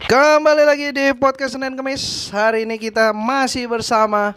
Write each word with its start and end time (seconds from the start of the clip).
Kembali 0.00 0.64
lagi 0.66 0.90
di 0.90 1.14
podcast 1.14 1.54
Senin 1.54 1.78
Kemis. 1.78 2.32
Hari 2.34 2.66
ini 2.66 2.74
kita 2.74 3.14
masih 3.14 3.70
bersama 3.70 4.34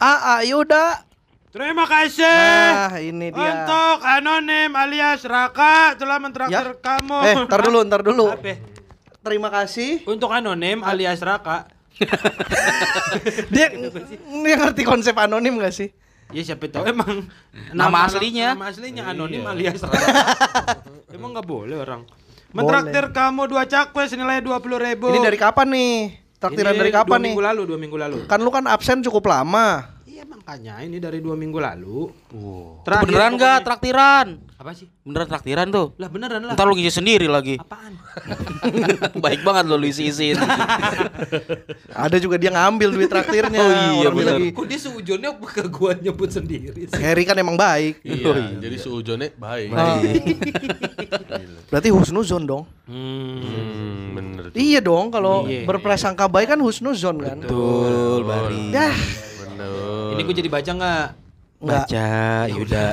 AA 0.00 0.50
Yuda. 0.50 1.06
Terima 1.54 1.86
kasih 1.86 2.26
Nah, 2.26 2.98
ini 2.98 3.30
dia. 3.30 3.38
untuk 3.62 4.02
anonim 4.02 4.74
alias 4.74 5.22
Raka 5.22 5.94
telah 5.94 6.18
mentraktir 6.18 6.74
Ya. 6.74 6.74
kamu. 6.74 7.18
Eh, 7.22 7.34
ntar 7.46 7.60
dulu, 7.62 7.78
ntar 7.86 8.02
dulu. 8.02 8.26
Apa? 8.34 8.58
Terima 9.22 9.46
kasih. 9.54 10.02
Untuk 10.02 10.34
anonim 10.34 10.82
alias 10.82 11.22
Raka. 11.22 11.70
Dia, 13.54 13.70
dia 13.70 14.54
ngerti 14.58 14.82
konsep 14.82 15.14
anonim 15.14 15.58
gak 15.62 15.74
sih? 15.74 15.88
Ya 16.34 16.42
siapa 16.42 16.66
tahu 16.66 16.88
emang 16.90 17.30
Nama 17.70 18.10
aslinya. 18.10 18.58
Nama 18.58 18.66
aslinya 18.72 19.02
anonim 19.06 19.44
Iya. 19.44 19.52
alias 19.54 19.82
emang 21.14 21.30
nggak 21.30 21.46
boleh 21.46 21.78
orang. 21.78 22.02
Mentraktir 22.50 23.14
kamu 23.14 23.46
dua 23.46 23.62
cakwe 23.66 24.06
senilai 24.10 24.42
dua 24.42 24.58
puluh 24.58 24.82
ribu. 24.82 25.10
Ini 25.14 25.22
dari 25.22 25.38
kapan 25.38 25.68
nih? 25.70 25.94
Traktiran 26.42 26.74
Ini 26.74 26.80
dari 26.80 26.90
kapan 26.90 27.18
dua 27.18 27.22
nih? 27.22 27.32
Minggu 27.34 27.44
lalu, 27.46 27.62
dua 27.66 27.78
minggu 27.78 27.98
lalu. 27.98 28.16
Kan 28.26 28.42
lu 28.42 28.50
kan 28.50 28.66
absen 28.66 28.98
cukup 29.06 29.30
lama. 29.30 29.93
Iya 30.24 30.32
makanya 30.32 30.80
ini 30.80 30.96
dari 30.96 31.20
dua 31.20 31.36
minggu 31.36 31.60
lalu. 31.60 32.08
Itu 32.08 32.80
Terakhir 32.80 33.04
beneran 33.04 33.30
pokoknya- 33.30 33.44
gak 33.44 33.58
traktiran? 33.60 34.26
Apa 34.56 34.70
sih? 34.72 34.88
Beneran 35.04 35.28
traktiran 35.28 35.66
tuh? 35.68 35.86
Lah 35.94 36.08
beneran 36.08 36.40
lah. 36.40 36.56
Ntar 36.56 36.64
lu 36.64 36.72
ngisi 36.72 36.96
sendiri 36.96 37.28
lagi. 37.28 37.60
Apaan? 37.60 37.92
Baik 39.20 39.44
banget 39.44 39.68
lo 39.68 39.76
lu 39.76 39.84
isi-isiin. 39.84 40.40
Ada 42.08 42.16
juga 42.16 42.40
dia 42.40 42.48
ngambil 42.48 42.88
duit 42.88 43.04
traktirnya. 43.06 43.60
Oh 43.60 43.68
iya, 43.68 44.00
Orang 44.02 44.16
bener. 44.16 44.32
lagi, 44.32 44.48
Kok 44.50 44.64
dia 44.64 44.78
seujonnya 44.80 45.28
apa 45.30 45.44
ke 45.46 45.62
gua 45.68 45.92
nyebut 45.92 46.30
sendiri 46.30 46.88
sih? 46.88 46.96
Harry 46.96 47.22
kan 47.22 47.36
emang 47.36 47.60
baik. 47.60 48.00
Iya, 48.00 48.56
jadi 48.56 48.76
seujonnya 48.80 49.28
baik. 49.36 49.68
Berarti 51.68 51.88
husnuzon 51.92 52.48
dong. 52.48 52.64
Hmm, 52.86 53.44
bener. 54.14 54.44
Iya 54.52 54.80
dong, 54.80 55.12
kalau 55.12 55.44
Iya. 55.44 55.68
berprasangka 55.68 56.24
baik 56.26 56.48
kan 56.48 56.60
husnuzon 56.60 57.20
kan. 57.20 57.44
Betul, 57.44 58.24
Bari. 58.24 58.72
Ya, 58.72 58.88
Bener. 59.66 60.12
Ini 60.14 60.20
gue 60.22 60.34
jadi 60.34 60.50
baca 60.50 60.72
nggak? 60.72 61.06
enggak. 61.64 61.86
Baca, 61.88 62.08
Yuda. 62.52 62.84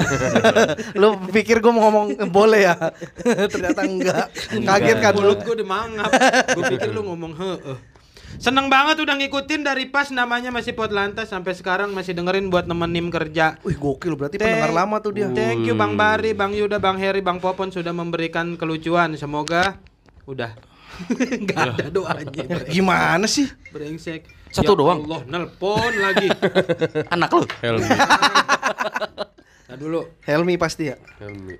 Lu 1.02 1.08
pikir 1.28 1.60
gue 1.60 1.72
mau 1.76 1.92
ngomong 1.92 2.06
eh, 2.16 2.30
boleh 2.30 2.62
ya? 2.72 2.76
Ternyata 3.52 3.82
enggak. 3.84 4.26
Kaget 4.48 4.98
kan 5.00 5.12
lu. 5.12 5.20
Mulut 5.28 5.40
gue 5.44 5.54
udah 5.60 5.68
mangap. 5.68 6.10
gue 6.56 6.64
pikir 6.72 6.90
lu 6.96 7.04
ngomong 7.04 7.36
heeh. 7.36 7.78
Seneng 8.40 8.72
banget 8.72 9.04
udah 9.04 9.20
ngikutin 9.20 9.62
dari 9.62 9.92
pas 9.92 10.08
namanya 10.10 10.56
masih 10.56 10.72
pot 10.72 10.88
lantas 10.88 11.28
sampai 11.28 11.52
sekarang 11.52 11.92
masih 11.92 12.16
dengerin 12.16 12.48
buat 12.48 12.64
nemenin 12.64 13.12
kerja. 13.12 13.60
Wih 13.62 13.76
gokil 13.76 14.16
berarti 14.16 14.40
Thank- 14.40 14.56
pendengar 14.56 14.72
lama 14.72 15.04
tuh 15.04 15.12
dia. 15.12 15.28
Thank 15.30 15.68
you 15.68 15.76
Bang 15.76 16.00
Bari, 16.00 16.32
Bang 16.32 16.56
Yuda, 16.56 16.80
Bang 16.80 16.96
Heri, 16.96 17.20
Bang 17.20 17.44
Popon 17.44 17.76
sudah 17.76 17.92
memberikan 17.92 18.56
kelucuan. 18.56 19.14
Semoga 19.20 19.78
udah 20.24 20.56
nggak 21.44 21.60
ada 21.76 21.86
doanya. 21.92 22.44
Gimana 22.66 23.28
sih? 23.28 23.52
Brengsek. 23.70 24.41
Satu 24.52 24.76
Ya 24.76 24.78
doang. 24.78 25.00
Allah, 25.02 25.22
nelpon 25.26 25.94
lagi. 25.96 26.28
Anak 27.14 27.32
lu. 27.32 27.44
Helmi. 27.60 27.88
Nah 29.72 29.80
dulu. 29.80 30.04
Helmi 30.22 30.60
pasti 30.60 30.92
ya. 30.92 31.00
Helmi. 31.16 31.56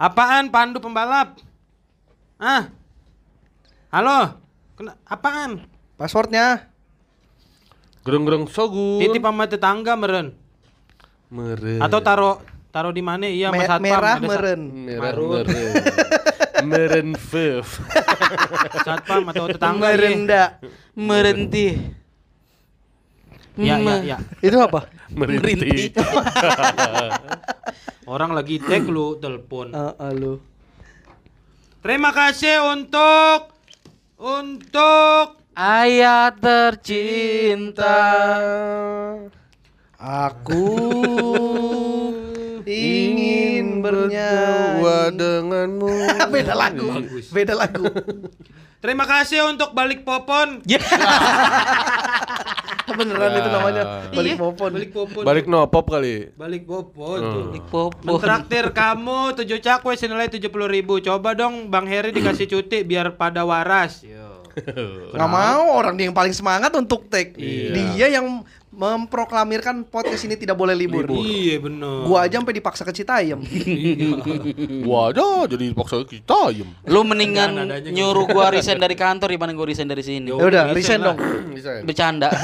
Apaan 0.00 0.48
pandu 0.48 0.80
pembalap? 0.80 1.36
Ah. 2.40 2.72
Halo. 3.92 4.40
Kena 4.72 4.96
apaan? 5.04 5.68
Passwordnya? 6.00 6.72
Gereng-gereng 8.02 8.48
sogu. 8.48 8.96
Titip 8.96 9.20
sama 9.20 9.44
tetangga 9.44 9.92
meren. 9.92 10.32
Meren. 11.28 11.84
Atau 11.84 12.00
taruh 12.00 12.40
taruh 12.72 12.90
di 12.90 13.04
mana? 13.04 13.28
Iya, 13.28 13.52
Me- 13.52 13.60
Mas 13.60 13.68
Satpam. 13.68 13.84
merah 13.84 14.16
meren. 14.16 14.60
merah 14.72 15.12
meren. 15.12 15.46
meren 16.66 17.14
fev. 17.18 17.66
Satpam 18.86 19.28
atau 19.30 19.46
tetangga. 19.50 19.90
iya. 19.90 19.96
Merenda. 19.98 20.42
Merenti. 20.94 21.68
Ya, 23.52 23.76
ya, 23.76 24.00
ya. 24.00 24.16
Itu 24.40 24.56
apa? 24.64 24.88
Merinti. 25.12 25.92
Orang 28.08 28.32
lagi 28.32 28.56
tag 28.56 28.88
lu 28.88 29.20
telepon. 29.20 29.76
Ah, 29.76 29.92
ah, 30.00 30.08
lu. 30.08 30.40
Terima 31.84 32.16
kasih 32.16 32.64
untuk 32.72 33.52
untuk 34.16 35.42
Ayah 35.52 36.32
tercinta. 36.32 38.00
Aku 40.00 40.64
ingin 42.64 43.80
bernyanyi. 43.80 44.80
Wah 44.80 45.08
denganmu. 45.08 45.90
Beda 46.34 46.54
lagu. 46.54 46.86
Beda 47.30 47.54
lagu. 47.54 47.84
Terima 48.78 49.06
kasih 49.06 49.46
untuk 49.46 49.70
balik 49.72 50.02
popon. 50.02 50.58
Beneran 52.92 53.32
itu 53.32 53.48
namanya 53.48 53.82
Ya. 53.82 54.10
balik 54.12 54.34
popon. 54.36 54.70
Balik 54.74 54.90
popon. 54.90 55.22
Balik 55.22 55.44
nopop 55.46 55.84
kali. 55.86 56.28
Balik 56.34 56.66
popon 56.66 57.18
tuh. 57.22 57.44
Popon. 57.64 58.04
Mentraktir 58.04 58.68
kamu 58.68 59.38
7 59.38 59.48
cakwe 59.62 59.94
senilai 59.94 60.28
70 60.28 60.50
ribu 60.68 60.98
Coba 60.98 61.32
dong 61.32 61.70
Bang 61.70 61.86
Heri 61.86 62.10
dikasih 62.10 62.50
cuti 62.50 62.82
biar 62.82 63.16
pada 63.16 63.46
waras 63.46 64.02
Yo. 64.02 64.44
Nggak 65.14 65.30
mau 65.30 65.72
orang 65.72 65.96
dia 65.96 66.10
yang 66.10 66.16
paling 66.16 66.36
semangat 66.36 66.68
untuk 66.76 67.08
take. 67.08 67.32
Iya. 67.38 67.72
Dia 67.96 68.20
yang 68.20 68.44
memproklamirkan 68.72 69.84
podcast 69.84 70.24
ini 70.24 70.40
tidak 70.40 70.56
boleh 70.56 70.72
libur. 70.72 71.04
Iya 71.12 71.60
bener 71.60 72.08
Gua 72.08 72.24
aja 72.24 72.40
sampai 72.40 72.56
dipaksa 72.56 72.88
ke 72.88 72.92
Citayam. 72.96 73.44
Waduh, 74.90 75.44
jadi 75.44 75.76
paksa 75.76 76.00
kita 76.08 76.48
ayam. 76.48 76.72
Lu 76.88 77.04
mendingan 77.04 77.68
Jangan 77.68 77.92
nyuruh 77.92 78.24
gua 78.32 78.48
resign 78.48 78.80
dari 78.80 78.96
kantor 78.96 79.28
dibanding 79.36 79.60
gua 79.60 79.68
resign 79.68 79.92
dari 79.92 80.00
sini. 80.00 80.32
Ya 80.32 80.40
udah, 80.40 80.72
resign 80.72 81.04
resign 81.04 81.04
dong. 81.04 81.18
Bisa. 81.56 81.84
Bercanda. 81.84 82.32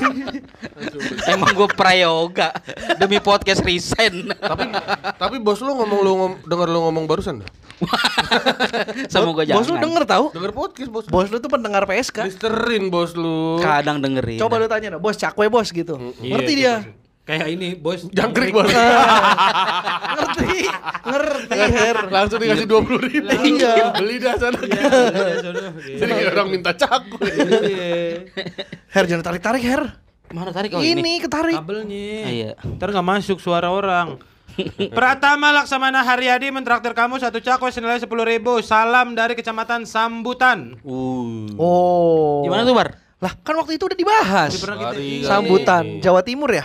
Emang 1.34 1.50
gue 1.54 1.68
prayoga 1.72 2.50
demi 2.96 3.18
podcast 3.20 3.60
resign. 3.64 4.32
tapi 4.34 4.64
tapi 5.16 5.36
bos 5.38 5.60
lu 5.60 5.72
ngomong 5.76 6.00
lu 6.00 6.10
ngom, 6.16 6.32
denger 6.46 6.68
lu 6.68 6.78
ngomong 6.88 7.04
barusan 7.06 7.44
dah. 7.44 7.50
Semoga 9.12 9.42
jangan. 9.48 9.64
Bos 9.64 9.68
lu 9.72 9.76
denger 9.80 10.04
tahu? 10.04 10.24
Denger 10.36 10.52
podcast 10.52 10.90
bos. 10.92 11.04
Bos 11.08 11.28
lu 11.32 11.38
tuh 11.40 11.50
pendengar 11.50 11.88
PSK. 11.88 12.28
Listerin 12.28 12.92
bos 12.92 13.16
lu. 13.16 13.60
Kadang 13.60 14.00
dengerin. 14.04 14.40
Coba 14.40 14.60
lu 14.60 14.68
tanya 14.68 14.96
dah, 14.96 15.00
bos 15.00 15.16
cakwe 15.16 15.48
bos 15.48 15.68
gitu. 15.72 15.96
Ngerti 16.20 16.52
dia. 16.56 16.84
Kayak 17.20 17.46
ini 17.52 17.78
bos 17.78 18.08
Jangkrik 18.10 18.50
bos. 18.50 18.66
Ngerti. 20.18 20.56
Ngerti, 21.06 21.58
Her. 21.70 21.98
Langsung 22.10 22.38
dikasih 22.38 22.66
dua 22.66 22.80
puluh 22.82 23.00
ribu. 23.00 23.28
Iya. 23.30 23.94
Beli 23.94 24.16
dah 24.18 24.34
sana. 24.34 24.58
Jadi 25.78 26.10
kayak 26.10 26.32
orang 26.34 26.48
minta 26.50 26.72
cakwe. 26.74 27.30
Her 28.90 29.04
jangan 29.06 29.24
tarik-tarik, 29.24 29.62
Her. 29.62 29.82
Mana 30.30 30.50
tarik 30.50 30.70
oh 30.74 30.82
ini. 30.82 31.02
ini 31.02 31.12
ketarik. 31.18 31.58
Kabelnya 31.58 32.06
Ah, 32.22 32.30
iya. 32.30 32.50
Ntar 32.62 32.94
nggak 32.94 33.06
masuk 33.06 33.42
suara 33.42 33.66
orang 33.66 34.18
Pratama 34.90 35.50
Laksamana 35.50 36.02
Haryadi 36.02 36.50
mentraktir 36.50 36.90
kamu 36.90 37.18
satu 37.18 37.38
cakwe 37.38 37.70
senilai 37.70 37.98
10 37.98 38.06
ribu 38.06 38.58
Salam 38.60 39.14
dari 39.14 39.32
kecamatan 39.32 39.86
Sambutan 39.86 40.74
Uh. 40.82 41.46
Oh. 41.56 42.42
Gimana 42.42 42.62
tuh, 42.62 42.74
Bar? 42.74 42.88
Lah, 43.20 43.32
kan 43.40 43.52
waktu 43.54 43.76
itu 43.76 43.84
udah 43.84 43.98
dibahas. 43.98 44.52
Pernah 44.56 44.76
kita 44.80 44.90
Mari. 44.96 45.06
iya. 45.20 45.26
Sambutan 45.26 45.84
Jawa 46.00 46.20
Timur 46.22 46.50
ya? 46.50 46.64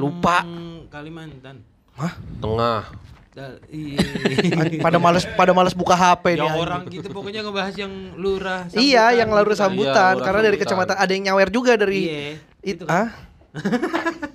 Lupa. 0.00 0.40
Hmm, 0.42 0.88
Kalimantan 0.88 1.56
Tengah. 2.40 2.88
Da- 3.30 3.62
iya. 3.70 4.02
pada 4.82 4.98
males 4.98 5.22
pada 5.38 5.54
males 5.54 5.70
buka 5.70 5.94
HP 5.94 6.34
ya 6.34 6.50
nih. 6.50 6.50
orang 6.50 6.82
gitu 6.90 7.06
pokoknya 7.14 7.46
ngebahas 7.46 7.74
yang 7.78 7.92
lurah 8.18 8.66
Iya, 8.72 9.06
sambutan 9.06 9.18
yang 9.22 9.30
lalu 9.30 9.50
gitu. 9.52 9.60
sambutan 9.62 10.14
Iya, 10.18 10.24
karena 10.26 10.40
dari 10.42 10.56
kecamatan 10.58 10.96
ada 10.98 11.12
yang 11.14 11.24
nyawer 11.30 11.48
juga 11.48 11.72
dari 11.78 12.00
Iya, 12.02 12.22
itu. 12.66 12.84
kan. 12.84 13.06
Ah? 13.06 13.08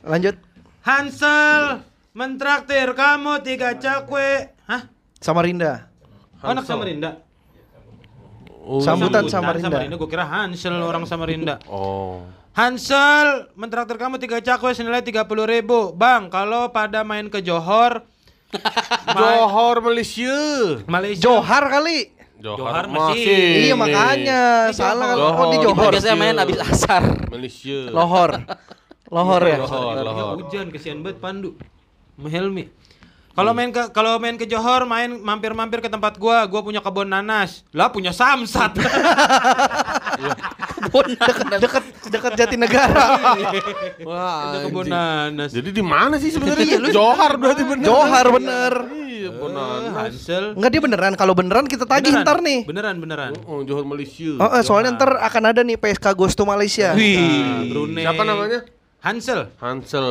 Lanjut 0.05 0.39
Hansel 0.79 1.83
mentraktir 2.15 2.87
kamu 2.93 3.43
tiga 3.43 3.75
cakwe 3.75 4.55
Hah? 4.63 4.87
Samarinda. 5.19 5.91
Oh, 6.39 6.53
anak 6.53 6.63
Samarinda 6.63 7.24
Oh, 8.65 8.81
Sambutan 8.81 9.29
Samarinda. 9.29 9.77
Gue 9.93 10.09
kira 10.09 10.25
Hansel 10.25 10.73
orang 10.73 11.05
Samarinda 11.05 11.61
Oh. 11.69 12.25
Hansel 12.51 13.51
mentraktir 13.53 13.93
kamu 13.95 14.17
tiga 14.17 14.41
cakwe 14.41 14.73
senilai 14.73 15.05
30 15.05 15.21
ribu 15.45 15.93
Bang, 15.93 16.33
kalau 16.33 16.73
pada 16.73 17.05
main 17.05 17.29
ke 17.29 17.45
Johor 17.45 18.01
Johor 19.19 19.75
Malaysia. 19.83 20.33
Malaysia 20.87 21.21
Johar 21.21 21.67
kali. 21.67 22.09
Johor 22.39 22.85
masih. 22.87 23.21
masih. 23.21 23.37
Iya 23.67 23.75
makanya 23.75 24.41
Ini 24.69 24.75
salah 24.75 25.13
Johor. 25.13 25.33
kalau 25.35 25.45
oh, 25.45 25.51
di 25.51 25.57
Johor. 25.59 25.75
Johor. 25.75 25.91
Biasanya 25.93 26.17
main 26.17 26.35
abis 26.39 26.57
asar. 26.63 27.03
Malaysia. 27.29 27.79
Lohor. 27.91 28.31
Lohor 29.11 29.41
ya. 29.43 29.57
Lohor, 29.61 29.93
Tadinya 29.93 30.03
lohor. 30.09 30.35
hujan 30.41 30.65
kesian 30.71 30.97
banget 31.03 31.17
Pandu. 31.19 31.53
Sama 32.15 32.29
Helmi. 32.31 32.63
Kalau 33.35 33.51
main 33.51 33.67
ke 33.67 33.91
kalau 33.91 34.15
main 34.15 34.39
ke 34.39 34.47
Johor 34.47 34.87
main 34.87 35.11
mampir-mampir 35.11 35.83
ke 35.83 35.91
tempat 35.91 36.15
gua, 36.15 36.47
gua 36.47 36.63
punya 36.63 36.79
kebun 36.79 37.03
nanas. 37.05 37.67
Lah 37.69 37.91
punya 37.91 38.15
samsat. 38.15 38.79
Deket 40.85 41.47
deket 41.59 41.83
deket 42.07 42.31
Jatinegara. 42.39 43.05
Wah, 44.07 44.39
Itu 44.47 44.57
kebun 44.69 44.85
nanas. 44.87 45.51
Jadi 45.51 45.69
di 45.69 45.83
mana 45.83 46.15
sih 46.15 46.31
sebenarnya? 46.31 46.79
Johar 46.89 47.35
berarti 47.35 47.63
bener. 47.63 47.85
Johar 47.85 48.25
bener. 48.31 48.73
Iya, 49.15 49.29
Eh, 49.31 49.41
benar. 49.41 49.79
Hansel. 49.97 50.45
Enggak 50.53 50.71
dia 50.71 50.81
beneran. 50.83 51.13
Kalau 51.15 51.33
beneran 51.33 51.65
kita 51.65 51.83
tagih 51.83 52.13
Beneran, 52.13 52.23
ntar 52.23 52.37
nih. 52.39 52.59
Beneran 52.63 52.95
beneran. 52.99 53.31
Oh, 53.43 53.63
Johor 53.63 53.83
Malaysia. 53.83 54.37
Oh, 54.37 54.49
eh, 54.53 54.61
soalnya 54.61 54.93
ntar 54.93 55.17
akan 55.17 55.43
ada 55.49 55.61
nih 55.63 55.75
PSK 55.75 56.13
Ghost 56.13 56.35
to 56.35 56.45
Malaysia. 56.45 56.93
Nah, 56.93 57.63
Brunei. 57.65 58.03
Siapa 58.05 58.23
namanya? 58.23 58.59
Hansel. 59.05 59.53
Hansel. 59.61 60.09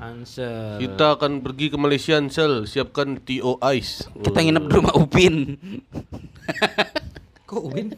Hansel. 0.00 0.80
Kita 0.80 1.20
akan 1.20 1.44
pergi 1.44 1.68
ke 1.68 1.76
Malaysia, 1.76 2.16
Hansel. 2.16 2.64
Siapkan 2.64 3.20
TO 3.20 3.60
Ice. 3.76 4.08
Kita 4.16 4.40
nginep 4.40 4.64
di 4.64 4.72
rumah 4.72 4.96
Upin. 4.96 5.60
Kok 7.44 7.60
Ubin? 7.68 7.92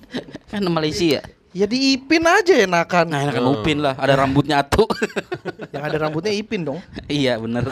kan 0.51 0.67
Malaysia. 0.67 1.23
Ya 1.55 1.71
di 1.71 1.95
Ipin 1.95 2.27
aja 2.27 2.59
enakan. 2.59 3.07
Nah, 3.07 3.23
enakan 3.23 3.55
Upin 3.55 3.79
lah. 3.79 3.95
Ada 3.95 4.19
rambutnya 4.19 4.67
atu. 4.67 4.91
Yang 5.71 5.85
ada 5.95 5.97
rambutnya 6.03 6.35
Ipin 6.35 6.67
dong. 6.67 6.83
iya, 7.07 7.39
bener. 7.39 7.71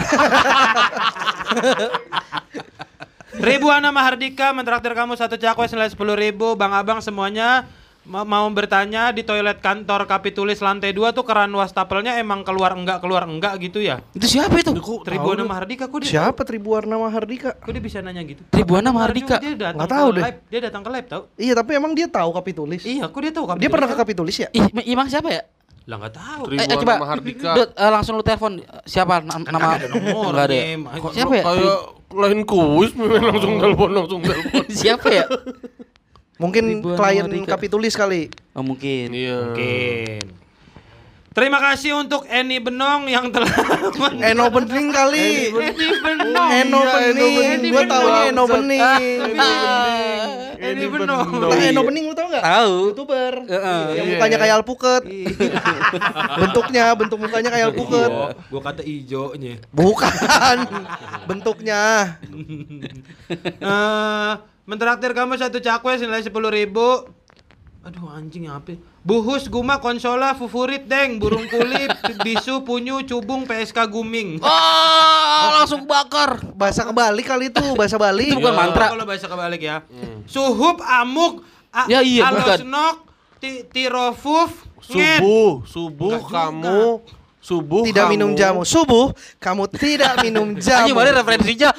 Ribuana 3.35 3.91
Mahardika 3.91 4.55
mentraktir 4.55 4.95
kamu 4.95 5.19
satu 5.19 5.35
cakwe 5.35 5.67
senilai 5.67 5.91
sepuluh 5.91 6.15
ribu. 6.15 6.55
Bang 6.55 6.71
abang 6.71 7.03
semuanya 7.03 7.67
mau 8.05 8.45
bertanya 8.51 9.09
di 9.11 9.25
toilet 9.25 9.59
kantor 9.59 10.05
Kapitulis 10.05 10.61
lantai 10.61 10.93
2 10.93 11.11
tuh 11.11 11.25
keran 11.25 11.49
wastafelnya 11.51 12.21
emang 12.21 12.45
keluar 12.45 12.77
enggak 12.77 13.01
keluar 13.01 13.25
enggak 13.25 13.57
gitu 13.59 13.81
ya? 13.81 14.05
itu 14.13 14.29
siapa 14.31 14.61
itu? 14.61 14.77
Tribuana 15.01 15.41
Mahardika 15.43 15.89
kok 15.89 15.99
dia 15.99 16.11
Siapa 16.11 16.45
Tribuarna 16.45 17.01
Mahardika? 17.01 17.57
kok 17.57 17.73
dia 17.73 17.81
bisa 17.81 18.05
nanya 18.05 18.21
gitu? 18.23 18.45
Tribuana 18.47 18.93
Mahardika. 18.93 19.41
Dia 19.41 19.57
datang 19.57 19.81
Nggak 19.81 19.91
tahu 19.91 20.07
ke 20.07 20.15
deh. 20.15 20.23
live. 20.23 20.39
Dia 20.47 20.61
datang 20.61 20.83
ke 20.85 20.91
live 20.93 21.09
tau? 21.09 21.23
Iya 21.35 21.53
tapi 21.57 21.71
emang 21.73 21.93
dia 21.93 22.07
tahu 22.07 22.31
Kapitulis. 22.35 22.83
Iya, 22.85 23.09
kok 23.09 23.21
dia 23.21 23.33
tahu 23.33 23.45
Dia 23.57 23.71
pernah 23.73 23.89
ke 23.89 23.97
Kapitulis 23.97 24.37
ya? 24.37 24.49
Ih, 24.53 24.69
Imang 24.85 25.09
siapa 25.09 25.33
ya? 25.33 25.43
Lah 25.85 25.97
enggak 25.97 26.15
tahu. 26.15 26.43
Eh, 26.47 26.57
eh, 26.57 26.67
Tribuana 26.67 26.81
coba. 26.81 26.95
Mahardika. 27.01 27.51
Dut, 27.57 27.71
eh, 27.73 27.91
langsung 27.91 28.15
lu 28.17 28.25
telepon 28.25 28.53
siapa 28.85 29.21
nam- 29.21 29.45
nama? 29.47 29.77
ada 29.77 29.87
nomor 29.89 30.33
ada. 30.35 30.53
ya? 30.53 30.77
Siapa 31.11 31.33
ya? 31.35 31.43
Kayak 31.43 31.81
lain 32.15 32.41
kuis 32.45 32.93
memang 32.95 33.23
langsung 33.33 33.55
telepon 33.59 33.89
langsung 33.91 34.21
telepon. 34.21 34.65
siapa 34.81 35.09
ya? 35.09 35.25
Mungkin 36.35 36.65
Tribuana 36.83 36.99
klien 36.99 37.25
Mahardika. 37.25 37.51
Kapitulis 37.55 37.95
kali. 37.95 38.27
Oh, 38.53 38.63
mungkin. 38.63 39.15
Iya. 39.15 39.39
Mungkin. 39.47 40.23
Terima 41.35 41.59
kasih 41.59 41.99
untuk 41.99 42.23
Eni 42.27 42.63
Benong 42.63 43.11
yang 43.11 43.27
telah 43.27 43.51
Eno 44.31 44.55
Bening 44.55 44.87
kali. 44.89 45.51
Eni 45.51 45.89
Benong. 45.99 46.51
Eno 46.63 46.79
Iya, 46.79 46.95
Bening. 47.11 47.71
Gua 47.75 47.83
taunya 47.85 48.23
Eno. 48.31 48.45
Bening. 48.47 48.83
Eni 50.55 50.87
Benong. 50.87 51.29
Lah 51.43 51.59
Eno 51.59 51.83
Bening 51.83 52.05
lu 52.07 52.15
tau 52.15 52.31
gak? 52.31 52.39
Tahu. 52.39 52.75
Youtuber. 52.95 53.33
Heeh. 53.51 53.83
Yang 53.91 54.07
Iya. 54.07 54.13
mukanya 54.15 54.37
kayak 54.39 54.55
alpuket. 54.59 55.03
Bentuknya, 56.41 56.85
bentuk 56.95 57.19
mukanya 57.19 57.51
kayak 57.51 57.67
alpuket. 57.75 58.11
Oh, 58.11 58.31
gua 58.55 58.61
kata 58.71 58.83
ijonya. 58.87 59.59
Bukan. 59.75 60.57
Bentuknya. 61.31 62.15
Eh, 63.43 64.33
mentraktir 64.65 65.13
kamu 65.13 65.37
satu 65.37 65.59
cakwe 65.59 65.97
senilai 65.97 66.21
sepuluh 66.21 66.49
ribu. 66.49 67.09
Aduh 67.85 68.09
anjing 68.09 68.49
apa? 68.49 68.81
Buhus 69.05 69.45
guma 69.47 69.77
konsola 69.77 70.33
favorit 70.33 70.89
deng 70.89 71.21
burung 71.21 71.45
kulip 71.45 71.93
bisu 72.25 72.65
punyu 72.65 73.05
cubung 73.05 73.45
PSK 73.45 73.77
guming. 73.87 74.41
Oh, 74.41 75.49
langsung 75.57 75.85
bakar. 75.85 76.41
Bahasa 76.57 76.83
kebalik 76.83 77.29
kali 77.29 77.53
itu, 77.53 77.65
bahasa 77.77 78.01
Bali. 78.01 78.33
Itu 78.33 78.41
bukan 78.41 78.57
mantra. 78.57 78.97
Kalau 78.97 79.05
bahasa 79.05 79.29
kebalik 79.29 79.61
ya. 79.61 79.85
Suhup 80.25 80.81
amuk 80.81 81.45
a- 81.69 81.85
Ya, 81.85 82.01
iya, 82.01 82.25
bukan. 82.25 82.57
alosnok 82.57 82.97
ti 83.37 83.69
tirofuf. 83.69 84.65
Subuh, 84.81 85.65
subuh 85.65 86.17
Enggak 86.19 86.53
juga. 86.53 86.73
Kamu 87.45 87.61
subuh 87.61 87.83
Tidak 87.85 88.05
kamu. 88.05 88.13
minum 88.17 88.31
jamu. 88.33 88.61
Subuh, 88.65 89.13
kamu 89.37 89.69
tidak 89.69 90.25
minum 90.25 90.49
Anjing 90.57 90.65
jamu. 90.65 90.97
mana 90.97 91.13
referensinya? 91.13 91.71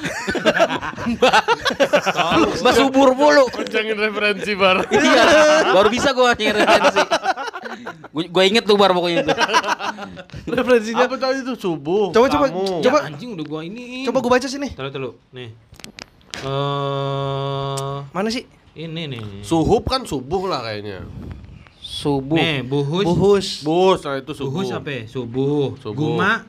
Mbak 2.62 2.72
subur 2.72 3.08
mulu. 3.12 3.50
Jangan 3.66 3.96
referensi 3.98 4.54
bar. 4.54 4.86
Iya, 4.96 5.24
baru 5.74 5.88
bisa 5.90 6.14
gua 6.14 6.34
nyari 6.34 6.54
referensi. 6.56 7.02
Gua, 8.10 8.22
gua 8.30 8.42
inget 8.46 8.62
tuh 8.62 8.78
bar 8.78 8.94
pokoknya 8.94 9.22
itu. 9.22 9.34
Referensinya. 10.46 11.04
Apa 11.04 11.16
tadi 11.18 11.42
itu 11.42 11.54
subuh? 11.56 12.14
Coba, 12.14 12.26
coba, 12.30 12.46
kamu. 12.46 12.82
coba. 12.82 12.98
Ya, 13.02 13.10
anjing 13.10 13.30
udah 13.34 13.44
gua 13.44 13.60
ini. 13.62 14.06
Coba 14.06 14.22
gue 14.22 14.30
baca 14.30 14.46
sini. 14.46 14.70
Taruh 14.70 14.90
dulu. 14.90 15.10
Nih. 15.32 15.50
Eh 16.36 17.96
Mana 18.12 18.30
sih? 18.30 18.46
ini 18.76 19.08
nih. 19.08 19.42
Suhub 19.42 19.82
kan 19.82 20.06
subuh 20.06 20.46
lah 20.46 20.62
kayaknya. 20.62 21.02
Subuh. 21.96 22.36
Nih, 22.36 22.60
buhus. 22.60 23.06
Buhus. 23.06 23.46
Bus, 23.62 23.98
nah 24.04 24.20
itu 24.20 24.32
subuh. 24.32 24.52
Buhus 24.52 24.68
apa 24.70 24.90
ya? 24.90 25.02
Subuh. 25.08 25.72
Subuh. 25.80 25.96
Guma. 25.96 26.44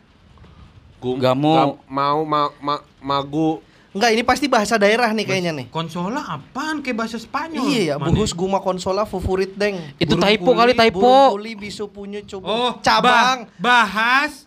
Gum- 0.98 1.18
Gamu. 1.18 1.54
gam- 1.54 1.78
mau 1.86 2.20
ma, 2.26 2.50
ma, 2.58 2.76
magu. 3.00 3.62
Enggak, 3.94 4.12
ini 4.12 4.22
pasti 4.22 4.46
bahasa 4.46 4.76
daerah 4.76 5.10
nih 5.10 5.24
kayaknya 5.24 5.54
nih. 5.54 5.66
Konsola 5.70 6.22
apaan 6.28 6.82
kayak 6.82 6.98
bahasa 6.98 7.18
Spanyol? 7.18 7.64
Iya 7.64 7.82
ya, 7.82 7.96
buhus 7.98 8.30
guma 8.30 8.60
konsola 8.60 9.06
favorit 9.06 9.54
deng. 9.54 9.78
Itu 9.96 10.14
Burung 10.14 10.26
typo 10.28 10.50
kali 10.54 10.74
typo. 10.74 11.00
Burung 11.00 11.34
kuli 11.34 11.54
bisu 11.56 11.86
punyu 11.88 12.22
coba. 12.28 12.46
Oh, 12.46 12.72
cabang. 12.80 13.48
ba- 13.48 13.50
bahas 13.58 14.47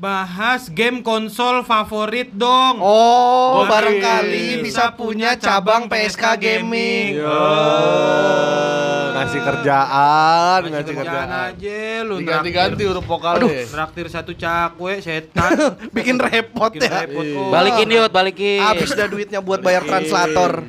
bahas 0.00 0.72
game 0.72 1.04
konsol 1.04 1.60
favorit 1.60 2.32
dong. 2.32 2.80
Oh, 2.80 3.60
Wah, 3.60 3.68
barangkali 3.68 4.64
bisa 4.64 4.88
bisa 4.88 4.96
punya 4.96 5.36
cabang 5.36 5.92
PSK 5.92 6.40
Gaming. 6.40 7.20
Oh, 7.20 9.04
ngasih 9.12 9.40
kerjaan, 9.44 10.58
Ngasih 10.64 10.72
ngasih 10.72 10.94
kerjaan 10.96 11.28
kerjaan. 11.28 11.52
aja 11.52 11.80
lu. 12.08 12.14
Diganti-ganti 12.16 12.82
huruf 12.82 13.04
vokalnya. 13.04 13.68
Traktir 13.68 14.08
satu 14.08 14.32
cakwe 14.32 15.04
setan. 15.04 15.52
Bikin 15.94 16.16
repot 16.16 16.72
Bikin 16.72 16.88
ya. 16.88 17.04
repot, 17.04 17.20
Iya. 17.20 17.36
oh. 17.36 17.52
Balikin 17.52 17.88
yuk, 17.92 18.08
balikin. 18.08 18.64
Habis 18.64 18.96
dah 18.96 19.04
duitnya 19.04 19.44
buat 19.44 19.60
bayar 19.60 19.84
translator. 19.84 20.64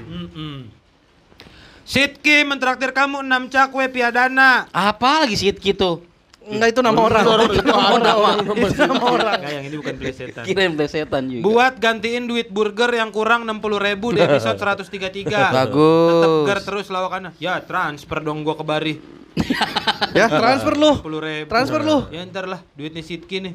Sitki 1.81 2.43
mentraktir 2.43 2.91
kamu 2.91 3.19
6 3.19 3.47
cakwe 3.47 3.87
piadana. 3.87 4.67
Apa 4.69 5.23
lagi 5.23 5.35
sih 5.35 5.51
gitu? 5.51 6.03
Enggak 6.41 6.73
itu 6.73 6.81
nama 6.81 6.99
orang. 6.99 7.21
Itu 7.21 7.69
ada 7.69 8.13
orang 8.17 8.37
Itu 8.41 8.81
nama 8.81 9.05
orang. 9.05 9.37
Kayak 9.39 9.53
yang 9.53 9.65
ini 9.69 9.75
bukan 9.77 9.95
plesetan. 9.95 10.43
Kirain 10.43 10.73
plesetan 10.73 11.23
juga. 11.29 11.43
Buat 11.45 11.73
gantiin 11.77 12.25
duit 12.25 12.49
burger 12.49 12.89
yang 12.89 13.13
kurang 13.13 13.45
60 13.45 13.61
ribu 13.77 14.09
di 14.09 14.25
episode 14.25 14.57
133 14.81 15.53
Bagus. 15.53 16.09
Tetep 16.09 16.33
ger 16.43 16.59
terus 16.61 16.85
lawakannya 16.89 17.37
Ya 17.37 17.61
transfer 17.61 18.19
dong 18.19 18.41
gua 18.41 18.57
ke 18.57 18.65
Bari 18.65 18.93
Ya, 20.17 20.27
transfer 20.27 20.73
lu. 20.73 20.97
10 20.97 21.07
ribu 21.21 21.45
Transfer 21.47 21.81
lu. 21.81 21.97
Ya 22.09 22.25
ntar 22.25 22.49
lah 22.49 22.59
duitnya 22.73 22.99
Sitki 22.99 23.37
nih 23.39 23.53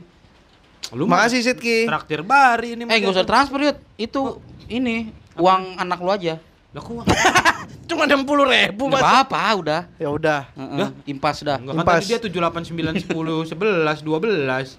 Lu 0.95 1.11
Makasih 1.11 1.43
Sitki. 1.43 1.90
Traktir 1.90 2.23
Bari 2.23 2.78
ini 2.78 2.87
Eh, 2.87 2.97
nggak 2.97 3.12
usah 3.12 3.26
transfer 3.26 3.59
yuk. 3.59 3.76
Itu 3.99 4.38
ini 4.71 5.11
uang 5.35 5.75
anak 5.76 5.99
lu 5.99 6.14
aja. 6.14 6.38
Lah 6.71 6.81
kok 6.81 7.02
Cuma 7.87 8.02
60 8.05 8.26
ribu 8.45 8.83
Enggak 8.87 8.99
mas. 8.99 9.05
apa-apa, 9.05 9.43
udah. 9.57 9.81
Ya 9.97 10.09
udah. 10.11 10.40
Heeh, 10.52 10.88
Impas 11.07 11.40
dah. 11.40 11.57
Enggak 11.57 11.75
kan 11.75 11.83
Impas. 11.83 11.97
tadi 12.00 12.07
dia 12.11 12.19
7 12.19 12.31
8 12.31 12.66
9 12.66 13.07
10 13.07 13.55
11 13.55 14.02
12 14.02 14.78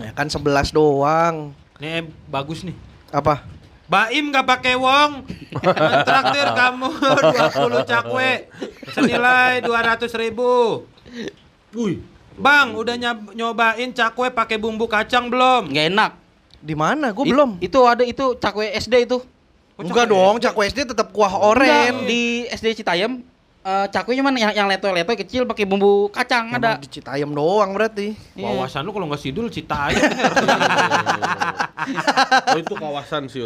Ya 0.00 0.10
kan 0.12 0.26
11 0.26 0.72
doang. 0.72 1.52
Nih 1.76 1.90
eh, 1.94 2.02
bagus 2.26 2.64
nih 2.64 2.72
Apa? 3.12 3.44
Baim 3.86 4.32
gak 4.32 4.48
pakai 4.48 4.74
wong 4.74 5.28
Traktir 6.02 6.48
kamu 6.50 6.88
20 7.78 7.84
cakwe 7.86 8.48
Senilai 8.90 9.60
200 9.60 10.08
ribu 10.16 10.82
Wih 11.70 12.00
Bang 12.34 12.72
udah 12.72 12.96
nyob- 12.96 13.32
nyobain 13.32 13.92
cakwe 13.92 14.28
pakai 14.28 14.56
bumbu 14.56 14.84
kacang 14.84 15.28
belum? 15.28 15.72
Enggak 15.72 15.86
enak. 15.88 16.10
Di 16.60 16.74
mana? 16.76 17.08
Gue 17.12 17.24
belum. 17.26 17.56
Itu 17.58 17.80
ada 17.84 18.02
itu 18.02 18.36
cakwe 18.36 18.76
SD 18.76 19.08
itu. 19.08 19.24
Enggak 19.76 20.08
dong, 20.08 20.40
cakwe 20.40 20.72
SD 20.72 20.96
tetap 20.96 21.12
kuah 21.12 21.36
oren. 21.36 22.08
di 22.08 22.48
SD 22.48 22.80
Citayam 22.80 23.20
eh 23.66 23.86
cakwe 23.90 24.14
cuman 24.14 24.30
yang 24.38 24.54
yang 24.54 24.70
leto-leto 24.70 25.10
kecil 25.18 25.42
pakai 25.42 25.66
bumbu 25.66 26.06
kacang 26.14 26.54
Emang 26.54 26.62
ada. 26.62 26.72
di 26.78 26.86
Citayam 26.86 27.34
doang 27.34 27.74
berarti. 27.74 28.14
Iya. 28.38 28.54
Wawasan 28.54 28.86
lu 28.86 28.94
kalau 28.94 29.10
nggak 29.10 29.18
sidul 29.18 29.50
cita 29.50 29.90
aja 29.90 29.98
Oh 32.54 32.58
itu 32.62 32.74
kawasan 32.78 33.26
sih. 33.26 33.42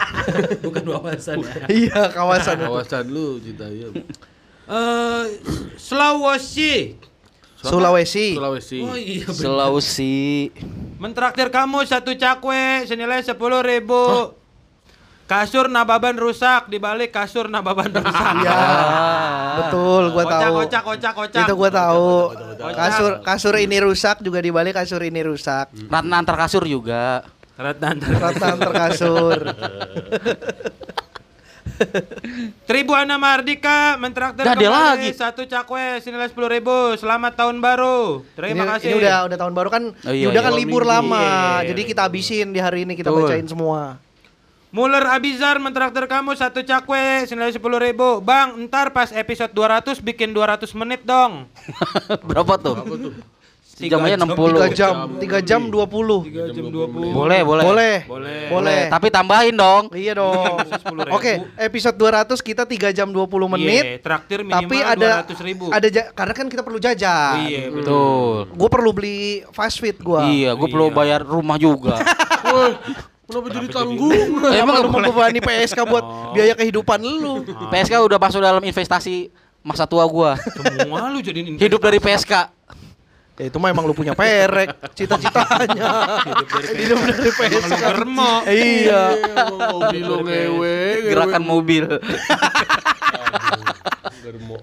Bukan 0.64 0.80
wawasan 0.88 1.44
iya, 1.68 2.08
kawasan. 2.08 2.56
Kawasan 2.56 3.04
lu 3.12 3.36
Citayam. 3.44 3.92
Eh, 4.64 5.24
Sulawesi 5.76 6.96
Sulawesi. 7.60 8.40
Sulawesi. 8.40 8.80
Oh 8.80 8.96
iya 8.96 9.28
bener. 9.28 9.44
Sulawesi. 9.44 10.48
Mentraktir 10.96 11.52
kamu 11.52 11.84
satu 11.84 12.16
cakwe 12.16 12.88
senilai 12.88 13.20
10 13.20 13.36
ribu 13.60 14.32
Kasur 15.30 15.70
nababan 15.70 16.18
rusak 16.18 16.66
dibalik 16.66 17.14
kasur 17.14 17.46
nababan 17.46 17.86
rusak. 17.94 18.34
Iya. 18.42 18.58
Betul, 19.62 20.10
gua 20.10 20.24
Kocak, 20.26 20.40
tahu. 20.42 20.54
kocak, 20.58 20.82
kocak, 20.82 21.12
kocak. 21.14 21.44
Itu 21.46 21.54
gua 21.54 21.70
tahu. 21.70 22.10
Kasur 22.74 23.12
kasur 23.22 23.54
ini 23.62 23.78
rusak 23.78 24.18
juga 24.26 24.42
dibalik 24.42 24.74
kasur 24.74 24.98
ini 25.06 25.22
rusak. 25.22 25.70
Ratna 25.86 26.18
antar 26.18 26.34
kasur 26.34 26.66
juga. 26.66 27.22
Ratna 27.54 27.94
antar 27.94 28.10
Ratna 28.18 28.46
antar 28.58 28.72
kasur. 28.74 29.38
Tribuana 32.68 33.16
Mardika 33.16 33.96
mentraktir 33.96 34.44
Dah, 34.44 34.54
dia 34.56 34.68
kembali 34.68 35.08
lagi. 35.08 35.10
satu 35.16 35.42
cakwe 35.48 36.00
senilai 36.00 36.28
sepuluh 36.28 36.50
ribu. 36.50 36.96
Selamat 36.96 37.36
tahun 37.36 37.58
baru. 37.60 38.24
Terima 38.36 38.64
ini, 38.64 38.70
kasih. 38.76 38.86
ini 38.90 38.94
udah 39.00 39.16
udah 39.30 39.38
tahun 39.38 39.54
baru 39.54 39.68
kan. 39.72 39.82
Oh, 39.94 40.12
iya, 40.12 40.24
Yuda 40.28 40.40
iya. 40.40 40.46
kan 40.46 40.52
libur 40.56 40.82
minggu. 40.84 40.92
lama. 40.92 41.24
Iya. 41.62 41.68
Jadi 41.72 41.82
kita 41.86 42.00
habisin 42.06 42.48
di 42.52 42.60
hari 42.60 42.84
ini 42.84 42.92
kita 42.96 43.10
Betul. 43.12 43.28
bacain 43.28 43.46
semua. 43.48 44.00
Muller 44.70 45.02
Abizar 45.04 45.58
mentraktir 45.58 46.06
kamu 46.06 46.38
satu 46.38 46.62
cakwe 46.62 47.26
senilai 47.26 47.50
sepuluh 47.50 47.82
ribu. 47.82 48.22
Bang, 48.22 48.54
ntar 48.64 48.94
pas 48.94 49.10
episode 49.10 49.50
200 49.50 49.98
bikin 49.98 50.30
200 50.30 50.62
menit 50.78 51.02
dong. 51.02 51.50
Berapa 52.28 52.54
tuh? 52.54 52.78
Tiga 53.74 53.96
jam. 53.96 54.28
60. 54.28 54.36
3 54.36 54.70
jam, 54.70 54.94
3 55.16 55.40
jam 55.40 55.62
20. 55.66 55.72
3 55.72 56.52
jam 56.52 56.66
20. 56.68 57.16
Boleh, 57.16 57.40
boleh. 57.42 57.64
Boleh. 57.64 57.96
Boleh. 58.04 58.40
Boleh. 58.46 58.80
Tapi 58.86 59.08
tambahin 59.08 59.56
dong. 59.56 59.88
Iya 59.90 60.20
dong. 60.20 60.54
10.000. 60.86 61.16
Oke, 61.16 61.32
episode 61.56 61.96
200 61.96 62.38
kita 62.38 62.62
3 62.62 62.92
jam 62.92 63.08
20 63.08 63.26
menit. 63.50 63.82
Iya, 63.82 63.98
traktir 63.98 64.44
minimal 64.44 64.68
Tapi 64.68 64.76
ada 64.78 65.24
200 65.26 65.40
ribu. 65.42 65.64
ada 65.66 65.88
ja- 65.88 66.12
karena 66.12 66.34
kan 66.36 66.46
kita 66.46 66.62
perlu 66.62 66.78
jajan. 66.78 67.42
Iya, 67.42 67.60
betul. 67.66 67.80
Betul. 67.80 68.54
Gue 68.54 68.68
perlu 68.68 68.90
beli 68.92 69.18
fast 69.50 69.80
food 69.80 69.98
gua. 69.98 70.28
Iya, 70.28 70.54
gue 70.54 70.68
perlu 70.68 70.86
Iya. 70.86 70.94
bayar 70.94 71.20
rumah 71.24 71.58
juga. 71.58 71.98
Kenapa 73.30 73.48
jadi 73.54 73.68
tanggung? 73.70 74.10
Emang 74.50 74.74
lu 74.82 74.88
membebani 74.90 75.38
PSK 75.38 75.78
buat 75.86 76.02
Oh. 76.02 76.34
biaya 76.34 76.54
kehidupan 76.58 76.98
lu. 76.98 77.46
PSK 77.70 77.94
udah 78.02 78.18
masuk 78.18 78.42
dalam 78.42 78.58
investasi 78.60 79.30
masa 79.62 79.86
tua 79.86 80.02
gua. 80.10 80.34
Semua 80.36 81.06
lu 81.06 81.22
jadiin 81.22 81.54
Hidup 81.54 81.78
dari 81.78 82.02
PSK. 82.02 82.32
Ya 83.40 83.48
itu 83.48 83.56
mah 83.56 83.72
emang 83.72 83.88
lu 83.88 83.96
punya 83.96 84.12
perek, 84.12 84.76
cita-citanya. 84.92 86.20
Hidup 86.76 87.00
dari 87.08 87.30
Emang 87.56 87.72
lu 87.72 87.78
germo. 87.80 88.32
Iya. 88.44 89.02
Hobi 89.72 89.98
lo 90.04 90.20
ngewe. 90.20 91.08
Gerakan 91.08 91.42
mobil. 91.48 91.88
Germo. 94.20 94.60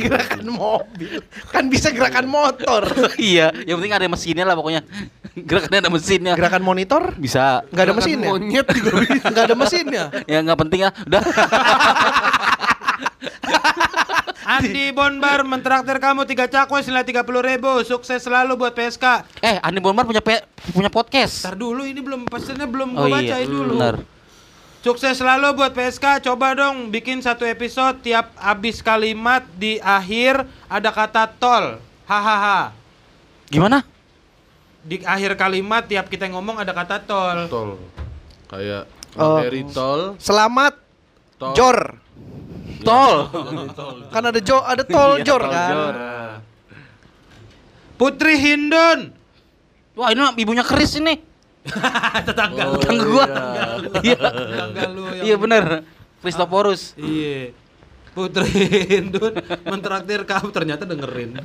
Gerakan 0.00 0.48
mobil. 0.48 1.20
Kan 1.52 1.68
bisa 1.68 1.92
gerakan 1.92 2.24
motor. 2.24 2.88
iya, 3.20 3.52
yang 3.68 3.84
penting 3.84 3.92
ada 3.92 4.08
mesinnya 4.08 4.48
lah 4.48 4.56
pokoknya. 4.56 4.80
Gerakannya 5.36 5.78
ada 5.84 5.92
mesinnya. 5.92 6.32
Gerakan 6.40 6.64
monitor 6.64 7.12
Bisa. 7.20 7.68
nggak 7.68 7.84
ada 7.84 7.92
Gerakan 7.92 8.00
mesinnya. 8.00 8.28
Monyet 8.32 8.66
juga 8.72 8.90
bisa. 8.96 9.26
Nggak 9.28 9.44
ada 9.44 9.56
mesinnya. 9.60 10.04
Ya 10.24 10.38
nggak 10.40 10.58
penting 10.64 10.80
ya. 10.88 10.90
Udah. 11.04 11.22
Andi 14.54 14.92
Bonbar 14.92 15.40
mentraktir 15.42 15.96
kamu 15.96 16.24
tiga 16.24 16.44
cakwe 16.44 16.78
senilai 16.78 17.02
30 17.02 17.24
ribu. 17.24 17.80
Sukses 17.82 18.20
selalu 18.20 18.56
buat 18.56 18.70
PSK. 18.70 19.24
eh, 19.40 19.56
Andi 19.58 19.80
Bonmar 19.80 20.04
punya 20.04 20.20
pe- 20.20 20.44
punya 20.70 20.88
podcast. 20.88 21.42
Ntar 21.42 21.56
dulu 21.56 21.82
ini 21.82 21.98
belum 21.98 22.24
pesennya 22.24 22.64
belum 22.64 22.92
Oh 22.92 23.04
gua 23.04 23.18
iya, 23.18 23.40
bacain 23.40 23.48
dulu. 23.48 23.72
benar. 23.74 23.94
Sukses 24.80 25.16
selalu 25.16 25.56
buat 25.56 25.72
PSK. 25.72 26.20
Coba 26.22 26.52
dong 26.52 26.92
bikin 26.92 27.18
satu 27.18 27.42
episode 27.42 28.04
tiap 28.04 28.36
habis 28.36 28.78
kalimat 28.78 29.40
di 29.50 29.80
akhir 29.80 30.44
ada 30.66 30.90
kata 30.92 31.24
tol. 31.30 31.80
Hahaha. 32.04 32.76
Gimana? 33.48 33.80
Di 34.80 35.00
akhir 35.00 35.32
kalimat 35.34 35.88
tiap 35.88 36.06
kita 36.06 36.28
ngomong 36.28 36.60
ada 36.60 36.76
kata 36.76 37.00
tol. 37.00 37.48
Tol. 37.48 37.70
Kayak 38.46 38.84
Oh. 39.14 39.40
materi 39.40 39.64
tol. 39.66 40.00
Selamat 40.18 40.76
Tol. 41.34 41.54
Jor. 41.54 41.96
Tol. 42.84 43.16
Kan 44.12 44.22
ada 44.28 44.40
Jo, 44.44 44.60
ada 44.60 44.84
tol 44.84 45.18
Iya, 45.18 45.24
Jor 45.24 45.42
kan. 45.48 45.70
Jor. 45.72 45.94
Putri 47.94 48.34
Hindun. 48.36 49.14
Wah, 49.94 50.10
ini 50.10 50.20
mah 50.20 50.34
ibunya 50.34 50.64
Kris 50.66 50.98
ini. 50.98 51.16
Tetangga. 52.28 52.62
Oh, 52.68 52.76
Tetangga 52.76 53.04
gua. 53.08 53.26
Iya. 54.04 54.16
Tetangga 54.20 54.82
lu 54.92 55.02
yang 55.08 55.24
Iya 55.26 55.36
bener. 55.40 55.64
Kristoporus. 56.20 56.92
Iya. 56.98 57.54
Putri 58.14 58.46
Hindun 58.94 59.34
mentraktir 59.66 60.22
kamu 60.22 60.48
ternyata 60.54 60.86
dengerin. 60.86 61.34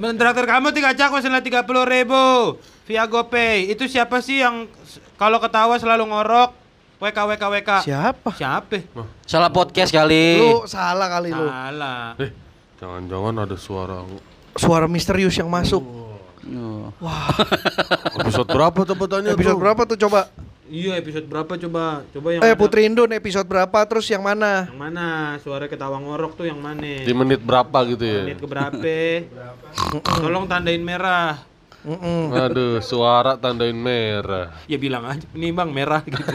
mentraktir 0.00 0.46
kamu 0.48 0.72
tiga 0.74 0.90
cakwe 0.96 1.20
senilai 1.22 1.44
tiga 1.44 1.62
puluh 1.62 1.86
ribu 1.86 2.58
via 2.88 3.06
GoPay. 3.06 3.70
Itu 3.70 3.86
siapa 3.86 4.18
sih 4.18 4.42
yang 4.42 4.66
kalau 5.14 5.38
ketawa 5.38 5.78
selalu 5.78 6.10
ngorok? 6.10 6.59
WK 7.00 7.16
WK 7.16 7.44
WK. 7.48 7.70
Siapa? 7.88 8.30
Siapa? 8.36 8.76
Salah 9.24 9.48
podcast 9.48 9.88
kali. 9.88 10.36
Lu 10.36 10.68
salah 10.68 11.08
kali 11.08 11.32
lu. 11.32 11.48
Salah. 11.48 12.12
Eh, 12.20 12.30
jangan-jangan 12.76 13.34
ada 13.40 13.56
suara 13.56 14.04
Suara 14.52 14.84
misterius 14.84 15.32
yang 15.40 15.48
masuk. 15.48 15.80
Oh. 15.80 16.92
episode 18.20 18.48
berapa 18.48 18.80
tebatannya 18.84 19.32
Episode 19.32 19.56
tuh? 19.56 19.60
berapa 19.60 19.82
tuh 19.88 19.96
coba? 19.96 20.28
Iya 20.70 21.00
episode 21.00 21.24
berapa 21.24 21.52
coba? 21.56 22.04
Coba 22.12 22.28
yang 22.36 22.40
Eh 22.44 22.52
ada- 22.52 22.60
Putri 22.60 22.84
Indun 22.84 23.10
episode 23.16 23.48
berapa 23.48 23.78
terus 23.88 24.04
yang 24.12 24.20
mana? 24.20 24.68
Yang 24.68 24.80
mana? 24.80 25.06
Suara 25.40 25.64
ketawa 25.72 25.96
ngorok 26.00 26.36
tuh 26.36 26.46
yang 26.52 26.60
mana? 26.60 27.00
Di 27.00 27.12
menit 27.16 27.40
berapa 27.40 27.78
gitu 27.88 28.04
ya? 28.04 28.22
Menit 28.28 28.40
keberapa? 28.44 28.76
Tolong 30.20 30.44
tandain 30.44 30.84
merah. 30.84 31.48
Mm-mm. 31.80 32.36
Aduh, 32.36 32.76
suara 32.84 33.40
tandain 33.40 33.72
merah. 33.72 34.52
Ya 34.68 34.76
bilang 34.76 35.00
aja, 35.08 35.24
ini 35.32 35.48
bang 35.48 35.72
merah 35.72 36.04
gitu. 36.04 36.20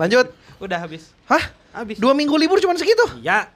Lanjut. 0.00 0.28
Udah 0.60 0.76
habis. 0.76 1.08
Hah? 1.24 1.40
Habis. 1.72 1.96
Dua 1.96 2.12
minggu 2.12 2.36
libur 2.36 2.60
cuma 2.60 2.76
segitu? 2.76 3.00
Ya. 3.24 3.48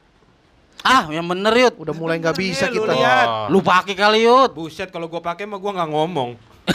Ah, 0.80 1.08
yang 1.12 1.28
bener 1.28 1.52
Yud. 1.52 1.74
Udah 1.80 1.94
mulai 1.96 2.16
nggak 2.16 2.36
bisa 2.36 2.68
ya, 2.68 2.72
lu 2.72 2.84
kita. 2.84 2.92
lihat. 2.96 3.26
Wah. 3.28 3.48
Lu 3.52 3.58
pakai 3.60 3.94
kali 3.96 4.24
Yud. 4.24 4.56
Buset 4.56 4.88
kalau 4.88 5.08
gua 5.08 5.20
pakai 5.20 5.44
mah 5.44 5.60
gua 5.60 5.72
nggak 5.76 5.90
ngomong. 5.92 6.30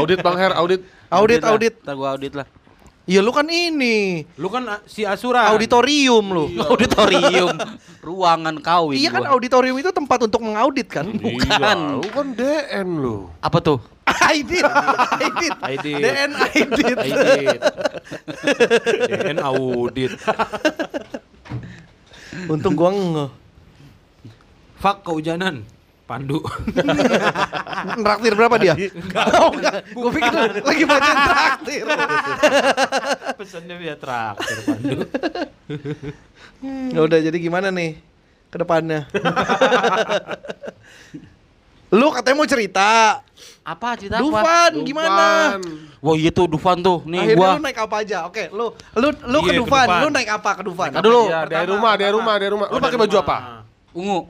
Audit 0.00 0.24
Bang 0.24 0.36
Her, 0.40 0.56
audit. 0.56 0.80
Audit, 1.12 1.44
audit. 1.44 1.74
Ntar 1.84 1.94
gua 1.96 2.16
audit 2.16 2.32
lah. 2.32 2.48
Iya 3.04 3.20
lu 3.20 3.36
kan 3.36 3.44
ini 3.52 4.24
Lu 4.40 4.48
kan 4.48 4.64
ah, 4.64 4.80
si 4.88 5.04
Asura. 5.04 5.52
auditorium 5.52 6.24
lu. 6.32 6.44
Auditorium. 6.56 7.52
Ruangan 8.08 8.56
kawin. 8.64 8.96
Iya 8.96 9.12
kan 9.12 9.28
gua. 9.28 9.36
auditorium 9.36 9.76
itu 9.76 9.92
tempat 9.92 10.24
untuk 10.24 10.40
mengaudit 10.40 10.88
kan? 10.88 11.12
Iya, 11.12 12.00
lu 12.00 12.08
kan 12.08 12.32
DN 12.32 12.88
lu. 13.04 13.28
Apa 13.44 13.60
tuh? 13.60 13.76
Aidit, 14.28 14.64
Aidit, 15.20 15.56
Aidit. 15.64 16.00
DN 16.00 16.30
Aidit. 16.32 16.96
Audit. 16.96 17.60
DN 19.08 19.38
audit. 19.40 20.12
Untung 22.48 22.72
gua 22.72 22.88
nge. 22.92 23.26
Fak 24.80 25.04
kehujanan. 25.04 25.64
Pandu. 26.04 26.36
Nraktir 28.00 28.32
berapa 28.32 28.56
dia? 28.60 28.74
Oh, 29.34 29.48
enggak. 29.50 29.88
Gua 29.90 30.10
pikir 30.10 30.32
lagi 30.60 30.84
baca 30.84 31.12
traktir. 31.16 31.84
Pesannya 33.40 33.74
biar 33.74 33.96
traktir 33.96 34.58
Pandu. 34.62 34.98
Ya 36.92 37.00
udah 37.00 37.18
jadi 37.18 37.36
gimana 37.36 37.68
nih 37.68 37.96
ke 38.48 38.56
depannya? 38.56 39.08
lu 41.88 42.10
katanya 42.10 42.36
mau 42.36 42.44
cerita. 42.44 43.22
Apa 43.64 43.96
cerita 43.96 44.18
apa? 44.18 44.22
Dufan 44.22 44.72
gimana? 44.84 45.56
Wah, 46.04 46.14
iya 46.14 46.28
tuh 46.28 46.44
Dufan 46.46 46.84
tuh. 46.84 47.00
Nih 47.06 47.16
Akhirnya 47.24 47.40
gua. 47.40 47.56
lu 47.56 47.62
naik 47.62 47.78
apa 47.80 47.96
aja? 48.04 48.18
Oke, 48.28 48.52
lu 48.52 48.66
lu 48.92 49.08
lu 49.24 49.38
ke 49.40 49.48
Iya, 49.48 49.56
ke 49.56 49.60
Dufan. 49.62 49.86
Dufan. 49.86 50.00
Lu 50.04 50.08
naik 50.10 50.28
apa 50.28 50.50
ke 50.52 50.62
Dufan? 50.62 50.88
Naik 50.92 51.00
dulu. 51.00 51.22
Iya, 51.24 51.40
dari 51.46 51.66
rumah, 51.66 51.92
dari 51.96 52.12
rumah, 52.12 52.34
dari 52.36 52.50
rumah. 52.52 52.66
Lu 52.68 52.76
Oh, 52.76 52.82
pakai 52.82 52.98
baju 53.00 53.16
apa? 53.16 53.36
Ungu. 53.96 54.20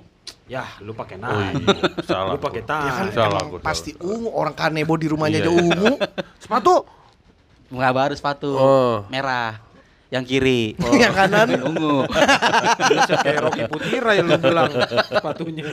Ya, 0.44 0.68
lu 0.78 0.92
pakai 0.92 1.16
Oh 1.16 1.24
naik. 1.24 1.56
iya, 1.56 2.04
salah. 2.04 2.32
Lu 2.36 2.38
pakai 2.38 2.60
Ya 2.60 2.92
kan. 2.92 3.06
Salah 3.10 3.40
emang 3.40 3.48
gua, 3.48 3.58
salah. 3.58 3.64
pasti 3.64 3.90
ungu 3.96 4.28
orang 4.28 4.52
kanebo 4.52 4.92
di 4.94 5.08
rumahnya 5.08 5.40
Iya, 5.40 5.48
aja 5.48 5.50
iya. 5.50 5.60
ungu. 5.64 5.92
Sepatu. 6.42 6.74
Enggak 7.72 7.92
baru 7.92 8.14
sepatu. 8.14 8.50
Oh. 8.52 8.96
Merah. 9.08 9.56
Yang 10.12 10.24
kiri. 10.28 10.62
Yang 11.02 11.14
kanan 11.16 11.48
Ungu. 11.64 12.06
Buset, 12.86 13.18
kayak 13.18 13.40
Rocky 13.40 13.62
Putira 13.66 14.14
yang 14.14 14.30
lu 14.30 14.38
bilang 14.38 14.70
sepatunya. 15.02 15.64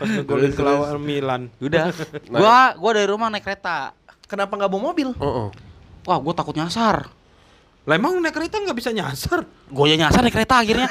Pas 0.00 0.08
ngegolin 0.08 0.50
ke 0.50 0.62
lawan 0.64 0.98
Milan. 0.98 1.42
Udah. 1.60 1.92
Gua 2.26 2.74
gua 2.74 2.90
dari 2.90 3.06
rumah 3.06 3.30
naik 3.30 3.44
kereta. 3.44 3.94
kenapa 4.26 4.50
nggak 4.56 4.66
bawa 4.66 4.82
mobil? 4.90 5.14
Oh, 5.20 5.46
oh. 5.46 5.48
Wah, 6.02 6.18
gua 6.18 6.34
takut 6.34 6.58
nyasar. 6.58 7.06
Lah 7.86 7.94
emang 7.94 8.18
naik 8.18 8.34
kereta 8.34 8.58
nggak 8.58 8.74
bisa 8.74 8.90
nyasar? 8.90 9.46
Gua 9.70 9.86
ya 9.86 9.94
nyasar 9.94 10.18
naik 10.18 10.34
kereta 10.34 10.58
akhirnya. 10.58 10.90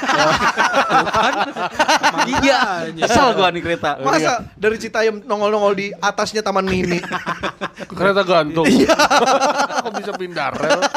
iya, 2.40 2.88
kesel 2.88 3.36
gua 3.36 3.52
nih 3.52 3.60
kereta. 3.60 4.00
Masa 4.00 4.48
dari 4.56 4.80
Citayam 4.80 5.20
nongol-nongol 5.20 5.76
di 5.76 5.92
atasnya 5.92 6.40
Taman 6.40 6.64
Mini? 6.72 6.96
Kereta 7.84 8.24
gantung. 8.24 8.64
Kok 8.64 9.92
bisa 9.92 10.12
pindah 10.16 10.48
rel? 10.56 10.80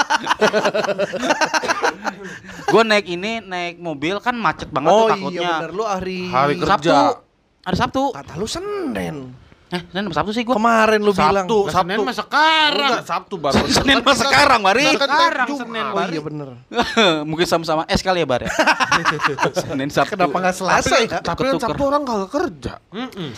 Gua 2.69 2.83
naik 2.85 3.05
ini 3.09 3.41
naik 3.41 3.75
mobil 3.75 4.21
kan 4.21 4.37
macet 4.37 4.69
banget 4.69 4.87
oh 4.87 5.03
tuh 5.03 5.09
takutnya. 5.11 5.41
iya 5.41 5.51
benar 5.57 5.71
lu 5.73 5.83
hari 5.83 6.29
Hari 6.29 6.53
kerja. 6.55 6.69
Sabtu. 6.69 6.95
Hari 7.65 7.75
Sabtu. 7.75 8.03
kata 8.13 8.33
lu 8.37 8.47
Senin. 8.47 9.15
Eh, 9.69 9.81
Senin 9.93 10.09
Sabtu 10.09 10.33
sih 10.33 10.41
gua. 10.41 10.57
Kemarin 10.57 10.97
lu 10.97 11.13
bilang. 11.13 11.45
Sabtu, 11.45 11.69
Sabtu. 11.69 11.77
Senin 11.85 11.99
mah 12.01 12.15
sekarang. 12.17 12.89
Enggak, 12.89 13.05
Sabtu 13.05 13.35
baru. 13.37 13.61
Senin 13.77 13.97
mah 14.01 14.15
sekarang, 14.17 14.59
Mari. 14.65 14.85
Sekarang. 14.97 15.47
Senin 15.53 15.85
Oh 15.85 15.93
Bari. 15.93 16.11
iya 16.11 16.21
bener. 16.25 16.47
Mungkin 17.29 17.45
sama-sama 17.45 17.85
S 17.85 18.01
kali 18.01 18.19
ya, 18.19 18.27
Bar 18.27 18.41
ya. 18.43 18.51
Senin 19.61 19.93
Sabtu. 19.93 20.17
Kenapa 20.17 20.35
nggak 20.35 20.55
Selasa 20.57 20.95
ya? 20.97 21.21
Tapi 21.21 21.41
kan. 21.45 21.61
Sabtu 21.61 21.83
orang 21.85 22.01
kagak 22.01 22.29
kerja. 22.29 22.73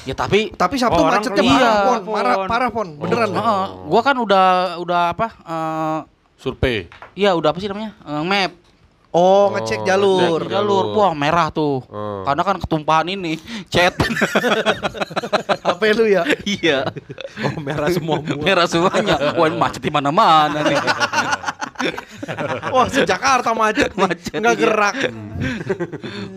Ya 0.08 0.16
tapi 0.16 0.56
Tapi 0.56 0.76
Sabtu 0.80 1.02
macetnya 1.04 1.44
keluar. 1.44 1.60
parah. 1.60 2.00
Parah, 2.02 2.36
parah, 2.48 2.70
Pon. 2.72 2.88
Beneran. 2.96 3.30
Heeh, 3.30 3.64
gua 3.86 4.02
kan 4.02 4.16
udah 4.16 4.46
udah 4.80 5.02
apa? 5.12 5.28
eh 5.36 6.00
Survei. 6.40 6.90
iya, 7.14 7.36
udah 7.36 7.52
apa 7.52 7.60
sih 7.60 7.68
namanya? 7.68 7.92
Eh, 8.02 8.24
map. 8.24 8.52
Oh, 9.12 9.52
ngecek 9.52 9.80
Oh, 9.80 9.86
jalur. 9.86 10.40
ngecek. 10.40 10.50
Jalur, 10.50 10.84
Jalur. 10.88 10.96
wah 10.96 11.12
merah 11.12 11.48
tuh. 11.48 11.84
Hmm. 11.86 12.24
Karena 12.24 12.42
kan 12.42 12.56
ketumpahan 12.58 13.08
ini, 13.08 13.36
chat. 13.68 13.92
HP 15.68 15.82
lu 15.92 16.06
ya? 16.06 16.24
iya. 16.44 16.88
Oh, 17.44 17.60
merah 17.60 17.90
semua. 17.90 18.24
Merah 18.48 18.66
semuanya. 18.66 19.16
Wah, 19.36 19.46
ini 19.46 19.58
macet 19.58 19.80
di 19.80 19.92
mana-mana 19.92 20.64
nih. 20.64 20.80
Wah, 22.74 22.88
sejakarta 22.88 23.52
macet. 23.52 23.92
nih. 23.92 24.00
Macet, 24.00 24.38
Nggak 24.38 24.56
iya. 24.56 24.62
gerak. 24.62 24.96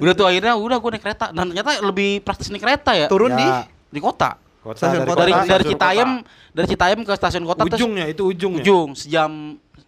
udah 0.01 0.13
tuh 0.13 0.27
akhirnya 0.27 0.53
udah 0.55 0.77
gue 0.77 0.91
naik 0.91 1.03
kereta 1.03 1.27
dan 1.31 1.45
ternyata 1.47 1.71
lebih 1.81 2.21
praktis 2.21 2.49
naik 2.49 2.61
kereta 2.61 2.91
ya. 2.93 3.07
Turun 3.07 3.33
di 3.33 3.47
di 3.89 4.01
kota. 4.01 4.35
Stasiun 4.65 5.05
kota. 5.05 5.21
Dari 5.21 5.31
Kota, 5.31 5.45
dari 5.45 5.63
stasiun 5.63 5.71
Citayam, 5.71 6.11
dari 6.51 6.67
Citayam 6.67 7.01
ke 7.05 7.13
stasiun 7.15 7.45
kota 7.45 7.63
terus 7.65 7.79
Ujungnya 7.79 8.05
itu 8.09 8.23
ujungnya. 8.25 8.63
ujung 8.65 8.89
sejam 8.97 9.31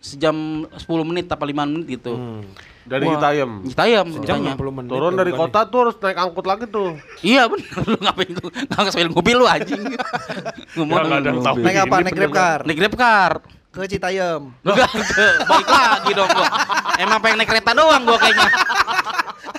sejam 0.06 0.36
10 0.70 0.86
menit 1.02 1.26
apa 1.26 1.42
5 1.42 1.50
menit 1.66 1.86
gitu. 1.98 2.14
Hmm. 2.14 2.46
Dari 2.86 3.02
Wah, 3.02 3.18
Citayam. 3.18 3.50
Citayam, 3.66 4.06
Jam 4.22 4.38
Citayam. 4.38 4.54
60 4.54 4.76
menit. 4.78 4.90
Turun 4.94 5.12
dari 5.18 5.32
kota 5.34 5.66
tuh 5.66 5.78
harus 5.82 5.96
naik 5.98 6.18
angkut 6.22 6.46
lagi 6.46 6.64
tuh. 6.70 6.94
Iya 7.18 7.50
bener 7.50 7.66
lu 7.90 7.98
ngapain 7.98 8.30
lu 8.30 8.46
nggak 8.46 8.92
sambil 8.94 9.10
mobil 9.10 9.36
lu 9.42 9.46
anjing. 9.50 9.82
Ngomong 10.78 10.94
Ya, 10.94 11.02
nggak 11.02 11.18
ada 11.18 11.28
yang 11.34 11.40
tahu. 11.42 11.56
naik 11.66 11.78
apa? 11.82 11.96
Naik 12.06 12.14
Grab 12.14 12.32
car 12.32 12.58
Naik 12.62 12.78
Grab 12.78 12.94
car. 12.94 13.32
Ke 13.76 13.88
Citayam. 13.88 14.56
Enggak, 14.64 14.88
baik 15.44 15.68
lagi 15.68 16.12
dong 16.12 16.30
gua. 16.32 16.48
Emang 16.96 17.18
pengen 17.20 17.36
naik 17.36 17.50
kereta 17.50 17.70
doang 17.72 18.02
gua 18.02 18.16
kayaknya. 18.16 18.48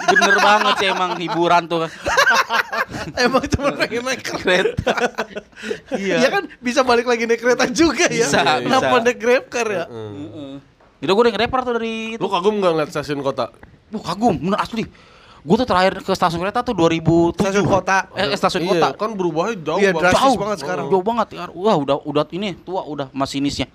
Bener 0.07 0.37
banget 0.39 0.73
sih 0.77 0.87
emang 0.87 1.11
hiburan 1.15 1.63
tuh. 1.67 1.85
Emang 3.23 3.43
cuma 3.47 3.69
pengen 3.75 4.03
naik 4.03 4.23
kereta. 4.23 4.93
Iya 5.93 6.27
kan 6.29 6.43
bisa 6.57 6.81
balik 6.81 7.05
lagi 7.05 7.27
naik 7.27 7.39
kereta 7.39 7.69
juga 7.69 8.07
ya. 8.07 8.25
Bisa, 8.25 8.39
Kenapa 8.59 8.89
bisa. 8.89 9.05
naik 9.05 9.17
Grab 9.19 9.45
car 9.47 9.67
ya? 9.67 9.85
Itu 10.97 11.11
gue 11.11 11.23
naik 11.23 11.35
Grab 11.35 11.51
car 11.51 11.61
tuh 11.61 11.73
dari 11.77 11.93
itu. 12.15 12.21
Lu 12.23 12.27
kagum 12.27 12.57
nggak 12.57 12.71
ngeliat 12.73 12.89
stasiun 12.89 13.21
kota? 13.21 13.51
Wah 13.87 14.03
kagum, 14.03 14.33
bener 14.33 14.59
asli. 14.59 14.83
Gue 15.43 15.55
tuh 15.55 15.67
terakhir 15.67 16.03
ke 16.03 16.11
stasiun 16.11 16.39
kereta 16.41 16.59
tuh 16.59 16.75
2007. 16.75 17.39
Stasiun 17.39 17.67
kota. 17.67 17.97
Eh, 18.15 18.27
eh, 18.27 18.35
stasiun 18.35 18.63
Iya, 18.63 18.71
kota. 18.73 18.87
kan 18.95 19.09
berubahnya 19.15 19.53
jauh 19.61 19.79
Iya, 19.79 19.91
banget. 19.95 20.11
drastis 20.11 20.35
banget 20.35 20.57
sekarang. 20.59 20.85
Jauh 20.87 21.03
banget 21.05 21.27
ya. 21.35 21.43
Wah, 21.51 21.75
udah 21.77 21.97
udah 22.03 22.23
ini 22.31 22.55
tua 22.59 22.83
udah 22.83 23.07
masinisnya. 23.11 23.67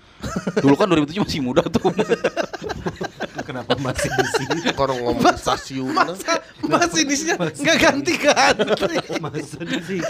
Dulu 0.63 0.75
kan 0.79 0.87
2007 0.89 1.25
masih 1.25 1.41
muda 1.43 1.63
tuh. 1.67 1.91
Kenapa 3.43 3.75
masih 3.81 4.09
di 4.09 4.27
sini? 4.39 4.59
Orang 4.79 4.99
ngomong 5.03 5.35
stasiun. 5.37 5.93
Masa 5.93 6.41
masinisnya 6.63 7.35
nggak 7.37 7.77
ganti-ganti. 7.81 8.97
Masa 9.19 9.61
di 9.67 9.79
sini? 9.83 10.09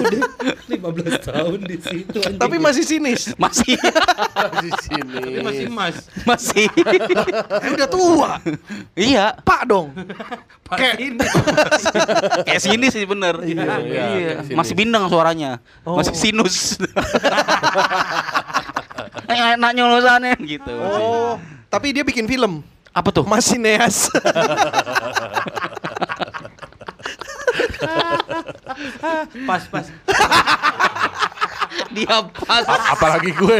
Udah 0.00 0.22
15 0.66 1.30
tahun 1.30 1.58
di 1.68 1.76
situ 1.78 2.18
anjing. 2.24 2.40
Tapi 2.40 2.56
masih 2.56 2.84
sinis. 2.84 3.22
masih 3.36 3.76
di 4.64 4.70
sini. 4.82 5.20
Tapi 5.20 5.40
masih 5.44 5.66
mas. 5.68 5.96
masih. 6.24 6.66
Eh, 7.60 7.70
udah 7.76 7.88
tua. 7.90 8.32
iya, 8.96 9.36
Pak 9.36 9.62
dong. 9.68 9.92
Kayak 10.70 10.96
ini. 11.02 11.26
kayak 12.46 12.62
sini 12.62 12.86
sih 12.88 13.04
bener. 13.04 13.42
iya, 13.44 13.64
kayak 13.78 14.36
sini. 14.48 14.56
Masih 14.56 14.74
bindeng 14.74 15.04
suaranya. 15.10 15.60
Oh. 15.84 15.98
Masih 16.00 16.14
sinus. 16.16 16.78
Eh, 19.30 19.54
Enak 19.54 19.72
nyolosannya 19.72 20.34
gitu. 20.42 20.74
Oh, 20.74 21.38
tapi 21.66 21.94
dia 21.94 22.02
bikin 22.02 22.26
film. 22.26 22.66
Apa 22.90 23.14
tuh? 23.14 23.22
Masih 23.22 23.54
Neas. 23.56 24.10
Pas 29.46 29.62
pas. 29.66 29.86
Dia 31.90 32.22
pas. 32.22 32.62
A- 32.66 32.94
apalagi 32.94 33.30
gue. 33.30 33.58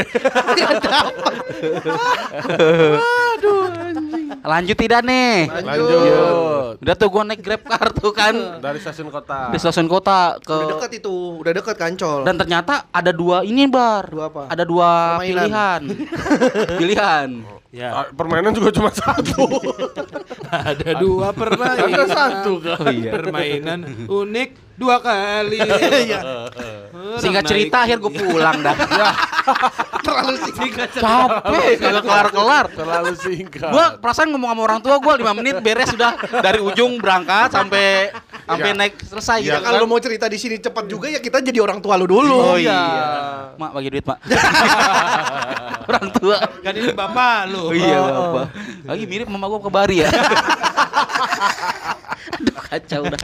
Lanjut 4.41 4.73
tidak 4.73 5.05
nih? 5.05 5.45
Lanjut. 5.47 6.81
Udah 6.81 6.95
tuh 6.97 7.07
gua 7.07 7.23
naik 7.23 7.41
Grab 7.41 7.61
car 7.61 7.93
tuh 7.93 8.09
kan. 8.09 8.33
Dari 8.65 8.81
stasiun 8.81 9.07
kota. 9.07 9.53
Di 9.53 9.57
stasiun 9.61 9.85
kota 9.85 10.41
ke 10.41 10.55
Udah 10.55 10.69
dekat 10.81 10.91
itu, 10.97 11.15
udah 11.37 11.51
dekat 11.53 11.75
kancol. 11.77 12.25
dan 12.25 12.35
ternyata 12.35 12.89
ada 12.89 13.11
dua 13.13 13.45
ini 13.45 13.69
bar. 13.69 14.09
Dua 14.09 14.25
apa? 14.27 14.41
Ada 14.49 14.63
dua 14.65 14.89
Permainan. 15.21 15.29
pilihan. 15.29 15.81
pilihan. 16.81 17.29
Ya. 17.71 17.87
Ah, 17.95 18.05
Permainan 18.11 18.51
juga 18.51 18.67
cuma 18.69 18.91
satu. 18.91 19.47
Ada 20.51 20.99
dua 20.99 21.31
permainan. 21.31 21.87
Ada 21.87 22.05
satu 22.05 22.59
kan. 22.59 22.83
Oh 22.83 22.91
iya. 22.91 23.11
Permainan 23.15 23.79
unik 24.11 24.49
dua 24.75 24.99
kali. 24.99 25.55
Iya. 26.03 26.19
Singkat 27.23 27.43
cerita 27.43 27.83
akhir 27.83 27.97
gue 27.97 28.11
pulang 28.13 28.59
dah. 28.61 28.75
Terlalu 30.01 30.35
singkat. 30.45 30.89
Capek 30.93 31.75
kagak 31.75 32.03
kelar-kelar. 32.03 32.65
Terlalu 32.71 33.13
singkat. 33.15 33.67
Gua 33.67 33.85
perasaan 33.97 34.29
ngomong 34.29 34.47
sama 34.47 34.61
orang 34.63 34.79
tua 34.79 34.95
gua 34.97 35.15
5 35.15 35.27
menit 35.33 35.55
beres 35.59 35.91
sudah 35.91 36.13
dari 36.39 36.59
ujung 36.59 36.99
berangkat 36.99 37.51
sampai 37.51 38.11
sampai 38.43 38.69
Ya. 38.69 38.75
naik 38.75 38.95
selesai 39.01 39.37
Ya, 39.41 39.57
gitu. 39.57 39.63
kalau 39.63 39.77
lu 39.81 39.87
mau 39.87 39.99
cerita 39.99 40.25
di 40.25 40.35
sini 40.35 40.55
cepat 40.57 40.85
juga 40.85 41.07
ya 41.07 41.19
kita 41.19 41.39
jadi 41.39 41.59
orang 41.59 41.79
tua 41.79 41.95
lu 41.95 42.05
dulu. 42.05 42.37
Oh 42.53 42.57
iya. 42.57 42.79
Mak 43.55 43.71
bagi 43.71 43.89
duit, 43.89 44.03
Mak. 44.03 44.19
orang 45.83 46.07
tua. 46.13 46.37
Kan 46.59 46.73
ini 46.73 46.91
bapak 46.91 47.39
lu. 47.49 47.60
Oh 47.61 47.71
iya, 47.71 47.99
Bapak. 48.01 48.45
Lagi 48.89 49.05
mirip 49.05 49.27
mama 49.29 49.45
gua 49.45 49.61
ke 49.61 49.69
Bari 49.69 49.95
ya. 50.01 50.09
Aduh 52.41 52.55
kacau 52.55 53.01
dah. 53.05 53.21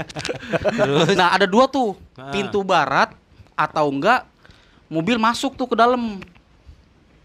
Nah, 1.14 1.34
ada 1.34 1.46
dua 1.46 1.66
tuh. 1.68 1.98
Ah. 2.14 2.30
Pintu 2.30 2.62
barat 2.62 3.14
atau 3.54 3.90
enggak 3.90 4.26
mobil 4.88 5.18
masuk 5.18 5.54
tuh 5.54 5.66
ke 5.66 5.76
dalam. 5.76 6.22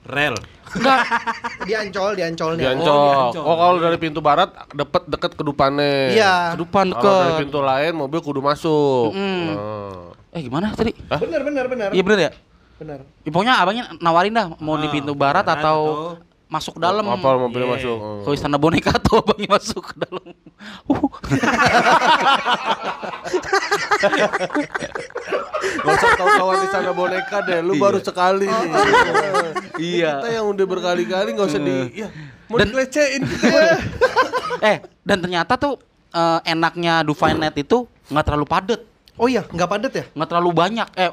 Rel. 0.02 0.34
Enggak. 0.72 0.98
Di 1.68 1.72
Ancol, 1.78 2.18
di 2.18 2.22
Ancolnya. 2.26 2.62
Diancol. 2.64 2.90
Oh, 2.90 2.98
Oh, 2.98 3.30
diancol. 3.30 3.54
kalau 3.54 3.76
dari 3.78 3.98
pintu 4.00 4.18
barat 4.18 4.50
deket 4.72 5.02
deket 5.06 5.32
kedupannya. 5.36 6.16
Iya. 6.16 6.34
Ke 6.56 6.66
depan 6.66 6.86
Kalau 6.90 7.02
dari 7.22 7.30
ke 7.30 7.40
pintu 7.46 7.58
lain 7.62 7.92
mobil 7.94 8.18
kudu 8.18 8.40
masuk. 8.42 9.14
Mm. 9.14 9.46
Oh. 9.54 10.10
Eh 10.32 10.40
gimana 10.42 10.72
tadi? 10.72 10.96
Benar, 10.96 11.40
benar, 11.44 11.64
benar. 11.68 11.88
Iya 11.92 12.02
bener 12.02 12.18
ya? 12.18 12.30
Benar. 12.82 12.98
Ya, 13.22 13.30
pokoknya 13.30 13.54
abangnya 13.62 13.84
nawarin 14.02 14.34
dah 14.34 14.46
mau 14.58 14.74
di 14.74 14.90
Ah, 14.90 14.92
pintu 14.92 15.12
barat 15.14 15.46
barat 15.46 15.60
atau 15.62 15.78
atau- 15.78 16.31
masuk 16.52 16.76
dalam. 16.76 17.00
Apa 17.08 17.40
mobilnya 17.40 17.64
Iya. 17.64 17.74
masuk? 17.80 17.96
Ke 18.22 18.28
istana 18.36 18.60
boneka 18.60 18.92
tuh 19.00 19.24
abangnya 19.24 19.48
masuk 19.56 19.82
ke 19.88 19.94
dalam. 20.04 20.26
Uh. 20.84 21.10
Gak 25.82 25.94
usah 25.94 26.10
tahu-tahuan 26.14 26.56
di 26.62 26.68
sana 26.70 26.90
boneka 26.92 27.36
deh. 27.42 27.58
Lu 27.62 27.78
baru 27.78 27.98
sekali 27.98 28.46
nih. 28.46 28.70
iya. 29.78 30.20
Kita 30.20 30.28
yang 30.30 30.46
udah 30.50 30.66
berkali-kali 30.66 31.34
gak 31.34 31.48
usah 31.48 31.62
di... 31.62 31.76
Ya, 31.96 32.08
mau 32.46 32.58
Dan- 32.60 32.70
dilecehin. 32.70 33.22
Eh, 34.62 34.78
dan 35.02 35.18
ternyata 35.18 35.58
tuh 35.58 35.74
eh, 36.12 36.40
enaknya 36.46 37.02
Dufinet 37.02 37.56
itu 37.56 37.82
nggak 38.06 38.22
terlalu 38.22 38.46
padat, 38.46 38.78
Oh 39.22 39.30
iya, 39.30 39.46
nggak 39.46 39.68
padat 39.70 39.92
ya? 39.94 40.04
nggak 40.18 40.28
terlalu 40.34 40.50
banyak. 40.50 40.88
Eh, 40.98 41.10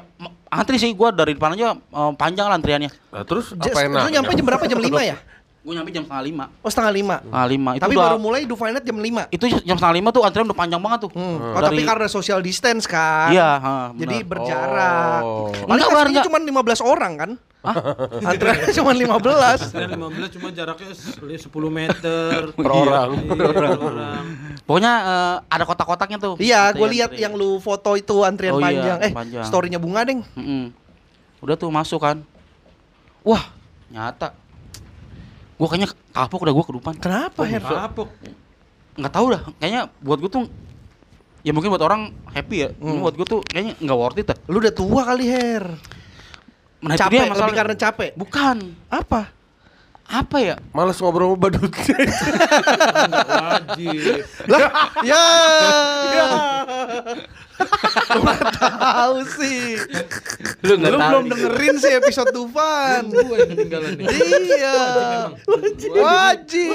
antri 0.50 0.82
sih 0.82 0.90
gua 0.98 1.14
dari 1.14 1.38
depan 1.38 1.54
aja 1.54 1.78
eh, 1.78 2.12
panjang 2.18 2.50
lah 2.50 2.58
antriannya. 2.58 2.90
Nah, 2.90 3.22
terus 3.22 3.54
apa 3.54 4.10
nyampe 4.10 4.34
jam 4.34 4.42
berapa? 4.42 4.66
Jam 4.66 4.82
5 4.82 4.90
ya? 5.06 5.14
Gue 5.60 5.76
nyampe 5.76 5.92
jam 5.92 6.08
setengah 6.08 6.24
lima. 6.24 6.44
Oh 6.58 6.70
setengah 6.72 6.88
lima. 6.90 7.16
Setengah 7.20 7.48
lima. 7.52 7.70
Itu 7.76 7.82
Tapi 7.84 7.94
udah, 7.94 8.04
baru 8.06 8.16
mulai 8.16 8.40
Dufinet 8.48 8.80
jam 8.80 8.96
5. 8.96 9.28
itu 9.28 9.44
jam 9.60 9.76
setengah 9.76 9.94
lima 9.94 10.08
tuh 10.08 10.22
antrian 10.24 10.48
udah 10.48 10.56
panjang 10.56 10.80
banget 10.80 10.98
tuh. 11.04 11.10
Hmm. 11.12 11.36
Oh, 11.36 11.52
Dari- 11.54 11.66
tapi 11.68 11.80
karena 11.84 12.06
social 12.08 12.40
distance 12.40 12.88
kan. 12.88 13.28
Iya, 13.28 13.50
ha, 13.60 13.72
Jadi 13.92 14.16
berjarak. 14.24 15.20
Oh. 15.20 15.52
Paling 15.52 15.84
enggak. 15.84 16.24
cuma 16.24 16.38
15 16.40 16.80
orang 16.80 17.12
kan? 17.14 17.30
Antriannya 18.24 18.72
cuma 18.72 18.92
15. 18.96 19.76
Dan 19.76 19.88
15 20.00 20.36
cuma 20.40 20.48
jaraknya 20.48 20.92
10 20.96 21.44
meter 21.68 22.36
Per 22.56 22.72
orang. 22.72 23.08
Iya, 23.20 23.48
per 23.52 23.68
orang. 23.76 24.24
Pokoknya 24.64 24.92
eh, 24.96 25.36
ada 25.44 25.64
kotak-kotaknya 25.68 26.16
tuh. 26.16 26.34
Iya, 26.40 26.72
gue 26.72 26.80
Antrian, 26.80 26.88
lihat 26.88 27.10
antrian. 27.12 27.24
yang 27.28 27.32
lu 27.36 27.60
foto 27.60 28.00
itu 28.00 28.16
antrian 28.24 28.56
Oh 28.56 28.60
iya, 28.60 28.64
panjang. 28.64 28.98
Eh, 29.02 29.12
panjang. 29.12 29.44
storynya 29.44 29.76
bunga 29.76 30.08
deng. 30.08 30.24
Mm-mm. 30.32 30.72
Udah 31.38 31.52
tuh 31.54 31.68
masuk 31.68 32.00
kan. 32.00 32.24
Wah, 33.20 33.44
nyata. 33.92 34.32
Gua 35.60 35.68
kayaknya 35.68 35.92
kapok 36.10 36.40
udah 36.40 36.54
gua 36.56 36.64
ke 36.64 36.72
depan. 36.72 36.94
Kenapa 36.96 37.40
Her? 37.44 37.60
Kapok. 37.60 38.08
Nggak 38.96 39.12
tahu 39.12 39.26
dah. 39.28 39.42
Kayaknya 39.60 39.82
buat 40.00 40.18
gua 40.18 40.30
tuh 40.32 40.44
ya 41.40 41.52
mungkin 41.52 41.68
buat 41.68 41.84
orang 41.84 42.02
happy 42.32 42.56
ya. 42.58 42.68
Ini 42.72 42.80
Hmm. 42.80 43.04
buat 43.04 43.12
gua 43.12 43.26
tuh 43.28 43.40
kayaknya 43.44 43.76
nggak 43.76 43.98
worth 44.00 44.16
it 44.16 44.26
dah. 44.26 44.38
Lu 44.48 44.56
udah 44.56 44.72
tua 44.72 45.02
kali 45.04 45.28
Her. 45.28 45.64
Nah, 46.80 46.96
capek, 46.96 47.12
dia 47.12 47.20
lebih 47.20 47.32
masalahnya. 47.36 47.58
karena 47.60 47.74
capek. 47.76 48.10
Bukan. 48.16 48.56
Apa? 48.88 49.20
Apa 50.10 50.36
ya? 50.40 50.56
Males 50.72 50.96
ngobrol 50.96 51.28
sama 51.30 51.38
badutnya. 51.38 51.96
Wajib. 53.44 54.24
Lah, 54.48 54.60
ya. 55.04 55.24
Lu 56.02 56.08
nggak 58.20 58.40
tahu 58.60 59.16
sih. 59.40 59.80
Lu 60.60 60.74
Lu 60.76 60.96
belum 60.98 61.24
dengerin 61.30 61.74
sih 61.80 61.92
episode 61.96 62.30
Dufan. 62.30 63.08
Gua 63.08 63.36
yang 63.40 63.50
ketinggalan 63.54 63.90
nih. 63.96 64.06
Iya. 64.10 64.78
Wajib. 65.96 66.72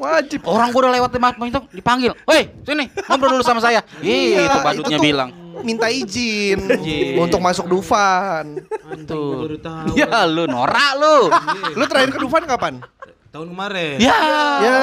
Wajib. 0.00 0.40
Orang 0.48 0.72
gua 0.72 0.80
udah 0.88 0.92
lewat 0.96 1.10
di 1.12 1.20
itu 1.52 1.60
dipanggil. 1.76 2.12
Woi, 2.24 2.48
sini 2.64 2.88
ngobrol 3.10 3.36
dulu 3.36 3.44
sama 3.44 3.60
saya. 3.60 3.84
Ih, 4.00 4.40
itu 4.48 4.58
badutnya 4.64 4.98
Iya, 4.98 5.02
bilang. 5.02 5.30
Minta 5.64 5.88
izin 5.88 6.58
untuk 7.18 7.40
masuk 7.42 7.66
Dufan. 7.66 8.62
Tuh. 9.06 9.58
Tahu. 9.58 9.96
Ya 9.96 10.26
lu 10.26 10.44
norak 10.46 10.92
lu. 10.98 11.30
Lu 11.78 11.84
terakhir 11.86 12.10
ke 12.14 12.18
Dufan 12.20 12.44
kapan? 12.46 12.82
Tahun 13.34 13.50
kemarin. 13.50 13.98
Ya. 13.98 14.14
Ya, 14.62 14.78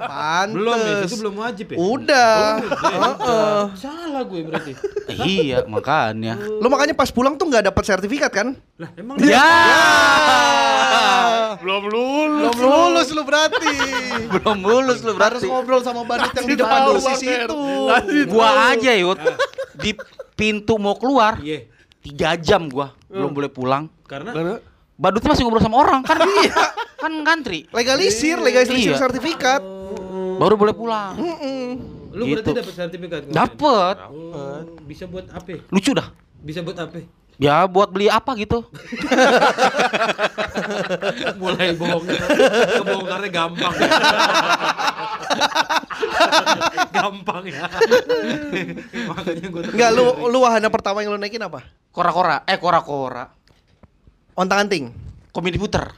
pantes. 0.00 0.56
Belum 0.56 0.78
ya, 0.80 1.04
itu 1.04 1.16
belum 1.20 1.34
wajib 1.36 1.66
ya? 1.68 1.76
Udah. 1.76 2.40
Heeh. 2.64 3.60
Salah 3.76 4.24
gue 4.24 4.40
berarti. 4.48 4.72
Iya, 5.12 5.68
makanya. 5.68 6.40
Lu 6.40 6.72
makanya 6.72 6.96
pas 6.96 7.12
pulang 7.12 7.36
tuh 7.36 7.52
nggak 7.52 7.68
dapat 7.68 7.84
sertifikat 7.84 8.32
kan? 8.32 8.56
Lah, 8.80 8.88
emang 8.96 9.20
Ya. 9.20 9.44
Belum 11.60 11.84
lulus. 11.84 12.56
Belum 12.56 12.56
lulus 12.64 13.08
lu 13.12 13.22
berarti. 13.28 13.76
Belum 14.32 14.58
lulus 14.64 14.98
lu 15.04 15.12
Harus 15.20 15.44
berarti. 15.44 15.46
ngobrol 15.46 15.84
sama 15.84 16.00
badut 16.08 16.32
yang 16.32 16.46
di 16.48 16.56
depan 16.56 16.80
dosis 16.88 17.20
Bang, 17.20 17.44
itu. 18.08 18.24
Gua 18.32 18.72
aja 18.72 18.92
yut 18.96 19.20
di 19.76 19.92
pintu 20.32 20.80
mau 20.80 20.96
keluar 20.96 21.36
Iya. 21.44 21.68
tiga 22.00 22.32
jam 22.40 22.72
gua 22.72 22.96
belum 23.04 23.36
boleh 23.36 23.52
pulang. 23.52 23.92
Karena 24.08 24.32
Badutnya 25.00 25.30
masih 25.30 25.42
ngobrol 25.42 25.58
sama 25.58 25.78
orang 25.78 26.04
kan 26.04 26.14
iya 26.38 26.54
kan 26.94 27.08
ngantri 27.08 27.64
Legalisir, 27.70 28.36
legalisir 28.36 28.92
Iya. 28.92 28.98
sertifikat. 28.98 29.62
baru 30.36 30.54
boleh 30.54 30.72
pulang. 30.72 31.16
Mm-mm. 31.16 31.66
lu 32.10 32.26
Gitu. 32.26 32.42
berarti 32.42 32.50
dapat 32.54 32.74
sertifikat. 32.74 33.20
Dapet 33.28 33.96
Oh, 34.08 34.56
bisa 34.82 35.04
buat 35.04 35.26
apa? 35.26 35.58
lucu 35.66 35.90
dah. 35.90 36.06
Bisa 36.38 36.60
buat 36.60 36.74
apa? 36.74 36.96
Ya 37.36 37.64
buat 37.64 37.88
beli 37.88 38.04
apa 38.06 38.36
gitu. 38.36 38.60
Mulai 41.40 41.72
bohong. 41.72 42.04
Kebongkarnya 42.76 43.28
gampang. 43.30 43.74
gampang 46.90 47.42
ya. 47.46 47.64
Makanya 49.08 49.46
gue 49.46 49.60
Enggak, 49.70 49.90
lu 49.90 50.04
lu 50.26 50.36
wahana 50.38 50.68
pertama 50.68 51.00
yang 51.00 51.12
lu 51.12 51.16
naikin 51.16 51.40
apa? 51.40 51.64
Kora-kora, 51.90 52.42
eh 52.44 52.56
kora-kora. 52.56 53.24
Ontang 54.40 54.64
anting. 54.64 54.88
Komedi 55.30 55.60
puter. 55.60 55.92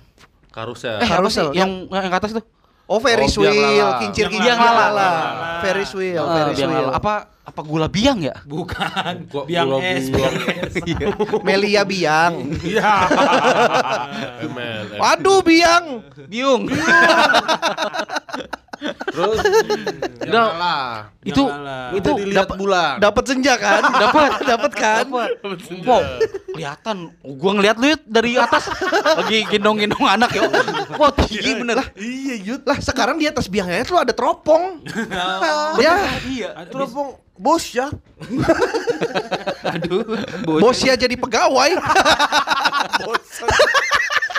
Karusel. 0.51 0.99
Eh 0.99 1.07
Karusel, 1.07 1.55
sih 1.55 1.63
yang 1.63 1.87
yang 1.87 2.11
atas 2.11 2.35
itu? 2.35 2.43
Oh, 2.85 2.99
Ferris 2.99 3.39
Oh, 3.39 3.47
wheel, 3.47 3.89
kincir 4.03 4.27
Biang 4.27 4.43
kincir 4.43 4.53
lala. 4.59 4.85
lala. 4.91 5.11
Ferris 5.63 5.95
wheel, 5.95 6.19
Eh, 6.21 6.35
Ferris 6.35 6.59
wheel. 6.61 6.91
Apa 6.91 7.31
apa 7.41 7.61
gula 7.63 7.87
biang 7.87 8.19
ya? 8.21 8.35
Bukan. 8.45 9.31
Gua- 9.31 9.47
biang 9.47 9.71
gua 9.71 9.81
es. 9.81 10.11
Biang 10.11 10.35
es. 10.43 10.75
Melia 11.47 11.87
biang. 11.87 12.35
Iya. 12.61 12.93
Waduh, 15.01 15.41
biang. 15.41 16.03
Biung. 16.27 16.67
Terus 18.83 19.39
Udah. 20.27 20.47
kalah. 20.51 20.93
itu 21.23 21.43
itu 21.95 22.09
dilihat 22.19 22.49
Dap- 22.49 22.59
bulan. 22.59 22.95
Dapat 22.99 23.25
senja 23.25 23.55
kan? 23.55 23.83
dapat 24.03 24.31
Dapat 24.43 24.73
kan? 24.75 25.05
Wow, 25.83 26.03
kelihatan. 26.51 26.97
Gua 27.23 27.53
ngeliat 27.55 27.77
lu 27.77 27.95
dari 28.05 28.35
atas 28.35 28.67
lagi 29.19 29.47
gendong-gendong 29.47 30.03
anak 30.03 30.31
ya. 30.33 30.47
Wah, 30.95 31.11
tinggi 31.15 31.53
bener. 31.55 31.79
Iya, 31.95 32.35
Yud. 32.43 32.63
Lah, 32.65 32.79
sekarang 32.79 33.17
di 33.17 33.27
atas 33.27 33.47
biangnya 33.47 33.81
itu 33.81 33.95
ada 33.95 34.11
teropong. 34.11 34.83
ya, 35.79 35.95
Iya. 36.25 36.49
Teropong 36.67 37.15
bos 37.33 37.65
ya. 37.71 37.91
Aduh. 39.65 40.05
bosnya 40.59 40.95
jadi 40.95 41.15
pegawai. 41.15 41.71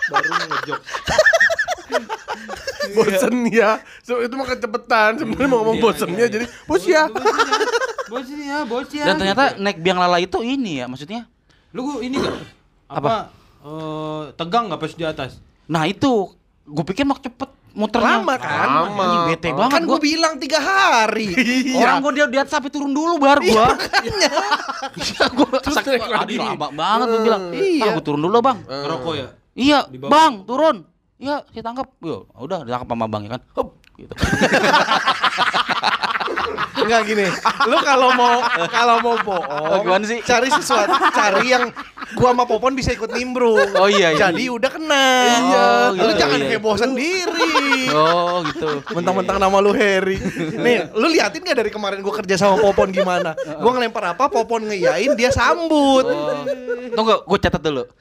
baru 0.04 0.30
ngejok. 0.30 0.80
Bosen 2.92 3.36
ya. 3.48 3.80
So, 4.02 4.20
itu 4.20 4.34
mah 4.34 4.46
kecepatan. 4.46 5.16
Sebenarnya 5.16 5.50
mau 5.50 5.64
ngomong 5.64 5.78
Iya, 5.78 5.84
bosennya 5.84 6.20
iya, 6.20 6.28
jadi 6.30 6.46
bos 6.68 6.84
ya. 6.84 7.04
Bos 8.06 8.28
ya, 8.28 8.58
bos 8.64 8.90
ya. 8.92 9.06
Dan 9.08 9.16
ternyata 9.18 9.44
naik 9.56 9.80
biang 9.80 9.98
lala 9.98 10.20
itu 10.20 10.40
ini 10.40 10.80
ya, 10.80 10.86
maksudnya. 10.86 11.26
Lu 11.72 11.88
gua 11.88 12.04
ini 12.04 12.20
gak? 12.20 12.36
Apa? 12.92 13.32
eh, 13.64 14.24
tegang 14.36 14.68
gak 14.68 14.78
pas 14.78 14.92
di 14.92 15.02
atas? 15.02 15.32
Nah, 15.66 15.88
itu 15.88 16.30
gue 16.64 16.86
pikir 16.86 17.04
mau 17.04 17.16
cepet 17.16 17.50
muternya. 17.74 18.22
Lama 18.22 18.36
kan? 18.38 18.68
Lama. 18.86 19.02
Anjing, 19.02 19.24
bete 19.32 19.50
banget 19.50 19.72
Kan 19.74 19.82
gua. 19.82 19.92
gue 19.96 20.00
bilang 20.04 20.34
tiga 20.38 20.60
hari. 20.60 21.28
Orang 21.74 22.04
gua 22.04 22.12
dia 22.12 22.28
di 22.28 22.38
atas 22.38 22.52
sampai 22.52 22.70
turun 22.70 22.92
dulu 22.92 23.18
baru 23.18 23.42
gua. 23.42 23.68
Iya, 24.94 25.26
gua 25.34 25.58
Terus 25.64 25.78
aduh, 25.80 25.98
lagi. 26.06 26.36
lama 26.38 26.68
banget 26.70 27.08
gua 27.10 27.22
bilang. 27.24 27.44
Iya. 27.50 27.82
Ah, 27.82 27.92
gua 27.96 28.04
turun 28.04 28.22
dulu, 28.22 28.38
Bang. 28.44 28.60
Ngerokok 28.68 29.14
ya? 29.16 29.28
Iya. 29.56 29.80
Bang, 30.06 30.44
turun. 30.46 30.86
Iya, 31.24 31.40
saya 31.56 31.64
tangkap. 31.64 31.88
Yo, 32.04 32.28
udah 32.36 32.68
ditangkap 32.68 32.88
sama 32.92 33.08
Bang 33.08 33.24
ya 33.24 33.40
kan. 33.40 33.42
Hup, 33.56 33.80
gitu. 33.96 34.12
Enggak 36.84 37.08
gini. 37.08 37.24
Lu 37.72 37.80
kalau 37.80 38.12
mau 38.12 38.44
kalau 38.68 39.00
mau 39.00 39.16
bohong, 39.24 39.72
Oh, 39.72 39.80
gimana 39.88 40.04
sih? 40.04 40.20
cari 40.20 40.52
sesuatu, 40.52 40.92
cari 41.16 41.56
yang 41.56 41.72
gua 42.20 42.36
sama 42.36 42.44
Popon 42.44 42.76
bisa 42.76 42.92
ikut 42.92 43.08
nimbrung. 43.16 43.72
Oh, 43.80 43.88
iya, 43.88 44.12
iya. 44.12 44.28
Jadi 44.28 44.52
udah 44.52 44.68
kena. 44.68 45.08
Iya, 45.24 45.68
Lu 45.96 46.12
gitu, 46.12 46.20
jangan 46.20 46.40
iya. 46.44 46.50
heboh 46.52 46.76
sendiri. 46.76 47.88
Oh, 47.96 48.44
gitu. 48.52 48.84
Mentang-mentang 48.92 49.40
nama 49.40 49.64
lu 49.64 49.72
Harry. 49.72 50.20
Nih, 50.60 50.92
lu 50.92 51.08
liatin 51.08 51.48
gak 51.48 51.64
dari 51.64 51.72
kemarin 51.72 52.04
gua 52.04 52.20
kerja 52.20 52.36
sama 52.36 52.60
Popon 52.60 52.92
gimana? 52.92 53.32
Gua 53.64 53.72
ngelempar 53.80 54.12
apa, 54.12 54.28
Popon 54.28 54.68
ngeyain, 54.68 55.16
dia 55.16 55.32
sambut. 55.32 56.04
Oh. 56.04 56.44
Tunggu, 56.94 57.24
gue 57.24 57.40
catat 57.40 57.64
dulu. 57.64 57.88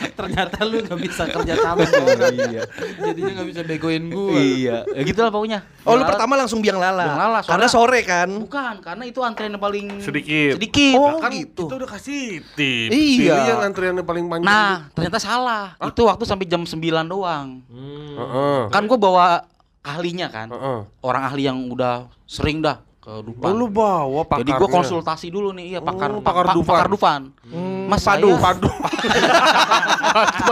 Ternyata 0.18 0.56
lu 0.62 0.82
gak 0.82 0.98
bisa 0.98 1.22
kerja 1.26 1.54
sama 1.56 1.82
sama 1.84 2.06
orang. 2.10 2.34
Iya. 2.34 2.62
Jadinya 2.98 3.32
gak 3.38 3.48
bisa 3.48 3.60
begoin 3.62 4.04
gua. 4.08 4.34
Iya, 4.34 4.76
ya 4.88 5.02
gitulah 5.02 5.30
pokoknya. 5.30 5.60
Oh, 5.82 5.92
lu 5.92 5.98
Biang 5.98 5.98
lala- 5.98 6.10
pertama 6.10 6.32
langsung 6.36 6.60
biang 6.60 6.78
lala. 6.78 7.04
Biang 7.04 7.20
lala, 7.20 7.38
Karena 7.42 7.66
sore 7.66 8.00
kan? 8.02 8.28
Bukan, 8.28 8.74
karena 8.80 9.04
itu 9.04 9.18
antrian 9.20 9.52
yang 9.52 9.62
paling 9.62 9.86
Sedikit. 9.98 10.56
Sedikit. 10.56 10.96
Oh, 10.96 11.18
Kan 11.18 11.30
gitu. 11.32 11.66
kita 11.66 11.74
udah 11.78 11.90
kasih 11.90 12.42
tip. 12.54 12.88
Iya. 12.90 13.34
Pilih 13.34 13.48
yang 13.48 13.62
antriannya 13.62 14.04
paling 14.04 14.24
panjang. 14.28 14.46
Nah, 14.46 14.88
ternyata 14.92 15.18
salah. 15.18 15.74
Itu 15.78 16.06
waktu 16.06 16.24
sampai 16.24 16.46
jam 16.46 16.62
9 16.62 16.78
doang. 17.04 17.62
Hmm. 17.66 18.14
Heeh. 18.18 18.60
Kan 18.70 18.82
gue 18.84 18.98
bawa 18.98 19.44
ahlinya 19.80 20.28
kan. 20.28 20.48
Heeh. 20.50 20.78
Orang 21.00 21.22
ahli 21.24 21.42
yang 21.44 21.58
udah 21.66 22.06
sering 22.24 22.62
dah 22.62 22.78
ke 23.02 23.10
Dufan. 23.20 23.42
Oh, 23.42 23.52
lu 23.52 23.66
bawa 23.66 24.22
pakarnya. 24.22 24.46
Jadi 24.46 24.52
gue 24.54 24.68
konsultasi 24.70 25.26
dulu 25.28 25.50
nih, 25.50 25.64
iya 25.68 25.80
pakar 25.82 26.14
Oh, 26.14 26.22
pakar 26.22 26.44
pa- 26.44 26.54
Dufan. 26.54 26.70
pakar 26.72 26.88
Dufan. 26.88 27.20
Hmm, 27.42 27.90
Mas 27.90 28.00
padu, 28.00 28.30
saya- 28.30 28.42
Padu. 28.46 28.68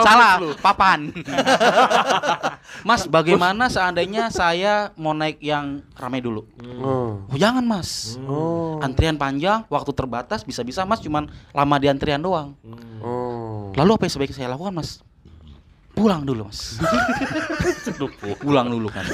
Salah, 0.02 0.34
papan. 0.58 1.00
mas, 2.88 3.06
bagaimana 3.06 3.68
seandainya 3.68 4.28
saya 4.28 4.90
mau 4.94 5.12
naik 5.12 5.38
yang 5.38 5.78
ramai 5.94 6.18
dulu? 6.18 6.42
Oh. 6.76 7.22
Oh, 7.22 7.36
jangan 7.36 7.62
mas. 7.62 8.18
Oh. 8.20 8.82
Antrian 8.82 9.14
panjang, 9.14 9.62
waktu 9.68 9.90
terbatas, 9.92 10.42
bisa-bisa 10.42 10.82
mas 10.82 10.98
cuman 10.98 11.24
lama 11.50 11.76
di 11.76 11.86
antrian 11.86 12.18
doang. 12.18 12.58
Oh. 12.98 13.70
Lalu 13.72 13.90
apa 13.94 14.02
yang 14.04 14.12
sebaiknya 14.12 14.36
saya 14.36 14.50
lakukan 14.50 14.74
mas? 14.74 14.98
Pulang 15.92 16.24
dulu 16.24 16.48
mas. 16.48 16.80
Pulang 18.42 18.66
dulu 18.66 18.88
kan. 18.88 19.04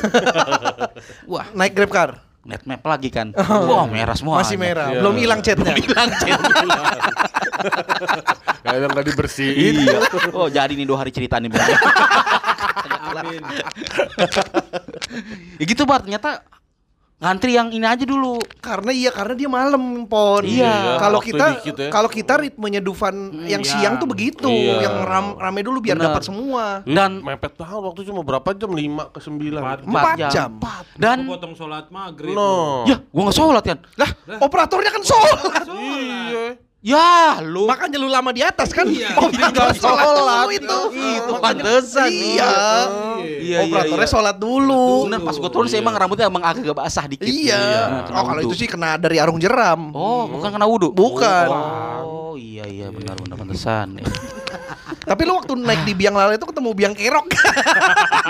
Wah, 1.27 1.53
Naik 1.53 1.75
Grab 1.75 1.91
car. 1.91 2.11
Net 2.47 2.63
map 2.65 2.83
lagi 2.87 3.11
kan. 3.11 3.35
Wah 3.37 3.85
merah 3.87 4.15
semua. 4.15 4.39
Masih 4.41 4.57
merah, 4.57 4.95
Iya. 4.95 5.03
belum 5.03 5.15
hilang 5.19 5.41
chatnya. 5.43 5.75
Hilang 5.75 6.11
chat. 6.23 6.39
Kayak 8.65 8.89
nggak 8.95 9.07
dibersihin. 9.11 9.75
iya. 9.83 9.99
Oh 10.31 10.47
jadi 10.47 10.73
nih 10.73 10.87
dua 10.87 11.03
hari 11.03 11.11
cerita 11.11 11.43
nih. 11.43 11.51
Amin. 13.17 13.41
ya 15.59 15.65
gitu 15.65 15.89
bar 15.89 16.05
ternyata 16.05 16.45
ngantri 17.17 17.57
yang 17.57 17.73
ini 17.73 17.83
aja 17.83 18.05
dulu. 18.05 18.37
Karena 18.61 18.93
iya 18.93 19.09
karena 19.09 19.33
dia 19.33 19.49
malam 19.49 20.05
pon. 20.05 20.45
Iya, 20.45 21.01
Kalau 21.01 21.19
waktu 21.19 21.33
kita 21.33 21.47
ya. 21.65 21.89
kalau 21.89 22.09
kita 22.13 22.33
ritmenya 22.37 22.81
Dufan 22.81 23.17
yang 23.49 23.65
iya. 23.65 23.73
siang 23.73 23.97
tuh 23.97 24.05
begitu, 24.05 24.49
Iya. 24.53 24.85
yang 24.85 24.97
ram, 25.03 25.27
rame 25.35 25.65
dulu 25.65 25.81
biar 25.81 25.97
dapat 25.97 26.23
semua. 26.23 26.85
Dan- 26.85 27.25
mepet 27.25 27.57
banget 27.57 27.81
waktu 27.81 28.01
cuma 28.05 28.21
berapa 28.21 28.49
jam? 28.53 28.69
5 28.69 29.09
ke 29.09 29.19
9. 29.19 29.57
Empat. 29.57 29.79
Empat 29.83 30.05
Empat 30.17 30.29
jam. 30.29 30.51
Dan 30.95 31.17
Gua 31.25 31.41
potong 31.41 31.55
sholat 31.57 31.89
maghrib. 31.89 32.37
No. 32.37 32.85
ya 32.85 33.01
gua 33.09 33.23
nggak 33.27 33.37
sholat 33.37 33.65
kan. 33.65 33.79
Lah, 33.97 34.11
operatornya 34.39 34.91
kan 34.93 35.03
sholat. 35.03 35.65
Iya. 35.73 36.66
Ya 36.87 37.43
lu. 37.43 37.67
Makanya 37.67 37.99
lu 37.99 38.07
lama 38.07 38.31
di 38.31 38.47
atas 38.47 38.71
kan? 38.71 38.87
Iya. 38.87 39.19
Operator 39.19 39.75
sholat 39.75 40.07
dulu 40.07 40.47
itu. 40.55 40.79
Itu 40.95 41.33
pantesan. 41.43 42.07
Iya. 42.15 42.53
Iya, 43.43 43.59
Operatornya 43.67 44.07
iya. 44.07 44.15
sholat 44.15 44.37
dulu. 44.39 45.11
Bener 45.11 45.19
pas 45.19 45.35
gua 45.35 45.51
turun 45.51 45.67
sih 45.67 45.83
emang 45.83 45.99
rambutnya 45.99 46.31
emang 46.31 46.47
agak 46.47 46.79
basah 46.79 47.11
dikit. 47.11 47.27
Iya. 47.27 48.07
Kena 48.07 48.15
Oh, 48.15 48.25
kalau 48.31 48.39
wudhu. 48.39 48.55
itu 48.55 48.63
sih 48.63 48.69
kena 48.71 48.95
dari 48.95 49.19
arung 49.19 49.43
jeram. 49.43 49.91
Oh, 49.91 50.31
bukan 50.31 50.55
kena 50.55 50.67
wudhu? 50.71 50.95
Bukan. 50.95 51.47
Oh, 51.51 52.39
iya 52.39 52.63
iya 52.71 52.87
benar 52.95 53.19
benar 53.19 53.35
pantesan. 53.35 53.99
ya. 54.87 55.07
Tapi 55.07 55.23
lu 55.23 55.33
waktu 55.35 55.53
naik 55.57 55.83
di 55.83 55.93
biang 55.93 56.15
lala 56.15 56.35
itu 56.35 56.47
ketemu 56.47 56.71
biang 56.73 56.95
kerok. 56.95 57.27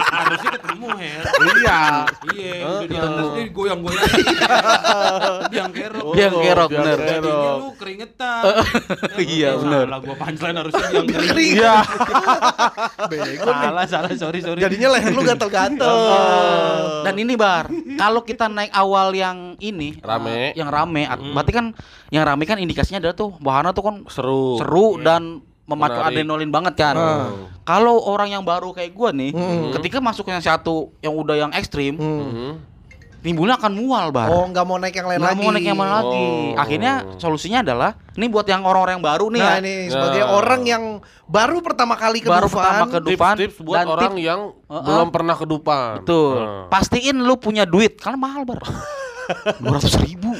Harusnya 0.06 0.50
ketemu 0.56 0.86
Her. 0.96 1.22
Iya. 1.36 1.80
Iya, 2.26 2.54
udah 2.62 2.86
di 2.86 2.96
atas 2.96 3.26
dia 3.32 3.44
goyang-goyang. 3.50 4.04
Biang 5.48 5.70
kerok. 5.72 6.04
Biang 6.12 6.34
kerok, 6.34 6.68
biang 6.68 6.82
bener. 6.82 6.98
Jadinya 6.98 7.20
kerok. 7.20 7.56
lu 7.56 7.68
keringetan. 7.76 8.42
Iya, 9.16 9.50
bener. 9.56 9.84
Salah 9.86 10.00
gua 10.00 10.14
punchline 10.16 10.56
harusnya 10.56 10.84
biang 10.86 11.06
keringetan. 11.06 11.36
Iya. 11.36 11.74
Salah, 13.66 13.86
salah, 13.86 14.10
sorry, 14.14 14.40
sorry. 14.40 14.60
Jadinya 14.60 14.88
leher 14.92 15.12
lu 15.12 15.22
gatel-gatel. 15.22 15.96
Dan 17.02 17.14
ini 17.16 17.34
bar, 17.34 17.68
kalau 17.96 18.22
kita 18.22 18.46
naik 18.46 18.72
awal 18.72 19.12
yang 19.12 19.54
ini 19.58 19.98
Rame. 20.00 20.52
yang 20.54 20.68
rame, 20.68 21.04
at- 21.04 21.20
berarti 21.20 21.52
kan 21.52 21.66
yang 22.08 22.24
rame 22.24 22.44
kan 22.44 22.56
indikasinya 22.56 22.98
adalah 23.00 23.14
tuh 23.14 23.30
wahana 23.40 23.70
tuh 23.70 23.84
kan 23.84 23.96
Seru. 24.06 24.58
seru 24.58 24.98
dan 25.00 25.42
memacu 25.66 25.92
Menarik. 25.92 26.14
adrenalin 26.14 26.50
banget 26.50 26.74
kan. 26.74 26.94
Kalau 27.62 27.98
orang 28.00 28.30
yang 28.30 28.42
baru 28.42 28.70
kayak 28.70 28.90
gua 28.90 29.10
nih, 29.10 29.34
ketika 29.74 29.98
masuk 29.98 30.26
yang 30.26 30.38
satu 30.38 30.94
yang 30.98 31.10
udah 31.12 31.36
yang 31.36 31.50
ekstrim, 31.50 31.94
Mhm. 31.94 32.50
timbulnya 33.18 33.58
akan 33.58 33.72
mual 33.74 34.08
bar. 34.08 34.30
Oh, 34.30 34.46
nggak 34.46 34.62
mau 34.62 34.78
naik 34.78 34.94
yang 34.94 35.08
lain 35.08 35.18
Nggak 35.18 35.34
lagi. 35.34 35.42
mau 35.42 35.50
naik 35.50 35.66
yang 35.66 35.74
mana 35.76 35.92
lagi. 35.98 36.22
Oh. 36.54 36.54
Akhirnya 36.56 36.92
solusinya 37.16 37.58
adalah 37.60 37.90
ini 38.12 38.26
buat 38.26 38.46
yang 38.46 38.62
orang-orang 38.62 38.94
yang 38.94 39.04
baru 39.04 39.26
nih 39.28 39.42
Nah, 39.42 39.50
ya. 39.50 39.58
ini 39.58 39.74
sebagai 39.88 40.22
Ya. 40.22 40.30
orang 40.30 40.62
yang 40.62 40.82
baru 41.26 41.58
pertama 41.58 41.94
kali 41.94 42.22
ke 42.22 42.30
Baru 42.30 42.46
Dufan, 42.46 42.62
pertama 42.62 42.84
ke 42.86 42.98
Dufan 43.02 43.34
Tips-tips 43.34 43.58
buat 43.60 43.76
dan 43.76 43.86
orang 43.88 44.12
tip- 44.14 44.22
yang 44.22 44.40
Heeh. 44.64 44.84
belum 44.84 45.08
pernah 45.10 45.34
ke 45.34 45.42
Dupan. 45.44 45.92
Betul. 46.00 46.38
Nah. 46.38 46.62
Pastiin 46.68 47.16
lu 47.18 47.34
punya 47.34 47.66
duit 47.66 47.98
karena 47.98 48.14
mahal 48.16 48.46
bar. 48.46 48.62
Dua 49.58 49.74
ratus 49.74 49.98
ribu. 49.98 50.30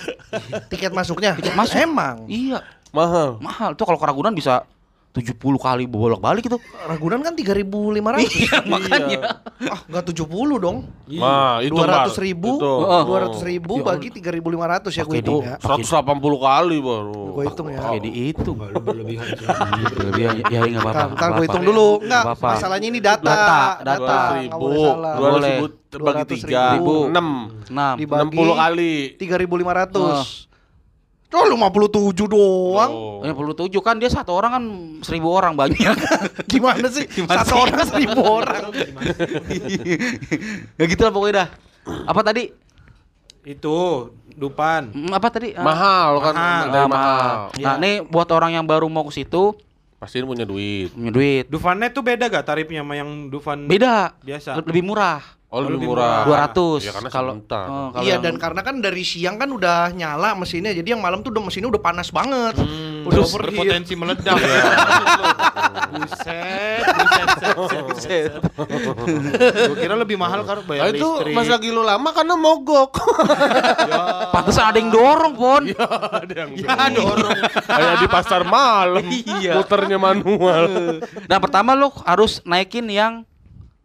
tiket 0.71 0.95
masuknya. 0.95 1.35
Tiket 1.35 1.59
masuk. 1.59 1.75
Emang. 1.77 2.23
Iya, 2.31 2.63
Mahal. 2.95 3.43
mahal. 3.43 3.75
Tuh 3.75 3.83
kalau 3.83 3.99
ke 3.99 4.07
Ragunan 4.07 4.31
bisa 4.31 4.63
70 5.17 5.33
kali 5.57 5.85
bolak-balik 5.85 6.45
itu. 6.45 6.61
Ragunan 6.85 7.25
kan 7.25 7.33
3.500. 7.33 8.21
Iya, 8.37 8.57
makanya. 8.69 9.19
ah, 9.67 9.81
enggak 9.89 10.05
70 10.13 10.29
dong. 10.61 10.77
Nah, 11.09 11.59
itu 11.59 11.73
200 11.73 12.13
ribu, 12.21 12.61
Heeh. 12.61 13.03
200 13.03 13.41
ribu 13.43 13.73
bagi 13.81 14.09
3.500 14.13 14.93
ya 14.93 15.03
gue 15.03 15.09
Pakai 15.09 15.19
hitung 15.25 15.41
di- 15.41 15.49
ya. 15.49 15.57
180 15.57 16.37
kali 16.37 16.77
baru. 16.79 17.23
Gue 17.33 17.45
hitung 17.49 17.69
ya. 17.73 17.81
Kayak 17.81 18.03
dihitung. 18.05 18.57
Lu 18.61 18.81
berlebihan. 18.81 19.27
Ya, 20.17 20.31
ya, 20.37 20.61
ya, 20.61 20.61
nggak 20.69 20.85
apa-apa. 20.85 20.93
Ntar, 20.93 21.09
ntar 21.09 21.27
nggak 21.27 21.31
gue 21.33 21.45
hitung 21.49 21.65
dulu. 21.65 21.89
Nggak 21.99 22.23
Enggak, 22.27 22.45
masalahnya 22.45 22.87
ini 22.87 23.01
data. 23.01 23.25
Data, 23.25 23.61
data. 23.81 24.17
Nggak 24.37 24.59
boleh 24.61 24.79
salah. 24.85 25.15
Dua 25.17 25.29
Boleh. 25.33 25.49
ribu 25.57 25.67
terbagi 25.87 26.23
200 26.29 26.45
tiga. 26.45 26.63
ribu. 26.77 26.95
Enam. 27.09 27.29
Enam. 27.67 27.95
Dibagi 27.97 28.37
60 28.37 28.53
kali. 28.55 28.93
3.500. 29.17 30.46
Oh, 31.29 31.45
57 31.45 31.91
doang. 32.25 32.91
Oh. 32.91 33.19
Ya 33.21 33.33
perlu 33.33 33.53
tujuh 33.53 33.81
kan 33.81 33.99
dia 33.99 34.07
satu 34.07 34.31
orang 34.31 34.51
kan 34.53 34.65
seribu 35.03 35.29
orang 35.29 35.53
banyak. 35.53 35.77
Gimana 36.51 36.87
sih? 36.87 37.05
Gimana 37.05 37.43
Satu 37.43 37.51
sih? 37.51 37.63
orang 37.63 37.83
seribu 37.85 38.21
orang. 38.39 38.63
ya 40.75 40.85
gitu 40.85 41.03
lah 41.03 41.13
pokoknya 41.13 41.35
dah. 41.37 41.49
Apa 42.05 42.21
tadi? 42.23 42.51
Itu 43.43 43.77
Dupan. 44.29 44.93
Hmm, 44.93 45.11
Apa 45.11 45.29
tadi? 45.31 45.57
Ah, 45.57 45.65
Mahal 45.65 46.11
kan 46.21 46.35
Mahal. 46.35 46.65
dari 46.69 46.77
ah, 46.79 46.89
mahal. 46.89 47.33
Nah, 47.57 47.75
ini 47.81 48.05
buat 48.05 48.29
orang 48.29 48.53
yang 48.53 48.65
baru 48.65 48.85
mau 48.87 49.03
ke 49.03 49.17
situ 49.17 49.57
Pasti 49.97 50.21
punya 50.21 50.45
duit. 50.45 50.93
punya 50.93 51.09
duit. 51.09 51.45
Dufannya 51.49 51.89
tuh 51.89 52.05
beda 52.05 52.29
gak 52.29 52.45
tarifnya 52.45 52.85
sama 52.85 52.95
yang 52.95 53.33
Dufan 53.33 53.65
Beda. 53.65 54.13
biasa? 54.21 54.61
Le- 54.61 54.67
Lebih 54.69 54.85
murah. 54.85 55.25
Oh, 55.47 55.63
lebih 55.63 55.79
lebih 55.79 55.89
murah. 55.89 56.27
murah. 56.27 56.51
200 56.51 56.83
Ya 56.83 56.91
karena 56.91 57.07
kalau 57.09 57.33
oh, 57.33 57.89
kalau 57.89 58.03
Iya 58.03 58.13
yang- 58.13 58.21
dan 58.21 58.35
karena 58.37 58.61
kan 58.61 58.75
dari 58.79 59.03
siang 59.03 59.37
kan 59.37 59.47
udah 59.49 59.89
nyala 59.91 60.35
mesinnya 60.35 60.73
jadi 60.73 60.89
yang 60.91 61.01
malam 61.01 61.23
tuh 61.23 61.31
udah 61.31 61.43
mesinnya 61.43 61.71
udah 61.71 61.79
panas 61.79 62.11
banget. 62.11 62.59
Hmm, 62.59 63.07
udah 63.07 63.15
terus 63.15 63.31
overheat. 63.31 63.55
berpotensi 63.57 63.95
meledak 63.95 64.37
ya. 64.37 64.59
buset, 65.89 66.83
buset, 66.83 67.27
buset, 67.55 67.83
buset. 67.87 68.41
Gua 69.65 69.77
kira 69.77 69.95
lebih 69.95 70.17
mahal 70.17 70.43
kan 70.43 70.59
Nah, 70.59 70.67
bayar 70.67 70.91
itu 70.91 71.07
listrik. 71.17 71.35
pas 71.35 71.47
lagi 71.49 71.69
lu 71.71 71.83
lama 71.83 72.09
karena 72.11 72.35
mogok. 72.35 72.91
Pantesan 74.33 74.65
ada 74.67 74.79
yang 74.79 74.91
dorong, 74.91 75.33
Pon. 75.33 75.63
ada 76.13 76.35
yang 76.37 76.51
Ya 76.55 76.75
dorong. 76.91 77.39
kayak 77.63 77.95
di 77.99 78.09
pasar 78.09 78.43
malam. 78.45 79.05
Iya. 79.07 79.57
Muternya 79.57 79.97
manual. 79.97 80.99
Nah, 81.25 81.39
pertama 81.39 81.73
lu 81.73 81.89
harus 82.03 82.43
naikin 82.43 82.87
yang 82.87 83.23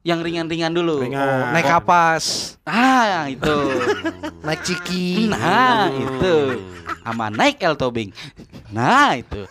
yang 0.01 0.25
ringan-ringan 0.25 0.73
dulu. 0.73 1.05
Ringan. 1.05 1.53
Naik 1.53 1.67
kapas, 1.69 2.57
Ah, 2.65 3.29
itu. 3.29 3.57
naik 4.45 4.61
ciki. 4.65 5.29
Nah, 5.29 5.93
itu. 5.93 6.35
Sama 7.05 7.29
naik 7.29 7.61
El 7.61 7.77
Tobing. 7.77 8.09
Nah, 8.73 9.13
itu. 9.17 9.45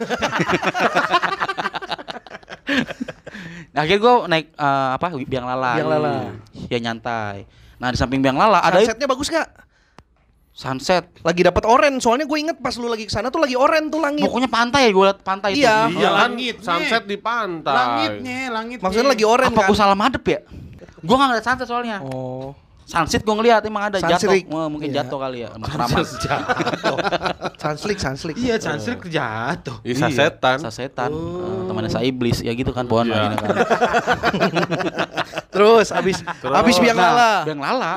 Nah, 3.70 3.80
akhirnya 3.86 4.02
gue 4.02 4.14
naik 4.26 4.46
eh, 4.54 4.88
apa 4.98 5.06
biang 5.22 5.46
lala. 5.46 5.72
Biang 5.78 5.90
lala. 5.90 6.14
Ya 6.66 6.78
nyantai. 6.82 7.46
Nah, 7.78 7.94
di 7.94 7.98
samping 7.98 8.18
biang 8.20 8.36
lala 8.36 8.60
ada 8.60 8.82
Sunsetnya 8.82 9.06
bagus 9.06 9.30
gak? 9.30 9.69
Sunset. 10.50 11.08
Lagi 11.20 11.40
dapat 11.40 11.64
oren, 11.64 11.96
soalnya 11.98 12.26
gue 12.26 12.38
inget 12.38 12.56
pas 12.58 12.74
lu 12.74 12.86
lagi 12.86 13.04
ke 13.04 13.12
sana 13.12 13.28
tuh 13.28 13.40
lagi 13.40 13.54
oren 13.54 13.88
tuh 13.88 13.98
langit. 13.98 14.26
Pokoknya 14.26 14.50
pantai 14.50 14.90
gue 14.90 15.04
liat 15.06 15.20
pantai 15.20 15.50
itu. 15.54 15.64
Iya. 15.64 15.88
Iya 15.88 16.08
kan 16.10 16.30
langitnya. 16.30 16.64
sunset 16.64 17.02
di 17.04 17.16
pantai. 17.16 17.74
Langitnya, 17.74 18.38
langitnya. 18.50 18.84
Maksudnya 18.84 19.08
lagi 19.08 19.24
oren 19.24 19.48
Apa 19.48 19.60
kan? 19.62 19.68
gue 19.70 19.76
salah 19.78 19.96
madep 19.96 20.24
ya? 20.26 20.40
Gue 21.00 21.14
gak 21.16 21.26
ngeliat 21.32 21.44
sunset 21.46 21.66
soalnya. 21.66 21.98
Oh. 22.04 22.52
Sunset 22.84 23.22
gue 23.22 23.30
ngeliat 23.32 23.62
emang 23.62 23.86
ada 23.86 24.02
jatuh. 24.02 24.18
Sunset. 24.34 24.50
Wah, 24.50 24.66
mungkin 24.66 24.90
Iya. 24.90 25.06
jatuh 25.06 25.18
kali 25.22 25.38
ya. 25.40 25.48
sama 25.54 25.66
keramat. 25.70 26.06
Sanslik, 27.56 27.98
sanslik. 28.02 28.34
Iya, 28.34 28.58
Chancellor 28.58 28.98
jatuh. 29.06 29.76
Bisa 29.80 30.10
setan. 30.10 30.58
Sasetan, 30.58 31.10
eh, 31.14 31.60
temannya 31.70 31.86
saya 31.86 32.02
iblis 32.02 32.42
ya 32.42 32.50
gitu 32.50 32.74
kan 32.74 32.90
pohon 32.90 33.06
Iya. 33.06 33.14
akhirnya 33.14 33.38
kan. 33.38 33.48
Terus 35.54 35.88
abis 35.90 36.18
abis 36.42 36.76
biang 36.78 36.98
Nah, 36.98 37.06
lala. 37.14 37.32
Biang 37.46 37.60
lala. 37.62 37.92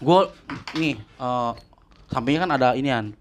Gue 0.00 0.20
nih 0.74 0.96
eh, 0.96 1.52
sampingnya 2.08 2.40
kan 2.48 2.52
ada 2.56 2.68
inian 2.74 3.12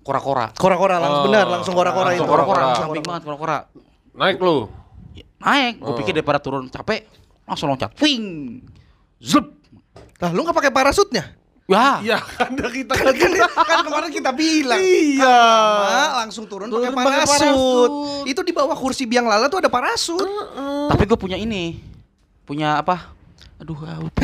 kora-kora. 0.00 0.54
Kora-kora 0.54 1.02
langsung 1.02 1.22
Oh. 1.22 1.26
benar, 1.26 1.46
langsung 1.50 1.74
kora-kora 1.74 2.14
itu. 2.14 2.22
Langsung 2.22 2.30
Kora-kora 2.30 2.62
samping 2.78 3.02
banget 3.02 3.22
kora-kora. 3.26 3.58
Naik 4.14 4.38
lu. 4.38 4.70
Naik, 5.36 5.74
gue 5.78 5.92
Oh. 5.92 5.98
pikir 5.98 6.14
daripada 6.14 6.38
turun 6.38 6.66
capek 6.66 7.10
langsung 7.42 7.68
loncat. 7.68 7.90
Wing. 7.98 8.58
Zup. 9.18 9.50
Lah 10.16 10.30
lu 10.30 10.42
gak 10.42 10.54
pakai 10.54 10.70
parasutnya? 10.70 11.34
Ya. 11.66 11.98
Iya 11.98 12.18
kan 12.22 12.54
kita 12.54 12.94
Kan, 12.94 13.10
kan, 13.10 13.30
kan 13.42 13.78
kemarin 13.82 14.10
kita 14.14 14.30
bilang. 14.30 14.78
Iya. 14.78 15.26
Pertama, 15.42 16.22
langsung 16.22 16.46
turun 16.46 16.70
Turun 16.70 16.94
pakai 16.94 17.26
parasut. 17.26 17.26
parasut. 17.26 17.90
Itu 18.24 18.40
di 18.40 18.52
bawah 18.54 18.78
kursi 18.78 19.02
biang 19.02 19.26
lala 19.26 19.50
tuh 19.50 19.58
ada 19.58 19.66
parasut. 19.66 20.22
Tapi 20.86 21.02
gue 21.04 21.18
punya 21.18 21.34
ini. 21.34 21.82
Punya 22.46 22.78
apa? 22.78 23.15
Aduh, 23.56 23.78
ah, 23.82 23.98
lupa. 23.98 24.20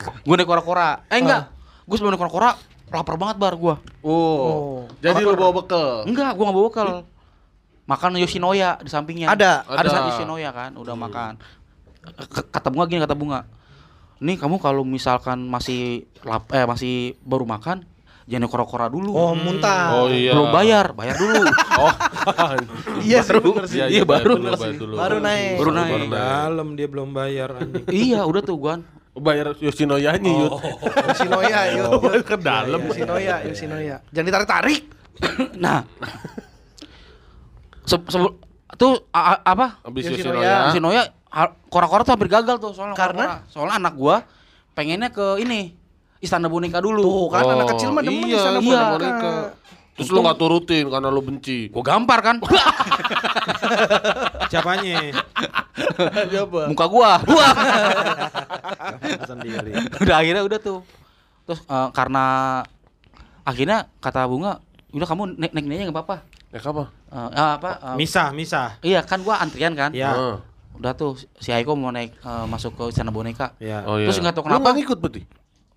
gue 0.00 0.34
naik 0.36 0.48
kora-kora. 0.48 1.04
Eh 1.08 1.18
enggak. 1.18 1.50
Gue 1.86 1.96
sebelum 1.96 2.14
naik 2.14 2.22
kora-kora 2.22 2.54
lapar 2.90 3.14
banget 3.14 3.36
bar 3.38 3.54
gue. 3.54 3.74
Oh. 4.02 4.86
Jadi 4.98 5.22
lu 5.22 5.38
bawa 5.38 5.62
bekal. 5.62 6.04
Enggak, 6.06 6.34
gua 6.34 6.44
nggak 6.50 6.56
bawa 6.58 6.66
bekal. 6.68 6.90
Makan 7.86 8.18
Yoshinoya 8.18 8.78
di 8.82 8.90
sampingnya. 8.90 9.30
Ada. 9.30 9.66
Ada, 9.66 9.86
Ada. 9.86 10.08
Yoshinoya 10.14 10.50
kan, 10.50 10.70
udah 10.78 10.94
makan. 10.94 11.32
K- 12.30 12.48
Kata 12.50 12.70
bunga 12.70 12.86
gini 12.86 13.02
kata 13.02 13.14
bunga. 13.18 13.46
Nih 14.20 14.36
kamu 14.36 14.60
kalau 14.60 14.84
misalkan 14.84 15.48
masih 15.48 16.06
lap 16.22 16.50
eh 16.52 16.66
masih 16.68 16.94
baru 17.24 17.48
makan, 17.48 17.82
jangan 18.30 18.46
kora-kora 18.46 18.86
dulu. 18.86 19.10
Oh, 19.10 19.34
muntah. 19.34 19.98
Oh 19.98 20.06
iya. 20.06 20.30
Belum 20.30 20.54
bayar, 20.54 20.94
bayar 20.94 21.18
dulu. 21.18 21.42
Oh. 21.80 21.88
Iya 23.00 23.24
sih, 23.24 23.40
bener 23.40 23.64
sih. 23.64 23.80
Iya, 23.80 24.04
baru. 24.04 24.36
dulu, 24.36 24.52
bayar 24.52 24.76
dulu. 24.76 24.94
Baru 25.00 25.16
naik. 25.18 25.56
Baru 25.56 25.70
naik. 25.72 25.92
Baru. 25.96 26.06
Dalam 26.12 26.68
dia 26.76 26.86
belum 26.92 27.08
bayar 27.16 27.48
anjing. 27.56 27.88
iya, 28.04 28.20
udah 28.28 28.42
tuh 28.44 28.56
gua. 28.60 28.74
Bayar 29.16 29.56
Yoshinoyanya 29.56 30.28
Yud. 30.28 30.52
Yoshinoya, 31.08 31.60
yuk. 31.74 32.20
ke 32.22 32.36
dalam. 32.38 32.78
Yoshinoya, 32.84 33.34
Yoshinoya. 33.48 33.96
Jangan 34.14 34.26
ditarik-tarik. 34.28 34.80
Nah. 35.56 35.84
Se 37.88 37.96
sebel- 38.08 38.36
tuh 38.76 39.08
a- 39.10 39.40
a- 39.40 39.42
apa? 39.44 39.80
Habis 39.88 40.04
Yoshinoya. 40.12 40.20
Yoshinoya. 40.20 40.54
Yoshinoya 40.68 41.02
kora-kora 41.70 42.02
tuh 42.04 42.12
hampir 42.12 42.28
gagal 42.28 42.56
tuh 42.58 42.74
soalnya 42.74 42.98
Karena? 42.98 43.24
soalnya 43.46 43.78
anak 43.78 43.94
gua 43.94 44.26
pengennya 44.74 45.14
ke 45.14 45.38
ini 45.38 45.78
Istana 46.20 46.52
Boneka 46.52 46.84
dulu. 46.84 47.00
Tuh 47.00 47.26
kan 47.32 47.42
Oh, 47.48 47.52
anak 47.56 47.66
kecil 47.76 47.88
mah 47.96 48.04
demen 48.04 48.28
iya, 48.28 48.36
di 48.36 48.38
sana 48.38 48.58
iya. 48.60 48.80
boneka. 48.92 49.32
Terus 49.96 50.08
lu 50.12 50.20
gak 50.24 50.38
turutin 50.40 50.84
karena 50.88 51.08
lu 51.12 51.20
benci. 51.20 51.68
Gua 51.68 51.84
gampar 51.84 52.24
kan. 52.24 52.36
Siapanya? 54.52 55.12
Muka 56.68 56.86
gua. 56.88 57.10
Gua. 57.28 57.48
Sendiri. 59.24 59.72
udah 60.00 60.16
akhirnya 60.16 60.42
udah 60.44 60.58
tuh. 60.60 60.80
Terus 61.48 61.60
eh, 61.64 61.88
karena 61.92 62.24
akhirnya 63.44 63.88
kata 64.00 64.28
Bunga, 64.28 64.60
udah 64.92 65.06
kamu 65.08 65.22
naik 65.40 65.52
naik 65.56 65.66
aja 65.68 65.84
nggak 65.88 65.96
apa-apa. 65.96 66.16
Ya 66.50 66.58
apa? 66.60 66.84
Eh, 67.10 67.28
eh, 67.36 67.50
apa? 67.60 67.70
eh, 67.92 67.96
Misah, 67.96 68.28
misah. 68.34 68.68
iya 68.82 69.00
kan 69.06 69.22
gua 69.22 69.40
antrian 69.40 69.72
kan. 69.76 69.92
Ya. 69.96 70.12
Heeh. 70.14 70.36
Udah 70.80 70.96
tuh 70.96 71.12
si 71.36 71.52
Aiko 71.52 71.76
mau 71.76 71.92
naik 71.92 72.16
eh, 72.16 72.44
masuk 72.48 72.76
ke 72.76 72.84
Istana 72.92 73.12
Boneka. 73.12 73.52
Ya. 73.60 73.84
Oh 73.84 74.00
iya. 74.00 74.08
Terus 74.10 74.20
nggak 74.20 74.34
tahu 74.36 74.44
Lu 74.44 74.48
kenapa 74.48 74.64
nggak 74.72 74.76
ngikut 74.80 74.98
berarti? 75.00 75.22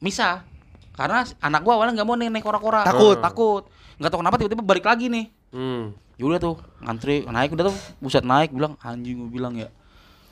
Misa. 0.03 0.43
Karena 0.91 1.23
anak 1.39 1.63
gua 1.63 1.73
awalnya 1.75 1.95
nggak 1.95 2.05
mau 2.05 2.13
nih 2.13 2.27
naik 2.27 2.43
kora-kora. 2.43 2.83
Takut. 2.83 3.17
Takut. 3.17 3.63
nggak 3.93 4.09
tahu 4.09 4.19
kenapa 4.19 4.35
tiba-tiba 4.35 4.63
balik 4.63 4.83
lagi 4.83 5.05
nih 5.05 5.25
Hmm. 5.49 5.93
ya 6.13 6.25
udah 6.25 6.39
tuh 6.39 6.55
ngantri 6.79 7.23
naik 7.23 7.53
udah 7.53 7.69
tuh 7.69 7.75
buset 7.99 8.21
naik 8.21 8.49
bilang 8.49 8.73
anjing 8.79 9.15
gue 9.15 9.29
bilang 9.31 9.53
ya 9.53 9.69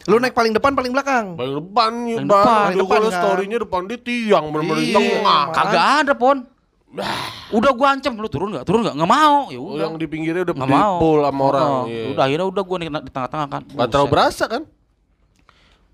Lu 0.04 0.18
naik 0.18 0.34
paling 0.34 0.50
depan 0.50 0.74
paling 0.74 0.90
belakang. 0.90 1.38
Paling 1.38 1.62
depan 1.62 1.92
ya, 2.04 2.18
Paling 2.18 2.26
Bang. 2.26 2.42
depan. 2.42 2.58
Paling 2.66 2.80
depan, 2.80 2.90
kalau 2.92 3.06
kan? 3.08 3.20
story-nya 3.22 3.58
depan 3.62 3.82
dia 3.86 4.00
tiang 4.00 4.46
bener-bener 4.50 4.82
di 4.82 4.88
Iya. 4.88 4.98
tengah. 4.98 5.44
Kan? 5.46 5.56
kagak 5.56 5.86
ada 6.02 6.14
pon 6.18 6.38
udah 7.52 7.72
gua 7.72 7.88
ancam 7.94 8.14
lu 8.14 8.28
turun 8.28 8.50
nggak 8.50 8.66
turun 8.66 8.82
nggak 8.82 8.96
nggak 8.98 9.12
mau 9.14 9.36
ya 9.48 9.56
Oh, 9.56 9.72
udah 9.72 9.86
yang 9.86 9.96
di 9.96 10.08
pinggirnya 10.10 10.42
udah 10.44 10.56
dipul 10.58 11.18
sama 11.22 11.42
orang. 11.46 11.70
Oh, 11.70 11.84
Iya. 11.86 12.04
udah 12.10 12.24
akhirnya 12.26 12.46
udah 12.50 12.64
gua 12.66 12.78
nih 12.78 12.88
di 12.90 13.12
tengah-tengah 13.14 13.48
kan 13.48 13.62
Nggak 13.64 13.88
terlalu 13.88 14.10
berasa 14.10 14.44
kan? 14.48 14.62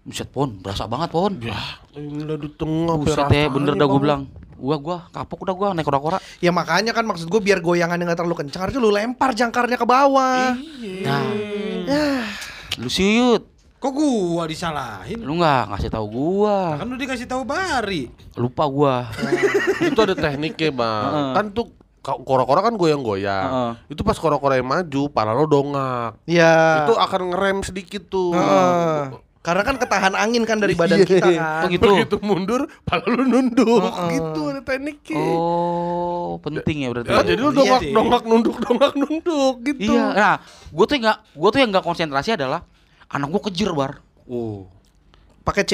Buset 0.07 0.25
pon 0.25 0.55
berasa 0.55 0.87
banget 0.87 1.11
pon 1.11 1.35
Ya, 1.37 1.59
ini 1.93 2.23
udah 2.23 2.37
di 2.37 2.49
tengah. 2.49 2.95
buset 2.95 3.27
ya 3.27 3.45
bener 3.47 3.75
dah 3.75 3.83
gua 3.83 3.91
Bang? 3.91 4.01
bilang 4.01 4.21
gua 4.55 4.75
gua 4.77 4.97
kapok 5.09 5.43
udah 5.43 5.53
gua 5.53 5.67
naik 5.71 5.83
kora-kora 5.83 6.17
Ya 6.37 6.49
makanya 6.49 6.89
kan 6.89 7.03
maksud 7.03 7.27
gue 7.27 7.37
biar 7.37 7.59
goyangannya 7.59 8.07
nggak 8.07 8.17
terlalu 8.17 8.39
kencang 8.39 8.61
harusnya 8.63 8.79
lu 8.79 8.89
lempar 8.89 9.31
jangkarnya 9.31 9.75
ke 9.75 9.83
bawah. 9.83 10.55
nah 11.03 11.23
Ya. 11.83 12.23
lu 12.75 12.87
siut 12.87 13.43
Kok 13.77 13.91
gua 13.91 14.43
disalahin? 14.45 15.19
lu 15.19 15.35
nggak 15.35 15.69
ngasih 15.69 15.91
tahu 15.91 16.05
gua 16.07 16.73
Kan 16.75 16.87
udah 16.87 16.99
dikasih 16.99 17.27
tahu 17.27 17.43
Bari. 17.43 18.07
lupa 18.33 18.63
gua 18.65 19.11
itu 19.83 19.99
ada 19.99 20.15
tekniknya 20.15 20.71
bang 20.71 21.03
Heeh. 21.05 21.31
kan 21.35 21.45
tuh 21.51 21.67
kora-kora 22.01 22.63
kan 22.63 22.73
goyang-goyang 22.73 23.45
Heeh. 23.45 23.71
itu 23.89 24.01
pas 24.01 24.15
kora-kora 24.15 24.55
yang 24.55 24.65
maju 24.65 25.11
pala 25.11 25.35
lo 25.35 25.43
dongak 25.43 26.15
Ya. 26.23 26.81
itu 26.81 26.95
akan 26.95 27.21
ngerem 27.29 27.57
sedikit 27.61 28.07
tuh 28.07 28.31
Heeh. 28.31 29.26
Karena 29.47 29.63
kan 29.63 29.79
ketahan 29.79 30.12
angin 30.12 30.43
kan 30.43 30.60
dari 30.60 30.75
badan 30.75 30.99
Iya. 30.99 31.07
kita 31.07 31.23
oh 31.23 31.31
kan. 31.31 31.71
gitu. 31.71 31.88
Begitu 31.88 32.15
mundur 32.19 32.67
pala 32.83 33.07
lo 33.07 33.23
nunduk. 33.23 33.79
Heeh. 33.79 34.07
gitu 34.19 34.41
ada 34.51 34.60
tekniknya. 34.60 35.23
Oh 35.23 36.36
penting 36.43 36.83
ya 36.83 36.88
berarti. 36.91 37.07
Ya, 37.07 37.23
jadi 37.23 37.39
lo 37.39 37.47
Iya 37.47 37.55
dongak 37.55 37.79
sih. 37.79 37.93
dongak 37.95 38.23
nunduk 38.27 38.55
dongak 38.60 38.91
nunduk 38.99 39.55
gitu. 39.63 39.95
Iya, 39.95 40.03
nah, 40.12 40.36
gue 40.67 40.86
tuh 40.86 40.95
nggak, 40.99 41.17
gue 41.31 41.49
tuh 41.49 41.60
yang 41.63 41.71
nggak 41.71 41.86
konsentrasi 41.88 42.36
adalah 42.36 42.67
anak 43.07 43.27
gue 43.31 43.41
kejer 43.47 43.71
bar, 43.71 44.03
oh. 44.27 44.67
Pakai 45.41 45.63
C. 45.63 45.73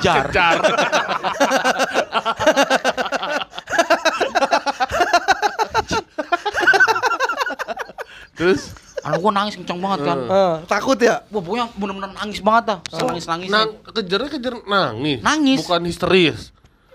jar, 0.00 0.26
jar. 0.34 0.56
Terus 8.36 8.72
anak 9.06 9.18
gue 9.18 9.32
nangis 9.32 9.54
kencang 9.54 9.78
banget 9.78 10.00
kan, 10.04 10.18
Eh, 10.20 10.54
takut 10.66 10.98
ya? 10.98 11.22
wah 11.24 11.38
pokoknya 11.38 11.66
bener-bener 11.72 12.10
nangis 12.12 12.40
banget 12.40 12.64
dah, 12.66 12.78
nangis 13.00 13.24
nangis, 13.24 13.48
nang 13.48 13.70
kejarnya 13.86 14.28
kejar 14.28 14.54
nangis? 14.60 15.18
Nangis. 15.20 15.58
bukan 15.60 15.82
histeris. 15.84 16.40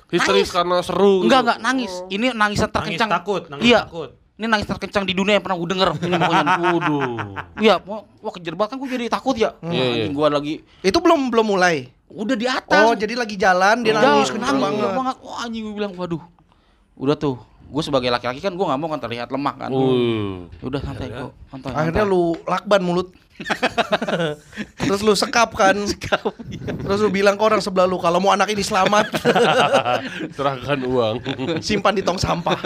Histeris 0.07 0.43
Nangis. 0.43 0.51
karena 0.51 0.77
seru 0.81 1.23
enggak 1.23 1.31
gitu. 1.31 1.43
enggak 1.47 1.59
nangis, 1.61 1.93
ini 2.09 2.25
nangisan 2.29 2.37
Nangis 2.37 2.59
terkencang, 2.69 3.09
takut, 3.09 3.41
nangis 3.47 3.63
iya, 3.63 3.79
takut. 3.81 4.09
ini 4.33 4.45
nangis 4.45 4.67
terkencang 4.67 5.03
di 5.03 5.13
dunia 5.13 5.33
yang 5.33 5.45
pernah 5.45 5.55
gue 5.55 5.69
denger, 5.71 5.89
ini 5.97 6.15
pokoknya, 6.19 6.43
waduh. 6.59 7.03
Iya, 7.57 7.75
wah 8.19 8.31
kejer 8.33 8.53
banget 8.53 8.69
kan 8.69 8.77
gue 8.77 8.89
jadi 8.91 9.05
takut 9.07 9.35
ya, 9.35 9.55
Iya, 9.61 9.71
iya. 9.71 9.85
anjing 10.03 10.13
gue 10.13 10.27
lagi, 10.29 10.53
Itu 10.81 10.99
belum 10.99 11.31
belum 11.31 11.47
mulai. 11.49 11.87
udah 12.11 12.35
di 12.35 12.43
atas, 12.43 12.83
Oh, 12.83 12.91
jadi 12.93 13.15
lagi 13.15 13.39
jalan 13.39 13.81
dia 13.81 13.95
nangis 13.95 14.27
kenceng 14.29 14.59
nangis 14.59 14.83
banget. 14.83 15.15
wah 15.17 15.37
anjing 15.39 15.63
gue 15.63 15.73
bilang, 15.73 15.95
waduh, 15.95 16.19
udah 16.93 17.15
tuh, 17.15 17.39
gue 17.71 17.83
sebagai 17.83 18.11
laki-laki 18.11 18.43
kan 18.43 18.51
gue 18.51 18.65
nggak 18.67 18.79
mau 18.79 18.91
kan 18.91 18.99
terlihat 18.99 19.31
lemah 19.31 19.55
kan, 19.55 19.69
Uh. 19.71 20.43
Udah 20.59 20.83
santai 20.83 21.07
kok, 21.07 21.31
santai, 21.47 21.71
Akhirnya 21.71 22.03
santai. 22.03 22.11
lu 22.11 22.23
lakban 22.43 22.83
mulut. 22.83 23.09
Terus 24.85 25.01
lu 25.01 25.17
sekap 25.17 25.55
kan. 25.55 25.73
Terus 26.53 26.99
lu 27.01 27.09
bilang 27.09 27.39
ke 27.39 27.41
orang 27.41 27.57
sebelah 27.57 27.89
lu 27.89 27.97
kalau 27.97 28.21
mau 28.21 28.29
anak 28.29 28.51
ini 28.53 28.61
selamat, 28.61 29.09
serahkan 30.37 30.79
uang 30.83 31.15
simpan 31.65 31.95
di 31.95 32.03
tong 32.05 32.21
sampah. 32.21 32.59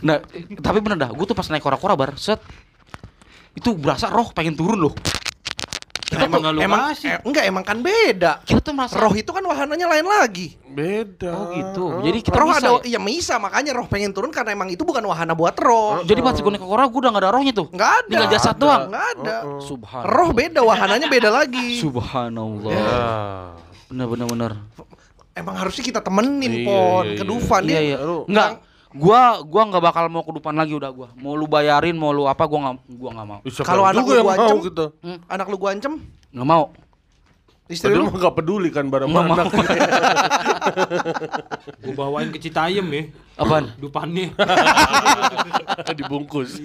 Nah, 0.00 0.16
tapi 0.62 0.78
bener 0.80 0.96
dah, 0.96 1.10
gue 1.12 1.26
tuh 1.26 1.36
pas 1.36 1.44
naik 1.50 1.60
kora-kora 1.60 1.92
bar, 1.92 2.16
set 2.16 2.40
itu 3.52 3.74
berasa 3.74 4.08
roh 4.08 4.30
pengen 4.30 4.54
turun 4.54 4.78
loh. 4.88 4.94
Kita 6.10 6.26
emang 6.26 6.42
nggak 6.42 6.52
lu 6.52 6.60
emang 6.60 6.80
eh, 6.90 7.18
enggak 7.22 7.44
emang 7.46 7.62
kan 7.62 7.78
beda. 7.78 8.32
Kita 8.42 8.58
tuh 8.58 8.74
merasa 8.74 8.98
Roh 8.98 9.14
itu 9.14 9.30
kan 9.30 9.42
wahananya 9.46 9.86
lain 9.86 10.06
lagi. 10.06 10.58
beda 10.70 11.30
Oh 11.30 11.46
gitu. 11.50 11.84
Jadi 12.02 12.18
kita 12.22 12.34
roh 12.34 12.46
bisa 12.50 12.62
ada 12.62 12.70
ya? 12.78 12.94
iya 12.94 12.98
bisa 12.98 13.34
makanya 13.38 13.70
roh 13.74 13.86
pengen 13.86 14.10
turun 14.10 14.30
karena 14.30 14.54
emang 14.54 14.70
itu 14.70 14.82
bukan 14.82 15.02
wahana 15.02 15.34
buat 15.34 15.54
roh. 15.58 16.02
Jadi 16.02 16.18
pas 16.18 16.34
gue 16.34 16.46
naik 16.46 16.62
kora, 16.62 16.86
gue 16.86 16.98
udah 16.98 17.10
gak 17.10 17.22
ada 17.22 17.30
rohnya 17.30 17.50
tuh. 17.50 17.66
Enggak 17.70 17.90
ada. 17.90 18.06
Tinggal 18.06 18.28
jasad 18.30 18.54
doang. 18.54 18.82
Enggak 18.86 19.06
ada. 19.18 19.36
Subhanallah. 19.62 20.10
Roh 20.10 20.30
beda, 20.30 20.60
wahananya 20.62 21.06
beda 21.06 21.30
lagi. 21.30 21.78
Subhanallah. 21.84 22.70
ya. 22.70 23.06
Bener 23.86 24.06
bener 24.06 24.26
bener. 24.26 24.52
Emang 25.30 25.54
harusnya 25.58 25.82
kita 25.82 26.00
temenin 26.02 26.52
Iya, 26.52 26.66
pon 26.66 27.04
iya, 27.06 27.16
ke 27.16 27.22
iya. 27.22 27.30
Dufan 27.30 27.62
Iya 27.62 27.70
dia. 27.70 27.80
iya. 27.82 27.96
Enggak. 28.26 28.50
Gua 28.90 29.38
gua 29.46 29.62
nggak 29.70 29.82
bakal 29.86 30.04
mau 30.10 30.26
ke 30.26 30.34
depan 30.34 30.54
lagi 30.58 30.74
udah 30.74 30.90
gua. 30.90 31.08
Mau 31.14 31.38
lu 31.38 31.46
bayarin, 31.46 31.94
mau 31.94 32.10
lu 32.10 32.26
apa 32.26 32.42
gua 32.50 32.58
nggak 32.66 32.76
gua 32.98 33.10
nggak 33.14 33.26
mau. 33.30 33.38
Kalau 33.62 33.86
anak 33.86 34.02
lu 34.02 34.10
gua 34.10 34.22
mau 34.26 34.34
ancam, 34.34 34.58
gitu 34.66 34.86
Anak 35.30 35.46
lu 35.46 35.56
gua 35.58 35.70
ancem, 35.78 35.94
Nggak 36.34 36.48
mau. 36.50 36.64
istri 37.70 37.94
lu 37.94 38.10
mah 38.10 38.18
gak 38.18 38.34
peduli 38.34 38.66
kan 38.74 38.90
barang 38.90 39.06
Nggak 39.06 39.30
anak 39.30 39.46
Gua 41.86 41.94
bawain 41.94 42.34
ke 42.34 42.42
Citayam 42.42 42.90
ya. 42.90 43.02
Apaan? 43.38 43.70
Dupannya. 43.78 44.34
dibungkus 45.98 46.58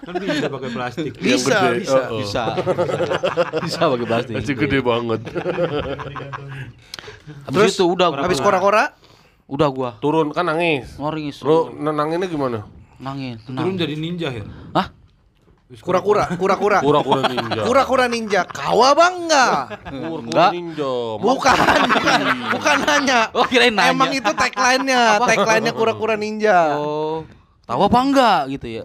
Kan 0.00 0.14
bisa 0.16 0.46
pakai 0.46 0.70
plastik. 0.72 1.12
Bisa, 1.18 1.74
bisa. 1.74 1.92
Oh, 1.92 2.06
oh. 2.06 2.18
Bisa. 2.22 2.44
Bisa 3.66 3.80
bagi 3.90 4.06
plastik. 4.06 4.34
Masih 4.38 4.54
gede 4.56 4.78
banget 4.80 5.20
Terus 7.50 7.70
itu 7.74 7.84
udah 7.84 8.14
habis 8.14 8.38
kora-kora 8.38 8.94
udah 9.50 9.68
gua. 9.74 9.90
turun 9.98 10.30
kan 10.30 10.46
nangis 10.46 10.94
Nangis. 10.96 11.42
Lu 11.42 11.74
nenanginnya 11.74 12.30
gimana? 12.30 12.58
Nangis. 13.02 13.42
Turun 13.44 13.74
Tenang. 13.74 13.80
jadi 13.80 13.94
ninja 13.98 14.28
ya. 14.30 14.44
Hah? 14.76 14.88
kura-kura, 15.70 16.26
kura-kura. 16.34 16.82
Kura-kura 16.82 17.22
ninja 17.30 17.62
Kura-kura 17.62 18.04
ninja. 18.10 18.40
Kawabangga. 18.42 19.46
Kura-kura 19.86 20.26
Enggak. 20.26 20.50
ninja 20.50 20.94
Bukan. 21.22 21.56
Bukan 22.58 22.76
nanya. 22.82 23.30
Oh, 23.30 23.46
kirain 23.46 23.70
nanya. 23.70 23.94
Emang 23.94 24.10
itu 24.10 24.26
tagline-nya, 24.34 25.22
tagline-nya 25.22 25.72
kura-kura 25.74 26.18
ninja. 26.18 26.74
Oh. 26.74 27.22
Tahu 27.70 27.86
apa 27.86 27.98
enggak 28.02 28.40
gitu 28.50 28.66
ya? 28.66 28.84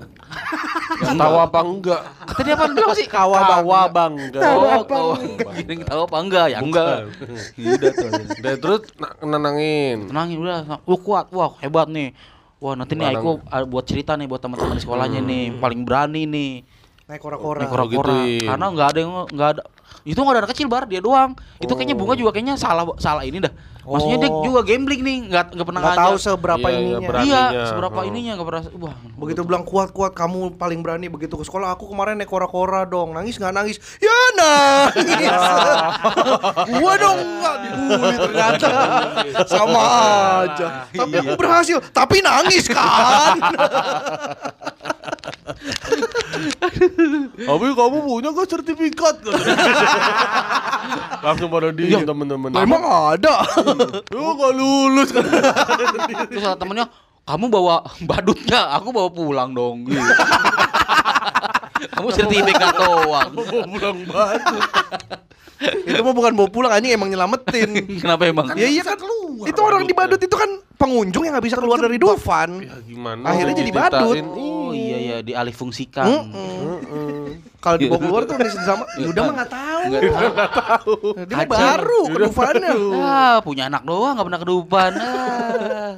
Tahu 1.17 1.35
apa 1.41 1.59
enggak? 1.65 2.01
Kata 2.29 2.41
dia 2.45 2.53
apa 2.53 2.65
enggak 2.69 2.89
sih? 2.93 3.07
Tawa 3.09 3.81
bangga 3.89 4.39
Oh, 4.45 4.81
tahu. 4.85 5.09
Kirain 5.57 5.81
tahu 5.81 5.99
apa 6.05 6.17
enggak? 6.21 6.45
Ya 6.53 6.57
enggak. 6.61 7.09
Udah 7.57 7.91
tuh. 7.91 8.09
Terus 8.61 8.81
na- 9.01 9.17
nenangin 9.25 10.05
Tenangin 10.05 10.37
udah. 10.37 10.57
Lu 10.85 11.01
kuat. 11.01 11.33
Wah, 11.33 11.57
hebat 11.59 11.89
nih. 11.89 12.13
Wah, 12.61 12.73
nanti 12.73 12.93
nih 12.93 13.09
aku 13.11 13.41
ah, 13.47 13.65
buat 13.65 13.85
cerita 13.85 14.13
nih 14.13 14.25
buat 14.25 14.39
teman-teman 14.39 14.77
di 14.77 14.81
sekolahnya 14.81 15.19
nih, 15.19 15.57
paling 15.57 15.81
berani 15.81 16.23
nih. 16.23 16.51
Naik 17.05 17.21
kora-kora. 17.21 17.61
Nih 17.61 17.69
kora-kora. 17.69 18.17
gituin. 18.17 18.49
Karena 18.49 18.65
enggak 18.65 18.87
ada 18.89 18.99
yang 18.99 19.11
enggak 19.29 19.49
ada 19.57 19.63
itu 20.05 20.17
nggak 20.17 20.33
ada 20.33 20.41
anak 20.45 20.51
kecil 20.53 20.67
bar 20.69 20.85
dia 20.85 21.01
doang. 21.01 21.33
Itu 21.57 21.73
kayaknya 21.73 21.93
bunga 21.93 22.13
juga 22.13 22.33
kayaknya 22.33 22.57
salah 22.57 22.85
salah 22.97 23.21
ini 23.21 23.41
dah. 23.41 23.53
Maksudnya 23.85 24.17
dia 24.17 24.29
Oh. 24.29 24.41
juga 24.41 24.65
gambling 24.65 25.01
nih, 25.01 25.17
nggak 25.29 25.45
nggak 25.53 25.65
pernah 25.65 25.81
Nggak 25.81 25.97
tahu 25.97 26.15
seberapa 26.17 26.67
Iya, 26.67 26.77
iya, 26.77 26.97
ininya. 26.97 27.21
Iya, 27.21 27.65
seberapa 27.69 27.99
Oh. 28.01 28.09
ininya 28.09 28.31
nggak 28.33 28.47
pernah. 28.49 28.63
Wah, 28.81 28.95
Begitu 29.15 29.41
bilang 29.45 29.61
kuat-kuat 29.61 30.11
kamu 30.11 30.57
paling 30.57 30.81
berani 30.81 31.05
begitu 31.05 31.37
ke 31.37 31.45
sekolah 31.45 31.69
aku 31.71 31.85
kemarin 31.87 32.17
naik 32.17 32.25
kora-kora 32.27 32.81
dong 32.83 33.13
nangis 33.13 33.37
nggak 33.37 33.53
nangis 33.53 33.77
ya 33.97 34.17
nangis 34.35 35.29
gua 36.75 36.93
dong 36.97 37.17
nggak 37.21 37.55
dibully 37.61 38.17
ternyata 38.19 38.67
sama 39.53 39.81
aja 40.41 40.67
tapi 40.87 41.15
aku 41.15 41.33
berhasil 41.35 41.77
tapi 41.89 42.17
nangis 42.19 42.65
kan 42.67 43.37
Tapi 47.49 47.65
kamu 47.73 47.97
punya 48.03 48.29
gak 48.31 48.49
sertifikat? 48.49 49.15
Langsung 51.25 51.49
pada 51.49 51.73
diem 51.73 52.05
temen-temen 52.05 52.53
Lah, 52.53 52.61
emang 52.61 52.83
ada 52.85 53.41
Lu 54.13 54.37
gak 54.37 54.53
lulus 54.53 55.09
kan? 55.09 55.25
Terus 56.29 56.45
temennya, 56.59 56.85
kamu 57.25 57.45
bawa 57.49 57.75
badut 58.09 58.39
nggak? 58.39 58.67
Aku 58.77 58.89
bawa 58.89 59.09
pulang 59.09 59.51
dong. 59.51 59.83
Gitu. 59.83 59.99
kamu 61.95 62.07
sertifikat 62.11 62.73
doang. 62.75 63.29
Mau 63.33 63.43
pulang 63.43 63.97
batu 64.05 64.57
itu 65.55 66.01
mah 66.03 66.11
bukan 66.11 66.35
bawa 66.35 66.49
pulang 66.51 66.67
anjing 66.69 66.91
emang 66.91 67.07
nyelamatin 67.07 67.69
Kenapa 68.03 68.27
emang? 68.27 68.51
ya 68.53 68.67
iya 68.67 68.83
kan 68.83 68.99
itu 69.39 69.55
orang 69.57 69.87
di 69.87 69.95
badut 69.95 70.19
itu 70.19 70.35
kan 70.35 70.51
pengunjung 70.75 71.23
yang 71.23 71.31
nggak 71.31 71.47
bisa 71.47 71.55
keluar 71.55 71.79
dari 71.79 71.95
Dufan 71.95 72.59
Ya 72.59 72.75
gimana 72.83 73.23
Akhirnya 73.23 73.55
jadi 73.55 73.71
badut. 73.71 74.19
Oh 74.27 74.75
iya 74.75 74.97
iya 74.99 75.17
dialih 75.23 75.55
fungsikan. 75.55 76.27
Kalau 77.57 77.77
dibawa 77.79 77.99
keluar 78.03 78.21
tuh 78.27 78.35
nih 78.35 78.51
sama 78.51 78.83
ya 78.99 79.07
udah 79.07 79.21
mah 79.23 79.33
nggak 79.33 79.49
tahu 79.49 79.81
Nggak 79.87 80.03
tahu. 80.51 80.95
dia 81.23 81.35
Kacau. 81.39 81.47
baru 81.49 82.01
ke 82.03 82.17
Dufannya 82.19 82.71
Ah, 82.99 83.35
punya 83.39 83.63
anak 83.65 83.81
doang 83.87 84.11
nggak 84.11 84.27
pernah 84.27 84.41
kedupan. 84.43 84.91
Ah. 84.93 85.91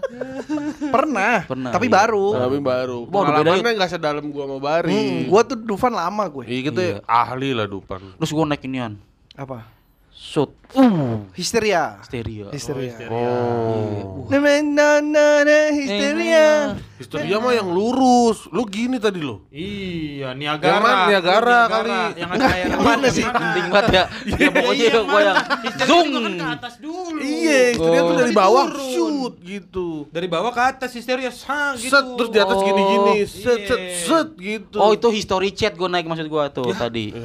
pernah 0.95 1.35
Pernah, 1.43 1.71
tapi 1.71 1.87
iya. 1.87 1.95
baru. 1.95 2.25
Tapi 2.33 2.57
baru. 2.59 2.99
Wah, 3.05 3.21
Pengalamannya 3.23 3.71
gak 3.77 3.91
sedalam 3.91 4.25
gua 4.27 4.43
sama 4.45 4.57
Bari. 4.57 4.91
Hmm, 4.91 5.19
gua 5.27 5.41
tuh 5.43 5.57
Dufan 5.57 5.93
lama 5.93 6.23
gue. 6.27 6.43
Iya 6.45 6.61
kita 6.65 6.81
Iya. 6.81 6.97
ahli 7.03 7.51
lah 7.53 7.65
Dupan 7.65 8.01
Terus 8.17 8.31
gue 8.31 8.43
naik 8.43 8.63
inian. 8.63 8.97
apa 9.37 9.76
shoot. 10.17 10.49
Uh, 10.75 11.23
Histeria. 11.31 11.95
stereo. 12.03 12.51
Histeria. 12.51 13.07
Oh. 13.07 14.27
Na, 14.27 14.59
na, 14.59 14.89
na, 14.99 15.25
na, 15.47 15.59
histeria. 15.71 16.75
Histeria 16.99 17.39
mah 17.39 17.55
yang 17.55 17.71
lurus. 17.71 18.51
Lu 18.51 18.67
gini 18.67 18.99
tadi 18.99 19.23
lo. 19.23 19.47
Iya, 19.47 20.33
Yang 20.33 20.35
Niagara. 20.35 20.77
mana? 20.83 21.03
Niagara 21.07 21.59
kali. 21.71 21.99
Yang 22.19 22.29
ada 22.35 22.45
air. 22.51 22.65
yang 22.67 22.81
mana 22.83 23.07
sih? 23.07 23.23
Penting 23.23 23.65
banget 23.71 23.87
ya. 23.87 24.03
Ya 24.27 24.47
pokoknya 24.51 24.85
gua 25.07 25.21
yang 25.23 25.37
Zoom. 25.87 26.07
zoom. 26.11 26.23
ke 26.35 26.45
atas 26.51 26.73
dulu. 26.83 27.17
Iya, 27.21 27.59
histeria 27.71 28.01
tuh 28.01 28.11
Oh. 28.11 28.19
dari 28.19 28.33
bawah 28.35 28.65
Turun. 28.67 28.89
shoot 28.91 29.33
gitu. 29.39 29.87
Dari 30.11 30.27
bawah 30.27 30.51
ke 30.51 30.61
atas 30.67 30.91
histeria 30.91 31.31
sang 31.31 31.79
gitu. 31.79 31.95
Set 31.95 32.05
terus 32.11 32.29
di 32.29 32.39
atas 32.41 32.59
gini-gini, 32.59 33.15
set 33.23 33.59
set 33.63 33.79
Iya. 33.79 34.03
set 34.03 34.27
gitu. 34.35 34.77
Oh, 34.83 34.91
itu 34.91 35.07
history 35.07 35.55
chat 35.55 35.79
gua 35.79 35.87
naik 35.87 36.03
maksud 36.03 36.27
gua 36.27 36.51
tuh 36.51 36.75
tadi. 36.75 37.15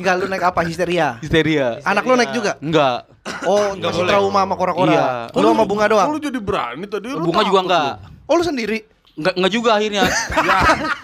Enggak 0.00 0.14
lu 0.16 0.26
naik 0.32 0.44
apa 0.48 0.60
histeria? 0.64 1.20
Histeria. 1.20 1.76
Anak 1.84 2.02
lu 2.08 2.16
naik 2.16 2.32
juga? 2.32 2.56
Enggak. 2.64 3.04
Oh, 3.44 3.76
masih 3.76 4.08
trauma 4.08 4.40
sama 4.48 4.54
kora-kora. 4.56 4.88
Iya. 4.88 5.06
Lu 5.36 5.46
sama 5.52 5.64
bunga 5.68 5.84
doang. 5.92 6.08
Kok 6.08 6.14
lu 6.16 6.20
jadi 6.24 6.40
berani 6.40 6.84
tadi 6.88 7.06
lu 7.12 7.20
Bunga 7.20 7.44
juga 7.44 7.60
enggak. 7.60 7.92
Oh, 8.24 8.34
lu 8.40 8.44
sendiri. 8.46 8.88
Enggak 9.20 9.34
enggak 9.36 9.52
juga 9.52 9.70
akhirnya. 9.76 10.02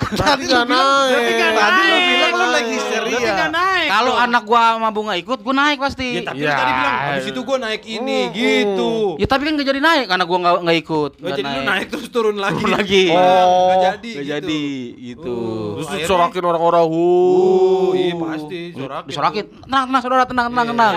Tadi 0.08 0.42
nggak 0.46 0.66
naik. 0.66 1.34
Tadi 1.52 1.82
lu 1.84 1.98
bilang 2.00 2.32
lu 2.32 2.46
naik 2.48 2.68
histeria. 2.70 3.12
Tapi 3.12 3.28
nggak 3.28 3.50
naik. 3.52 3.86
Kalau 3.86 4.12
anak 4.16 4.42
gua 4.42 4.62
sama 4.72 4.88
bunga 4.88 5.14
ikut, 5.14 5.38
gua 5.40 5.54
naik 5.54 5.78
pasti. 5.78 6.08
Ya, 6.16 6.22
tapi 6.24 6.40
Ya. 6.40 6.54
tadi 6.54 6.72
bilang 6.72 6.96
habis 6.96 7.26
itu 7.26 7.40
gua 7.42 7.56
naik 7.58 7.82
ini 7.84 8.18
gitu. 8.32 8.92
Ya 9.16 9.26
tapi 9.26 9.42
kan 9.44 9.52
nggak 9.52 9.68
jadi 9.68 9.80
naik 9.80 10.04
karena 10.06 10.24
gua 10.24 10.38
nggak 10.38 10.54
nggak 10.64 10.78
ikut. 10.80 11.10
Oh, 11.12 11.20
Nggak 11.20 11.32
jadi 11.36 11.50
lu 11.50 11.62
naik 11.62 11.86
terus 11.86 12.06
turun 12.08 12.36
lagi. 12.36 12.56
Turun 12.56 12.72
lagi. 12.72 13.04
Oh, 13.10 13.20
nggak 13.20 13.78
jadi. 13.84 14.10
Nggak 14.10 14.24
gitu. 14.24 14.32
jadi 14.32 14.64
gitu. 14.96 15.36
Terus 15.76 15.86
Akhirnya- 15.86 16.06
disorakin 16.06 16.44
orang-orang 16.46 16.84
hu. 16.86 17.04
Oh, 17.36 17.90
iya 17.92 18.14
pasti 18.16 18.60
sorakin. 18.72 19.06
Disorakin. 19.06 19.44
Tenang 19.60 19.84
tenang 19.86 20.00
saudara 20.00 20.24
tenang 20.24 20.46
tenang 20.48 20.66
tenang. 20.66 20.94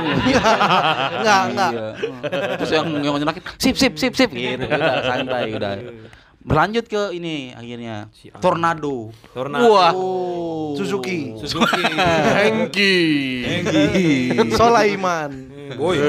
Enggak, 1.11 1.41
enggak. 1.51 1.71
Iya. 1.73 1.87
Terus 2.55 2.71
yang 2.71 2.85
yang 2.95 3.13
nyorakin 3.17 3.43
sip 3.57 3.75
sip 3.75 3.93
sip 3.93 4.13
sip 4.15 4.29
gitu. 4.31 4.63
Udah 4.63 5.03
santai 5.03 5.51
udah. 5.51 5.73
Berlanjut 6.49 6.89
ke 6.89 7.13
ini 7.13 7.53
akhirnya 7.53 8.09
Si 8.09 8.33
tornado. 8.41 9.13
Tornado. 9.37 9.69
Wah. 9.69 9.93
Suzuki. 10.73 11.37
Suzuki. 11.37 11.85
Hengki. 12.41 12.95
Solaiman. 14.57 15.31
Boy. 15.77 16.01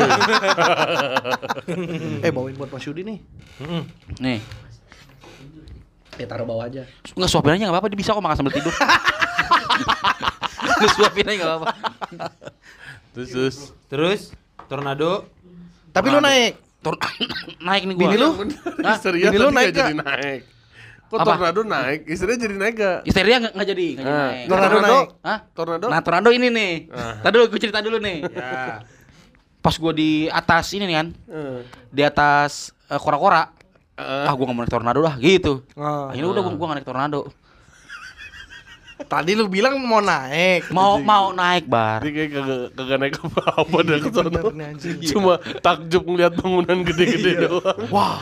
Eh, 2.25 2.33
bawain 2.33 2.57
buat 2.57 2.73
Mas 2.73 2.89
Yudi 2.89 3.05
nih. 3.05 3.19
Nih. 4.17 4.41
Eh, 6.17 6.25
taruh 6.25 6.49
bawah 6.49 6.65
aja. 6.65 6.89
Nggak 7.13 7.31
suapin 7.31 7.61
aja 7.61 7.69
nggak 7.69 7.77
apa-apa, 7.77 7.89
dia 7.93 7.99
bisa 8.01 8.17
kok 8.17 8.25
makan 8.25 8.37
sambil 8.41 8.57
tidur. 8.57 8.73
Nggak 10.81 10.93
suapin 10.97 11.25
aja 11.29 11.37
nggak 11.37 11.49
apa-apa. 11.53 11.69
Terus 13.13 13.29
terus. 13.29 13.57
Terus 13.93 14.21
tornado. 14.73 15.29
Tapi 15.93 16.07
lu 16.09 16.25
naik. 16.25 16.70
Tor 16.81 16.97
naik 17.67 17.83
nih 17.85 17.95
gua. 17.95 18.03
Bini 18.09 18.17
lu? 18.17 18.29
Histeria 18.81 19.29
Bini 19.33 19.39
lu 19.39 19.51
naik 19.53 19.71
jadi 19.71 19.95
naik. 19.95 20.41
Kok 21.11 21.19
Apa? 21.19 21.27
tornado 21.35 21.61
naik? 21.67 22.01
Histeria 22.07 22.37
jadi 22.39 22.55
naik 22.55 22.75
gak? 22.79 22.99
Histeria 23.03 23.37
nggak 23.43 23.53
nggak 23.53 23.69
jadi, 23.69 23.87
jadi 23.99 24.07
Nah, 24.07 24.29
naik. 24.31 24.47
Tornado 24.47 24.77
naik. 24.79 25.09
Hah? 25.21 25.39
Tornado? 25.53 25.87
Nah, 25.91 26.01
tornado 26.01 26.31
ini 26.31 26.49
nih. 26.49 26.73
Ah. 26.89 27.19
Tadi 27.19 27.33
dulu 27.35 27.45
gue 27.51 27.61
cerita 27.61 27.79
dulu 27.83 27.99
nih. 27.99 28.19
Ya. 28.31 28.87
Pas 29.61 29.77
gua 29.77 29.93
di 29.93 30.25
atas 30.25 30.73
ini 30.73 30.89
nih 30.89 30.97
kan, 30.97 31.09
Eh. 31.29 31.61
di 31.93 32.01
atas 32.01 32.73
eh, 32.89 32.97
kora-kora. 32.97 33.53
Eh. 33.93 34.25
Ah, 34.25 34.33
gua 34.33 34.49
nggak 34.49 34.57
mau 34.57 34.63
naik 34.65 34.73
tornado 34.73 35.05
dah, 35.05 35.15
gitu. 35.21 35.61
Ah. 35.77 36.09
Akhirnya 36.09 36.31
udah 36.33 36.43
gua, 36.47 36.53
gua 36.57 36.67
nggak 36.73 36.79
naik 36.81 36.89
tornado. 36.89 37.21
Tadi 39.01 39.33
lu 39.33 39.47
bilang 39.47 39.81
mau 39.81 39.99
naik. 39.99 40.69
Mau 40.69 40.99
mau 40.99 41.31
naik 41.31 41.65
bar. 41.65 42.01
Dia 42.01 42.11
kayak 42.11 42.31
kagak 42.31 42.61
kagak 42.75 42.99
naik 42.99 43.15
apa-apa 43.17 43.77
dah 43.81 43.97
ke 43.97 44.09
sana. 44.11 44.41
Cuma 45.11 45.33
takjub 45.59 46.03
ngeliat 46.05 46.33
bangunan 46.35 46.79
gede-gede 46.83 47.47
doang. 47.47 47.79
Wah, 47.89 48.21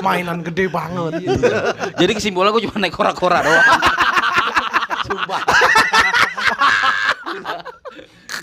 mainan 0.00 0.42
gede 0.42 0.68
banget. 0.68 1.24
Jadi 1.94 2.12
kesimpulan 2.12 2.50
gua 2.50 2.60
cuma 2.60 2.76
naik 2.76 2.92
kora-kora 2.92 3.40
doang. 3.40 3.64
Sumpah. 5.04 5.40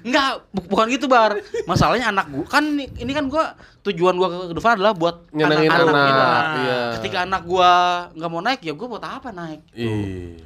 Enggak, 0.01 0.29
bu- 0.49 0.65
bukan 0.67 0.85
gitu 0.89 1.05
bar. 1.05 1.37
Masalahnya 1.63 2.09
anak 2.09 2.25
gua 2.27 2.45
kan 2.47 2.63
ini, 2.65 2.89
ini 2.97 3.11
kan 3.11 3.29
gua 3.29 3.53
tujuan 3.81 4.17
gua 4.17 4.27
ke 4.27 4.37
ke 4.49 4.55
depan 4.57 4.71
adalah 4.75 4.93
buat 4.93 5.29
Nyenengin 5.29 5.69
anak, 5.69 5.93
kita. 5.93 6.25
iya. 6.57 6.79
Ketika 6.97 7.17
anak 7.23 7.41
gua 7.45 7.69
nggak 8.11 8.29
mau 8.29 8.41
naik 8.41 8.61
ya 8.65 8.73
gua 8.73 8.87
buat 8.89 9.03
apa 9.03 9.29
naik? 9.29 9.61
Ih. 9.71 10.41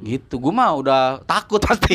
Gitu, 0.00 0.34
gua 0.36 0.52
mah 0.54 0.70
udah 0.74 1.00
takut 1.24 1.60
pasti. 1.60 1.92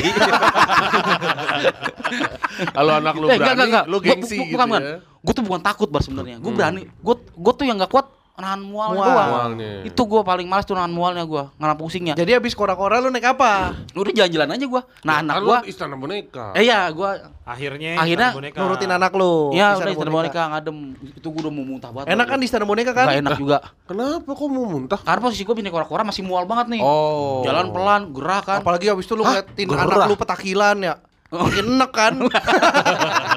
Kalau 2.71 2.93
anak 2.95 3.13
lu 3.15 3.25
Eh, 3.27 3.37
berani, 3.37 3.71
lu 3.85 3.97
Gua- 3.97 4.05
gengsi 4.05 4.35
bu- 4.35 4.45
gitu 4.45 4.55
bukan, 4.55 4.67
ya. 4.71 4.95
Gua 5.19 5.33
tuh 5.33 5.43
bukan 5.43 5.61
takut 5.61 5.89
bar 5.89 6.01
sebenarnya. 6.01 6.37
Gua 6.37 6.51
Hmm. 6.51 6.59
berani. 6.59 6.81
Gua 7.01 7.15
gua 7.33 7.53
tuh 7.53 7.65
yang 7.65 7.77
nggak 7.77 7.91
kuat 7.91 8.05
nahan 8.35 8.61
mual, 8.67 8.99
Mual. 8.99 9.07
doang. 9.07 9.29
Mualnya. 9.31 9.71
Itu 9.87 10.01
gua 10.03 10.21
paling 10.27 10.47
males 10.47 10.67
tuh 10.67 10.75
nahan 10.75 10.91
mualnya 10.91 11.23
gua, 11.23 11.55
nahan 11.55 11.79
pusingnya. 11.79 12.13
Jadi 12.19 12.35
habis 12.35 12.51
kora-kora 12.51 12.99
lu 12.99 13.07
naik 13.07 13.23
apa? 13.35 13.71
Udah 13.95 14.11
jalan-jalan 14.11 14.49
aja 14.59 14.65
gua. 14.67 14.81
Nah, 15.07 15.23
anak 15.23 15.33
Kan 15.35 15.41
lu 15.41 15.47
gua 15.47 15.59
istana 15.63 15.95
boneka. 15.95 16.45
Eh 16.55 16.63
iya, 16.67 16.87
gua 16.91 17.31
Akhirnya 17.45 18.01
Akhirnya 18.01 18.33
Istana 18.33 18.39
boneka. 18.41 18.57
Nurutin 18.57 18.91
anak 18.91 19.11
lu. 19.13 19.53
Iya 19.53 19.67
di 19.77 19.85
udah 19.85 19.93
Istana 19.93 20.11
boneka 20.11 20.41
ngadem 20.49 20.77
itu 20.97 21.27
gua 21.29 21.41
udah 21.45 21.53
mau 21.53 21.65
muntah 21.65 21.91
banget. 21.93 22.07
Enak 22.11 22.25
kan 22.25 22.37
di 22.41 22.45
Istana 22.49 22.65
Boneka 22.65 22.91
kan? 22.91 23.05
Gak 23.05 23.19
enak 23.21 23.37
juga. 23.37 23.57
Kenapa 23.85 24.29
kok 24.33 24.47
mau 24.49 24.65
muntah? 24.65 24.99
Karena 24.99 25.21
posisi 25.21 25.43
gua 25.45 25.55
bini 25.55 25.69
kora-kora 25.69 26.01
masih 26.01 26.25
mual 26.25 26.49
banget 26.49 26.73
nih. 26.73 26.81
Oh. 26.81 27.45
Jalan 27.45 27.69
pelan, 27.69 28.01
gerah 28.11 28.41
kan. 28.41 28.59
Apalagi 28.65 28.89
habis 28.89 29.05
itu 29.05 29.13
lu 29.13 29.21
ngeliatin 29.21 29.67
anak 29.71 30.09
lu 30.09 30.17
petakilan 30.17 30.77
ya. 30.81 30.95
Makin 31.29 31.65
enek 31.77 31.91
kan? 31.93 32.13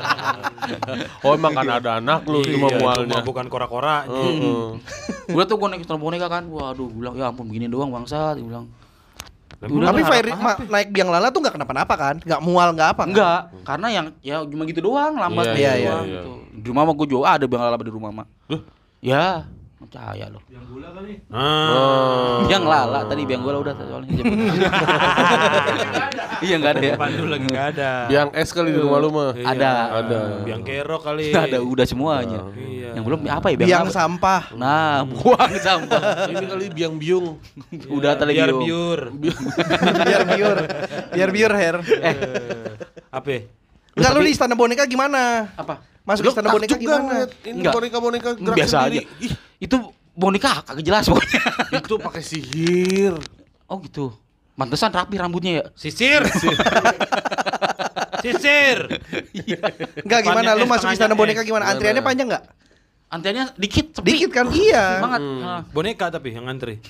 Oh 1.25 1.33
emang 1.33 1.53
kan 1.53 1.67
ada 1.67 1.91
anak 1.97 2.23
lu 2.25 2.41
cuma 2.41 2.69
Iya, 2.69 2.79
mualnya. 2.79 3.05
cuma 3.11 3.19
bukan 3.23 3.47
kora-kora. 3.47 4.05
Heeh. 4.05 4.77
Gua 5.35 5.45
tuh 5.45 5.57
gua 5.57 5.69
naik 5.69 5.83
istana 5.83 5.97
boneka 5.97 6.27
kan. 6.27 6.45
Waduh, 6.47 6.89
bilang 6.89 7.15
ya 7.15 7.29
ampun 7.29 7.47
begini 7.47 7.67
doang 7.67 7.89
bangsa, 7.89 8.33
dia 8.33 8.43
bilang. 8.43 8.69
Udah 9.59 9.91
Tapi 9.91 10.01
ma- 10.33 10.61
naik 10.71 10.89
biang 10.89 11.11
lala 11.11 11.29
tuh 11.29 11.43
nggak 11.43 11.55
kenapa-napa 11.55 11.95
kan? 11.95 12.15
Nggak 12.23 12.41
mual 12.41 12.71
nggak 12.73 12.89
apa? 12.95 13.03
kan? 13.03 13.09
Enggak, 13.11 13.41
karena 13.65 13.87
yang 13.91 14.07
ya 14.21 14.37
cuma 14.41 14.63
gitu 14.65 14.81
doang, 14.81 15.19
lambat 15.19 15.45
Iya, 15.45 15.53
gitu 15.53 15.59
iya, 15.59 15.73
doang 15.85 16.07
iya. 16.07 16.15
gitu. 16.15 16.33
Di 16.55 16.67
rumah 16.69 16.83
mah 16.85 16.95
gua 16.95 17.07
juga 17.07 17.27
ada 17.29 17.45
biang 17.45 17.63
lala 17.63 17.77
di 17.77 17.91
rumah 17.91 18.11
mah. 18.15 18.27
Ya, 18.99 19.47
percaya 19.79 20.27
loh. 20.27 20.43
Ah. 21.31 22.43
Biang 22.51 22.67
lala 22.67 23.07
tadi 23.07 23.23
biang 23.23 23.47
gula 23.47 23.63
udah 23.63 23.75
soalnya. 23.79 24.19
Iya 26.39 26.55
enggak 26.63 26.73
ada 26.79 26.87
ya. 26.87 26.95
Pandu 26.95 27.25
lagi 27.27 27.47
nggak 27.51 27.67
ada. 27.75 27.91
Biang 28.07 28.29
es 28.31 28.51
kali 28.55 28.71
di 28.71 28.79
rumah 28.79 28.99
lu 29.03 29.11
mah. 29.11 29.35
Iya. 29.35 29.47
Ada. 29.59 29.73
Ada. 30.03 30.19
Biang 30.47 30.63
kerok 30.63 31.03
kali. 31.03 31.35
ada 31.51 31.59
udah 31.59 31.87
semuanya. 31.87 32.41
Iya. 32.55 32.95
Yang 32.95 33.05
belum 33.11 33.21
apa 33.27 33.47
ya 33.51 33.57
biang, 33.59 33.69
Biang 33.69 33.87
apa? 33.91 33.95
sampah. 33.95 34.43
Nah, 34.55 35.03
buang 35.03 35.55
sampah. 35.59 36.03
Ini 36.31 36.45
kali 36.47 36.65
biang 36.71 36.95
biung. 36.95 37.43
Udah 37.91 38.15
tadi 38.15 38.39
biar 38.39 38.55
biur. 38.55 39.01
biar 39.19 40.23
biur. 40.31 40.57
Biar 41.11 41.29
biur 41.35 41.53
hair. 41.59 41.77
Eh. 41.83 42.17
Apa? 43.11 43.51
Enggak 43.99 44.11
lu 44.15 44.21
di 44.23 44.31
Istana 44.31 44.55
Boneka 44.55 44.87
gimana? 44.87 45.51
Apa? 45.59 45.83
Masuk 46.09 46.33
Istana 46.33 46.49
Boneka 46.49 46.73
takjub 46.73 46.81
gimana? 46.81 47.29
Ini 47.45 47.53
Enggak. 47.53 47.73
boneka-boneka 47.77 48.31
gerak 48.41 48.57
Biasa 48.57 48.77
sendiri. 48.81 49.05
aja. 49.05 49.37
Itu 49.61 49.77
boneka 50.17 50.51
kagak 50.65 50.85
jelas 50.89 51.05
pokoknya. 51.05 51.41
Itu 51.85 51.95
pakai 52.01 52.23
sihir. 52.25 53.15
Oh 53.69 53.77
gitu. 53.85 54.17
Mantesan 54.57 54.89
rapi 54.89 55.21
rambutnya 55.21 55.53
ya. 55.61 55.65
Sisir. 55.77 56.25
Sisir. 58.25 58.79
Enggak 60.03 60.21
gimana 60.25 60.57
lu 60.57 60.65
Depannya 60.65 60.73
masuk 60.73 60.89
Istana 60.91 61.15
Boneka 61.15 61.45
S. 61.45 61.47
gimana? 61.47 61.69
Antriannya 61.71 62.03
panjang 62.03 62.27
enggak? 62.33 62.45
Antriannya 63.09 63.45
dikit, 63.57 63.87
sepi. 63.95 64.09
Dikit 64.09 64.31
kan? 64.33 64.47
Iya. 64.49 64.85
banget. 65.05 65.21
Nah. 65.23 65.61
Boneka 65.71 66.07
tapi 66.09 66.33
yang 66.33 66.49
ngantri. 66.49 66.81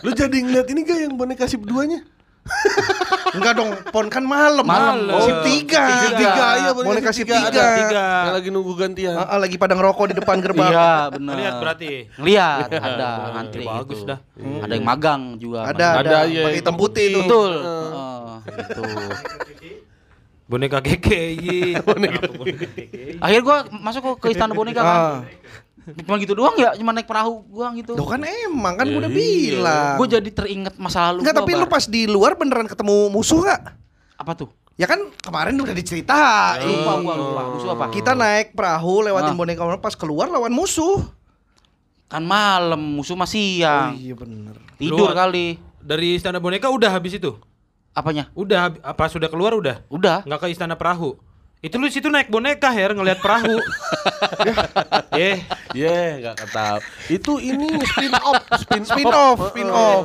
Lu 0.00 0.10
jadi 0.14 0.34
ngeliat 0.40 0.66
ini 0.70 0.80
gak 0.82 0.98
yang 1.10 1.14
boneka 1.18 1.44
sip 1.50 1.62
duanya? 1.66 2.00
Enggak 3.40 3.54
dong, 3.56 3.70
pon 3.88 4.06
kan 4.06 4.20
malam. 4.20 4.62
Malam. 4.62 5.08
Oh, 5.10 5.24
sip 5.24 5.40
tiga. 5.42 5.84
Sip 5.98 6.12
tiga, 6.14 6.46
iya, 6.58 6.70
boneka 6.70 6.88
Boneka 6.92 7.10
sip 7.10 7.24
sip 7.24 7.26
tiga 7.26 7.48
tiga. 7.48 7.56
ada. 7.58 7.66
Tiga. 7.74 8.04
Yang 8.04 8.34
lagi 8.36 8.48
nunggu 8.50 8.72
gantian. 8.74 9.14
Ah, 9.16 9.26
ah, 9.26 9.38
lagi 9.38 9.56
pada 9.56 9.72
ngerokok 9.72 10.04
di 10.06 10.14
depan 10.14 10.36
gerbang. 10.38 10.70
Iya, 10.70 10.92
benar. 11.10 11.34
Lihat 11.34 11.54
berarti. 11.56 11.90
Ngeliat 12.14 12.68
ada 12.70 13.08
ngantri 13.32 13.62
Ya, 13.62 13.70
bagus 13.72 13.98
gitu. 13.98 14.10
dah. 14.10 14.18
Ada 14.60 14.72
yang 14.72 14.86
magang 14.86 15.22
juga. 15.36 15.58
Ada, 15.64 15.86
ada, 15.96 15.98
Ada, 15.98 16.18
iya, 16.26 16.42
pakai 16.44 16.58
hitam 16.60 16.76
putih 16.76 17.04
itu. 17.08 17.20
Betul. 17.24 17.52
Heeh, 17.56 18.28
gitu. 18.60 18.82
Boneka 20.44 20.78
KKI. 20.78 21.78
Boneka 21.80 22.20
Akhirnya 23.20 23.42
gua 23.42 23.56
masuk 23.70 24.02
ke- 24.02 24.18
ke 24.20 24.26
istana 24.32 24.50
boneka 24.50 24.82
kan. 24.82 25.00
Cuma 26.04 26.20
gitu 26.20 26.32
doang 26.32 26.54
ya, 26.54 26.76
cuma 26.76 26.92
naik 26.92 27.08
perahu 27.08 27.40
gua 27.46 27.72
gitu. 27.74 27.96
Loh 27.96 28.04
kan 28.04 28.20
emang 28.20 28.76
kan 28.76 28.84
gue 28.84 29.00
udah 29.00 29.08
Iya. 29.08 29.18
bilang. 29.18 29.94
Gue 29.96 30.08
jadi 30.08 30.30
teringat 30.30 30.74
masa 30.76 31.10
lalu 31.10 31.24
Enggak, 31.24 31.34
gua, 31.34 31.40
tapi 31.42 31.52
lu 31.54 31.66
Bar. 31.66 31.72
pas 31.72 31.84
di 31.84 32.02
luar 32.04 32.32
beneran 32.36 32.68
ketemu 32.68 33.08
musuh 33.08 33.40
nggak? 33.42 33.62
apa 34.20 34.32
tuh? 34.36 34.52
Ya 34.76 34.84
kan 34.84 35.00
kemarin 35.16 35.56
udah 35.56 35.72
diceritain. 35.72 36.60
Lupa 36.64 36.92
gua 37.00 37.14
lupa. 37.16 37.42
Musuh 37.56 37.70
apa? 37.72 37.84
Kita 37.88 38.12
naik 38.12 38.52
perahu 38.52 39.00
lewatin 39.04 39.32
Ah. 39.32 39.38
boneka 39.38 39.64
pas 39.80 39.96
keluar 39.96 40.28
lawan 40.28 40.52
musuh. 40.52 41.00
Kan 42.10 42.26
malam, 42.26 42.80
musuh 42.98 43.14
masih 43.14 43.62
siang. 43.62 43.92
Oh 43.92 43.96
iya 43.96 44.14
bener. 44.18 44.56
Tidur 44.76 45.08
Lu- 45.08 45.16
kali. 45.16 45.56
Dari 45.80 46.18
Istana 46.18 46.36
Boneka 46.36 46.68
udah 46.68 46.92
habis 46.92 47.16
itu. 47.16 47.32
Apanya? 47.90 48.28
Udah 48.36 48.76
apa 48.84 49.08
sudah 49.08 49.32
keluar 49.32 49.56
udah? 49.56 49.80
Udah. 49.88 50.22
Nggak 50.28 50.40
ke 50.44 50.46
istana 50.52 50.76
perahu. 50.76 51.16
Itu 51.60 51.76
lu 51.76 51.92
situ 51.92 52.08
naik 52.08 52.32
boneka 52.32 52.72
Her 52.72 52.96
ngelihat 52.96 53.20
perahu. 53.20 53.60
eh, 55.12 55.44
Ye, 55.76 56.24
nggak 56.24 56.36
ketahu. 56.40 56.78
Itu 57.12 57.32
ini 57.36 57.68
spin 57.84 58.16
off, 58.16 58.40
spin, 58.64 58.82
Spin 58.88 59.06
off, 59.12 59.38
spin 59.52 59.68
off. 59.68 60.04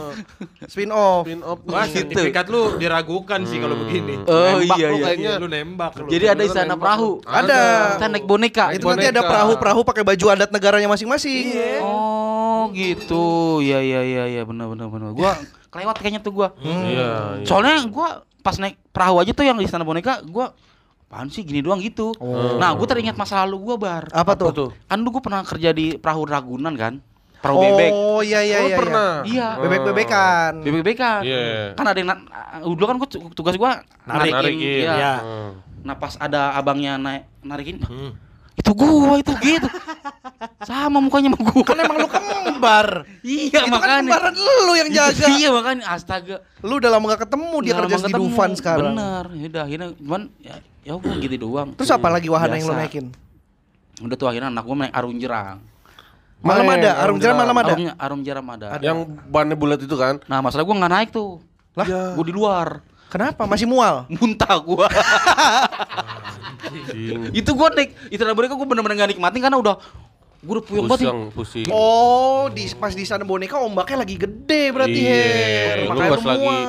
Spin 0.67 0.91
off. 0.91 1.23
Spin 1.23 1.41
off. 1.47 1.59
wah 1.63 1.87
sertifikat 1.87 2.51
lu 2.51 2.75
diragukan 2.75 3.47
sih 3.47 3.63
kalau 3.63 3.79
begini. 3.87 4.19
Oh 4.27 4.59
Nembak 4.59 4.77
iya 4.77 4.87
lu 4.91 4.95
iya. 4.99 5.05
kayaknya. 5.07 5.31
Iya, 5.31 5.33
lu 5.39 5.47
nembak 5.47 5.91
lu. 5.95 6.11
Jadi 6.11 6.25
ada 6.27 6.43
istana 6.43 6.75
perahu. 6.75 7.23
lu. 7.23 7.31
Ada. 7.31 7.61
Kita 7.95 8.07
naik 8.11 8.25
boneka. 8.27 8.65
Itu 8.75 8.85
nanti 8.91 9.07
ada 9.07 9.21
perahu-perahu 9.23 9.81
pakai 9.87 10.03
baju 10.03 10.25
adat 10.35 10.51
negaranya 10.51 10.91
masing-masing. 10.91 11.55
Oh 11.79 12.67
gitu. 12.75 13.63
Iya 13.63 13.79
iya 13.79 14.01
iya 14.03 14.23
iya 14.27 14.41
benar 14.43 14.67
benar 14.67 14.91
benar. 14.91 15.15
Gua 15.15 15.39
kelewat 15.71 16.03
kayaknya 16.03 16.19
tuh 16.19 16.35
gua. 16.35 16.51
Iya. 16.59 16.83
iya. 16.83 17.09
Soalnya 17.47 17.79
gua 17.87 18.27
pas 18.43 18.59
naik 18.59 18.75
perahu 18.91 19.23
aja 19.23 19.31
tuh 19.31 19.47
yang 19.47 19.55
di 19.55 19.63
istana 19.63 19.87
boneka 19.87 20.19
gua 20.27 20.51
apaan 21.05 21.29
sih 21.29 21.41
gini 21.41 21.61
doang 21.61 21.79
gitu. 21.79 22.11
Nah, 22.57 22.73
gua 22.73 22.87
teringat 22.87 23.13
masa 23.13 23.45
lalu 23.45 23.61
gua 23.63 23.75
bar. 23.77 24.03
Apa 24.09 24.33
tuh? 24.33 24.49
tuh? 24.51 24.69
Kan 24.83 24.99
dulu 24.99 25.17
gua 25.17 25.23
pernah 25.23 25.41
kerja 25.41 25.69
di 25.69 25.95
perahu 25.95 26.25
Ragunan 26.25 26.73
kan. 26.73 26.97
Perahu 27.37 27.61
bebek. 27.61 27.91
Oh 27.93 28.19
iya 28.19 28.41
iya 28.41 28.57
Oh, 28.57 28.65
iya. 28.65 28.75
pernah. 28.75 29.11
Iya. 29.21 29.47
Bebek-bebekan. 29.61 30.51
Bebek-bebekan. 30.59 31.21
Iya. 31.21 31.39
Kan 31.71 31.85
ada 31.85 31.95
yang 31.95 32.09
na- 32.09 32.25
dulu 32.59 32.83
kan 32.83 32.95
gua 32.97 33.05
tu- 33.07 33.21
tugas 33.31 33.53
gua 33.53 33.85
Narik. 34.03 34.33
narikin. 34.33 34.33
Narikin. 34.33 34.81
Iya. 34.81 34.93
Iya. 34.97 35.13
Hmm. 35.21 35.51
Nah, 35.85 35.95
pas 35.95 36.17
ada 36.17 36.41
abangnya 36.51 36.97
naik 36.97 37.23
narikin, 37.39 37.77
Hmm. 37.79 38.11
Itu 38.55 38.71
gua 38.71 39.19
itu 39.19 39.33
gitu. 39.43 39.67
Sama 40.63 41.03
mukanya 41.03 41.35
sama 41.35 41.39
gua. 41.43 41.63
Kan 41.67 41.77
emang 41.83 41.97
lu 41.99 42.09
kembar. 42.09 42.87
Iya 43.21 43.43
Itu 43.51 43.57
kan 43.59 43.67
makanya. 43.71 44.09
kembaran 44.09 44.33
lu 44.39 44.73
yang 44.79 44.89
jaga. 44.95 45.25
Iya 45.27 45.49
makanya 45.51 45.83
astaga. 45.91 46.35
Lu 46.63 46.79
udah 46.79 46.89
lama 46.95 47.05
gak 47.13 47.27
ketemu 47.27 47.55
dia 47.61 47.73
kerja 47.75 47.95
di. 48.07 48.13
Dufan 48.15 48.51
sekarang. 48.55 48.95
Bener. 48.95 49.25
Ya 49.35 49.45
udah 49.51 49.61
akhirnya 49.67 49.87
cuman 49.99 50.21
ya 50.39 50.55
ya 50.87 50.93
udah 50.95 51.13
gitu 51.19 51.35
doang. 51.35 51.69
Terus 51.75 51.91
apa 51.91 52.07
lagi 52.07 52.27
wahana 52.31 52.55
yang 52.55 52.71
lu 52.71 52.73
Biasa. 52.73 52.83
naikin? 52.87 53.05
Udah 53.99 54.15
tuh 54.15 54.27
akhirnya 54.31 54.49
anak 54.51 54.63
gua 54.63 54.75
naik 54.87 54.93
arung 54.95 55.15
jerang. 55.19 55.57
Malam 56.45 56.67
ada, 56.77 56.91
arung 57.01 57.17
jeram 57.17 57.33
jeram. 57.33 57.41
malam 57.41 57.55
ada. 57.57 57.71
Arung, 57.73 57.87
arum 57.97 58.19
jeram 58.21 58.45
ada. 58.53 58.67
Yang 58.77 58.97
bannya 59.33 59.55
bulat 59.57 59.79
itu 59.81 59.95
kan? 59.97 60.21
Nah, 60.29 60.45
masalah 60.45 60.61
gua 60.61 60.75
nggak 60.77 60.93
naik 60.93 61.09
tuh. 61.09 61.41
Lah? 61.73 61.87
Ya. 61.89 62.03
Gua 62.13 62.25
di 62.27 62.33
luar. 62.35 62.67
Kenapa? 63.15 63.47
Masih 63.47 63.63
mual. 63.63 64.03
Muntah 64.19 64.59
gua. 64.59 64.91
Itu 67.31 67.55
gua 67.55 67.71
naik 67.71 67.95
itu 68.11 68.19
mereka 68.19 68.59
gua 68.59 68.67
bener-bener 68.67 68.99
gak 68.99 69.15
nikmatin 69.15 69.39
karena 69.39 69.55
udah 69.55 69.75
gua 70.45 70.53
udah 70.55 70.63
puyeng 70.63 70.85
banget. 70.85 71.09
Pusing, 71.09 71.19
pusing. 71.33 71.67
Oh, 71.73 72.45
di 72.47 72.69
pas 72.77 72.93
di 72.93 73.01
sana 73.01 73.25
boneka 73.25 73.57
ombaknya 73.57 74.05
lagi 74.05 74.15
gede 74.15 74.69
berarti 74.69 74.99
Iya, 75.01 75.17
Her. 75.17 75.75
lu 75.89 75.97
pas 75.97 76.23
lagi-. 76.23 76.67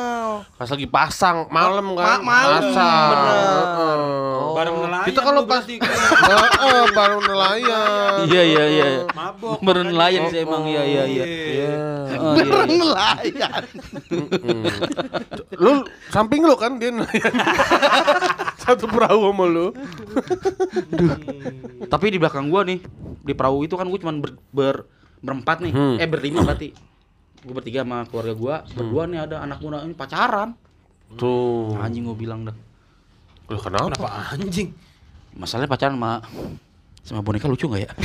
Pas 0.57 0.69
lagi 0.69 0.87
pasang 0.89 1.37
malam 1.49 1.93
kan? 1.93 2.21
Ma- 2.21 2.25
malam, 2.25 2.63
Pasang. 2.65 3.09
bener. 3.13 3.37
Heeh. 3.37 4.37
Bareng 4.57 4.77
nelayan. 4.81 5.05
Kita 5.05 5.21
kalau 5.21 5.43
pas 5.45 5.61
berarti. 5.61 5.77
Heeh, 5.77 6.83
baru 6.91 7.19
nelayan. 7.21 8.13
Iya 8.25 8.43
iya 8.43 8.65
iya. 8.67 8.87
mabok. 9.13 9.61
Makanya. 9.61 9.85
nelayan 9.93 10.23
sih 10.33 10.39
emang 10.41 10.65
iya 10.65 10.83
iya 10.83 11.03
iya. 11.05 11.25
Iya. 11.27 11.73
Oh, 12.17 12.33
iya, 12.33 12.41
Beneran 12.41 12.69
iya. 12.69 12.77
nelayan. 12.81 13.63
Lu 15.53 15.73
samping 16.09 16.41
lu 16.41 16.57
kan 16.57 16.81
dia 16.81 16.89
nelayan. 16.89 17.33
Satu 18.65 18.89
perahu 18.89 19.29
sama 19.29 19.45
lu. 19.45 19.67
Tapi 21.87 22.07
di 22.11 22.19
belakang 22.19 22.49
gua 22.49 22.65
nih 22.65 22.81
di 23.23 23.33
perahu 23.35 23.66
itu 23.67 23.75
kan 23.75 23.87
gua 23.87 23.99
cuma 23.99 24.13
ber, 24.17 24.31
ber- 24.51 24.85
berempat 25.19 25.61
nih. 25.61 25.73
Hmm. 25.75 25.97
Eh 25.99 26.07
berlima 26.07 26.41
berarti. 26.41 26.71
Gua 27.43 27.55
bertiga 27.59 27.83
sama 27.83 28.07
keluarga 28.07 28.35
gua, 28.35 28.55
berdua 28.69 29.03
nih 29.07 29.21
ada 29.23 29.37
anak 29.41 29.59
muda 29.59 29.83
ini 29.83 29.93
pacaran. 29.93 30.55
Tuh. 31.15 31.75
Anjing 31.79 32.03
gua 32.03 32.15
bilang 32.15 32.43
dah. 32.43 32.57
Loh, 33.47 33.61
kenapa? 33.61 33.87
Kenapa 33.95 34.11
anjing? 34.33 34.75
Masalahnya 35.35 35.69
pacaran 35.69 35.95
sama 35.95 36.13
sama 37.07 37.21
boneka 37.23 37.47
lucu 37.47 37.71
nggak 37.71 37.83
ya? 37.83 37.91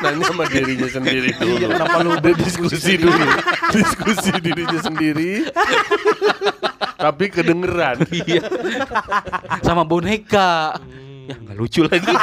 Nanya 0.00 0.24
sama 0.24 0.48
dirinya 0.48 0.88
sendiri 0.88 1.30
dulu. 1.36 1.66
kenapa 1.68 1.96
lu 2.00 2.10
udah 2.16 2.32
diskusi 2.40 2.96
dulu? 2.96 3.20
diskusi 3.68 4.32
dirinya 4.40 4.80
sendiri. 4.80 5.44
Tapi 7.04 7.24
kedengeran. 7.28 8.00
Iya. 8.08 8.40
sama 9.60 9.84
boneka. 9.84 10.80
Ya 11.30 11.36
nggak 11.36 11.56
lucu 11.56 11.80
lagi. 11.82 12.10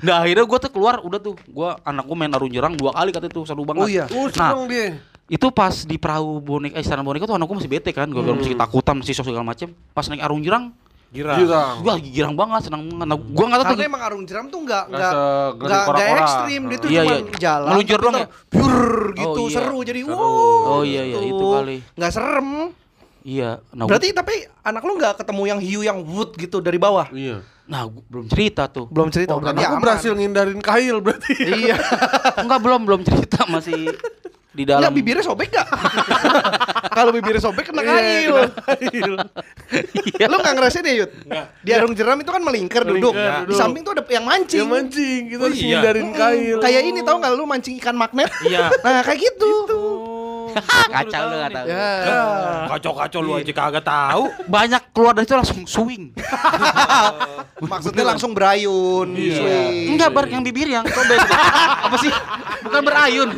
nah 0.00 0.24
akhirnya 0.24 0.44
gua 0.44 0.58
tuh 0.58 0.70
keluar 0.70 0.94
udah 1.00 1.18
tuh 1.18 1.34
gua 1.46 1.76
anak 1.82 2.04
gua 2.04 2.16
main 2.16 2.32
arung 2.32 2.48
jerang 2.48 2.72
dua 2.72 2.90
kali 2.90 3.10
kata 3.10 3.26
itu 3.26 3.44
seru 3.44 3.62
banget 3.62 3.84
Oh 3.84 3.88
iya. 3.88 4.04
Oh, 4.08 4.26
nah 4.32 4.64
dia. 4.64 4.96
itu 5.26 5.46
pas 5.50 5.74
di 5.84 5.96
perahu 5.96 6.40
boneka 6.40 6.74
eh, 6.74 6.82
istana 6.82 7.02
boneka 7.02 7.24
tuh 7.24 7.36
anak 7.36 7.44
gua 7.44 7.56
masih 7.58 7.68
bete 7.68 7.90
kan 7.90 8.08
gua 8.08 8.24
masih 8.24 8.54
ketakutan 8.54 8.94
masih 8.96 9.12
sok 9.12 9.28
segala 9.28 9.44
macem 9.44 9.68
pas 9.92 10.06
naik 10.06 10.22
arung 10.22 10.40
jerang 10.40 10.72
Gira. 11.10 11.34
Girang. 11.34 11.82
gua 11.82 11.98
lagi 11.98 12.06
girang 12.08 12.34
banget 12.38 12.70
senang 12.70 12.86
banget 12.86 13.02
nah, 13.04 13.18
gua 13.18 13.44
nggak 13.44 13.58
tahu 13.58 13.66
tuh 13.66 13.74
Karena 13.74 13.90
emang 13.90 14.02
arung 14.06 14.22
jeram 14.24 14.44
tuh 14.46 14.60
nggak 14.62 14.84
Nggak 14.86 14.94
nggak 14.94 15.10
segede 15.10 15.58
nggak 15.58 15.66
nggak 15.66 15.82
kora-kora. 15.84 16.20
ekstrim 16.22 16.62
dia 16.62 16.78
tuh 16.78 16.88
Iya, 16.88 17.00
cuma 17.02 17.10
iya. 17.10 17.18
jalan 17.36 17.68
Meluncur 17.68 17.98
ntar 18.00 18.14
ya? 18.14 18.26
Pur 18.46 18.74
Oh, 18.80 19.12
gitu 19.12 19.42
iya. 19.42 19.54
seru 19.58 19.78
jadi 19.82 20.00
wow. 20.06 20.22
Oh, 20.70 20.82
iya, 20.86 21.02
iya, 21.02 21.18
gitu. 21.18 21.34
itu 21.34 21.46
kali. 21.50 21.76
Nggak 21.92 22.12
serem. 22.14 22.48
Iya 23.22 23.50
nah, 23.70 23.84
gua- 23.84 23.90
Berarti 23.90 24.08
tapi 24.10 24.34
anak 24.60 24.82
lu 24.82 24.92
nggak 24.94 25.14
ketemu 25.16 25.42
yang 25.46 25.60
hiu 25.60 25.80
yang 25.82 25.98
wood 26.00 26.34
gitu 26.34 26.58
dari 26.58 26.76
bawah. 26.76 27.08
Iya. 27.10 27.40
nah 27.64 27.84
gua 27.84 28.02
belum 28.04 28.26
cerita 28.26 28.66
tuh 28.66 28.86
Belum 28.86 29.08
cerita. 29.08 29.32
Oh, 29.32 29.38
berarti 29.38 29.60
aku 29.60 29.74
aman. 29.74 29.82
berhasil 29.82 30.12
ngindarin 30.12 30.58
kail 30.58 30.96
berarti. 30.98 31.34
Iya. 31.62 31.76
enggak 32.42 32.60
belum 32.60 32.80
belum 32.82 33.00
cerita 33.02 33.46
masih 33.46 33.94
di 34.50 34.66
dalam 34.66 34.82
Enggak 34.82 34.94
bibirnya 34.96 35.22
sobek 35.22 35.48
gak? 35.48 35.62
Kalau 36.98 37.14
bibirnya 37.14 37.38
sobek 37.38 37.70
kena 37.70 37.86
kail. 37.86 38.50
Iya. 38.82 40.26
Lu 40.26 40.36
gak 40.36 40.54
ngerasain 40.56 40.82
ya 40.82 40.94
Yud? 40.96 41.10
Di 41.62 41.70
arung 41.70 41.94
jeram 41.94 42.18
itu 42.18 42.26
kan 42.26 42.42
melingkar 42.42 42.82
duduk. 42.82 43.14
Melingkar, 43.14 43.46
Di 43.46 43.54
samping 43.54 43.82
tuh 43.82 43.94
ada 43.94 44.02
yang 44.04 44.26
mancing. 44.26 44.58
Ya 44.58 44.66
mancing, 44.66 45.20
kita 45.28 45.38
Oh, 45.40 45.48
iya. 45.48 45.78
ngindarin 45.78 46.10
kail. 46.10 46.58
Kayak 46.58 46.82
ini 46.82 47.00
tau 47.00 47.16
gak 47.16 47.30
lu 47.30 47.46
mancing 47.46 47.78
ikan 47.78 47.94
magnet? 47.94 48.26
Iya. 48.42 48.74
Nah 48.76 49.00
kayak 49.00 49.22
gitu. 49.22 49.50
Kacau 50.86 51.22
lu 51.24 51.34
nggak 51.36 51.52
tahu 51.52 51.66
Ya. 51.66 51.90
Kacau-kacau 52.68 53.20
lu 53.20 53.30
aja 53.34 53.52
kagak 53.52 53.82
tahu. 53.82 54.22
banyak 54.46 54.82
keluar 54.90 55.12
dari 55.12 55.24
itu 55.24 55.34
langsung 55.34 55.62
swing 55.64 56.10
Maksudnya 57.62 58.04
langsung 58.06 58.32
berayun. 58.32 59.08
swing. 59.12 59.92
enggak 59.92 60.10
bar 60.10 60.24
yang 60.24 60.40
bibir 60.40 60.66
yang 60.66 60.84
sobek 60.84 61.20
apa 61.86 61.96
sih 61.98 62.12
bukan 62.60 62.82
berayun 62.82 63.30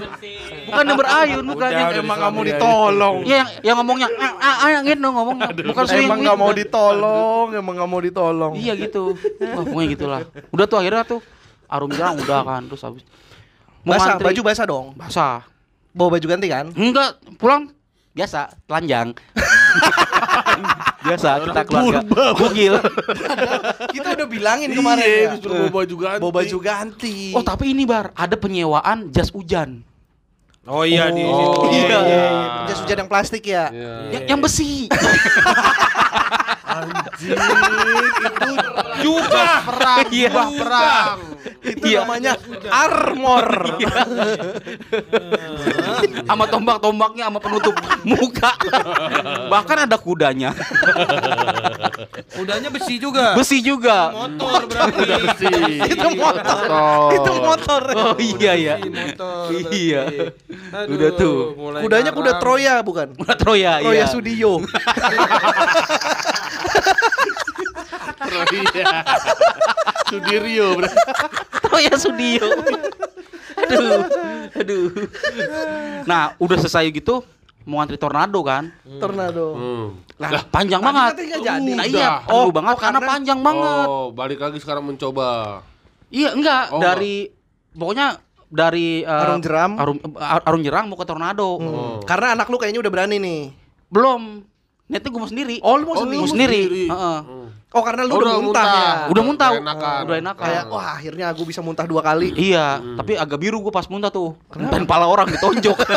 bukan 0.65 0.85
yang 0.85 0.97
berayun 0.97 1.45
bukan 1.45 1.69
yang 1.69 1.91
Emang 1.97 2.19
aja. 2.19 2.43
ditolong. 2.47 3.17
Iya 3.23 3.35
yang 3.35 3.49
yang 3.63 3.77
ngomongnya 3.77 4.09
ah 4.13 4.33
ah, 4.37 4.55
ah 4.59 4.69
yang 4.71 4.85
gitu 4.85 5.01
ngomongnya 5.05 5.49
bukan 5.65 5.85
swing 5.85 6.07
Emang 6.07 6.19
gitu. 6.19 6.29
gak 6.29 6.39
mau 6.39 6.53
ditolong, 6.53 7.47
emang 7.53 7.75
gak 7.77 7.89
mau 7.89 8.01
ditolong. 8.01 8.53
iya 8.55 8.73
gitu 8.75 9.15
wah 9.41 9.63
pokoknya 9.63 9.89
gitulah 9.91 10.21
udah 10.49 10.65
tuh 10.65 10.79
akhirnya 10.79 11.03
tuh 11.05 11.21
arum 11.67 11.91
jarang 11.91 12.17
udah 12.17 12.41
kan 12.43 12.63
terus 12.65 12.83
habis 12.83 13.03
Mau 13.83 13.93
Basah, 13.93 14.15
ngantri- 14.15 14.27
baju 14.31 14.41
basah 14.45 14.65
dong. 14.65 14.87
basah 14.95 15.43
Bawa 15.93 16.16
baju 16.16 16.26
ganti 16.26 16.47
kan? 16.47 16.72
enggak 16.72 17.11
pulang 17.36 17.68
biasa 18.12 18.49
telanjang 18.64 19.12
biasa 21.05 21.28
kita 21.43 21.61
keluarga 21.64 22.01
bugil 22.34 22.74
Kita 23.95 24.09
udah 24.14 24.26
bilangin 24.26 24.70
kemarin 24.70 25.03
Iya, 25.03 25.34
ya. 25.34 25.49
bawa 25.59 25.68
baju 25.74 25.95
ganti. 25.99 26.20
Bawa 26.20 26.32
baju 26.34 26.57
ganti. 26.59 27.16
oh 27.32 27.43
tapi 27.43 27.72
ini 27.72 27.82
bar 27.82 28.12
ada 28.14 28.32
penyewaan 28.34 29.09
jas 29.11 29.28
hujan 29.28 29.80
Oh 30.62 30.86
iya 30.86 31.11
di 31.11 31.18
Oh, 31.20 31.34
situ. 31.34 31.59
Iya, 31.82 31.99
iya. 32.07 32.24
jas 32.66 32.78
hujan 32.80 32.99
yang 33.03 33.11
plastik 33.11 33.43
ya. 33.43 33.66
Iya. 33.68 33.95
yang, 34.12 34.24
yang 34.30 34.40
besi 34.40 34.86
Anjing, 36.62 37.36
itu 37.36 38.53
Jubah 39.03 39.57
perang, 39.64 39.98
Iya. 40.09 40.30
jubah 40.30 40.48
perang. 40.55 41.16
Itu 41.62 41.84
Iya. 41.84 41.98
namanya 42.03 42.32
armor. 42.68 43.46
sama 46.22 46.44
tombak-tombaknya 46.46 47.24
sama 47.28 47.38
penutup 47.38 47.74
muka 48.03 48.50
bahkan 49.48 49.84
ada 49.84 49.96
kudanya 49.96 50.55
Udahnya 52.34 52.68
besi 52.68 52.96
juga. 52.96 53.36
besi 53.36 53.61
juga 53.61 54.11
Motor 54.12 54.64
berarti. 54.66 55.46
itu 55.86 56.09
motor. 56.14 56.62
Motor. 56.62 57.11
itu 57.12 57.32
motor. 57.38 57.82
oh 57.92 58.14
iya 58.18 58.53
ya 58.55 58.74
Besi, 58.78 58.90
motor. 58.90 59.46
Iya. 59.70 60.03
Aduh, 60.72 60.94
Udah 60.94 61.11
tuh. 61.12 61.36
mulai 61.55 61.80
Kudanya 61.82 62.11
kuda. 62.11 62.32
Troya 62.38 62.74
bukan? 62.80 63.09
udah 63.14 63.36
Troya 63.36 63.72
Troya 63.78 63.92
iya 63.94 64.05
Sudio. 64.09 64.62
Iya. 68.53 69.05
Sudirio 70.07 70.66
berarti. 70.76 70.96
Troya 71.62 71.94
Sudio 71.96 72.46
aduh 73.53 74.00
aduh 74.55 74.88
nah 76.03 76.32
udah 76.36 76.57
selesai 76.59 76.88
gitu 76.90 77.20
mau 77.62 77.78
ngantri 77.78 77.94
tornado 77.94 78.40
kan 78.40 78.72
Tornado. 78.98 79.55
Hmm. 79.55 79.86
lah 80.18 80.42
panjang 80.46 80.80
Tadi 80.80 80.88
banget 80.88 81.12
jadi. 81.38 81.72
nah 81.72 81.84
Udah. 81.84 81.92
iya 81.94 82.09
Oh, 82.26 82.48
banget 82.50 82.74
oh, 82.74 82.80
karena, 82.80 82.98
karena- 82.98 83.11
panjang 83.12 83.40
banget 83.40 83.86
Oh, 83.86 84.07
balik 84.11 84.38
lagi 84.38 84.59
sekarang 84.59 84.84
mencoba. 84.84 85.62
iya 86.09 86.32
enggak 86.32 86.70
Oh, 86.70 86.80
dari 86.80 87.30
pokoknya 87.70 88.18
dari 88.53 89.00
eh, 89.00 89.09
Arung 89.09 89.40
Jeram. 89.40 89.70
Arung, 89.78 89.98
eh, 89.98 90.40
Arung 90.44 90.61
Jeram 90.61 90.84
mau 90.84 90.98
ke 90.98 91.07
Tornado. 91.07 91.57
Hmm. 91.57 92.05
Karena 92.05 92.36
anak 92.36 92.46
lu 92.46 92.61
kayaknya 92.61 92.84
udah 92.84 92.92
berani 92.92 93.16
nih. 93.16 93.42
Belum. 93.88 94.44
Niatnya 94.93 95.09
gue 95.09 95.18
mau 95.18 95.26
sendiri. 95.26 95.57
Oh, 95.64 95.74
lu 95.74 95.84
mau 95.88 95.97
Oh, 95.97 96.05
sendiri? 96.05 96.12
mau 96.14 96.22
mau 96.22 96.28
sendiri. 96.28 96.61
sendiri. 96.62 96.84
Heeh. 96.86 97.18
Oh, 97.72 97.80
karena 97.80 98.05
lu 98.05 98.12
Oh, 98.12 98.18
udah, 98.20 98.28
udah 98.28 98.36
muntah, 98.36 98.45
muntah. 98.45 98.68
ya. 98.68 98.93
Udah 99.09 99.22
muntah. 99.24 99.51
Udah 99.51 99.62
enakan. 99.64 100.01
Udah 100.05 100.16
enakan. 100.20 100.45
Kayak 100.45 100.64
wah 100.68 100.88
akhirnya 100.93 101.26
aku 101.32 101.43
bisa 101.43 101.61
muntah 101.61 101.88
dua 101.88 102.05
kali. 102.05 102.28
Iya, 102.36 102.66
tapi 102.95 103.16
agak 103.16 103.40
biru 103.40 103.57
gue 103.59 103.72
pas 103.72 103.88
muntah 103.88 104.12
tuh. 104.12 104.36
Dan 104.53 104.84
pala 104.84 105.09
orang 105.09 105.32
ditonjok. 105.32 105.80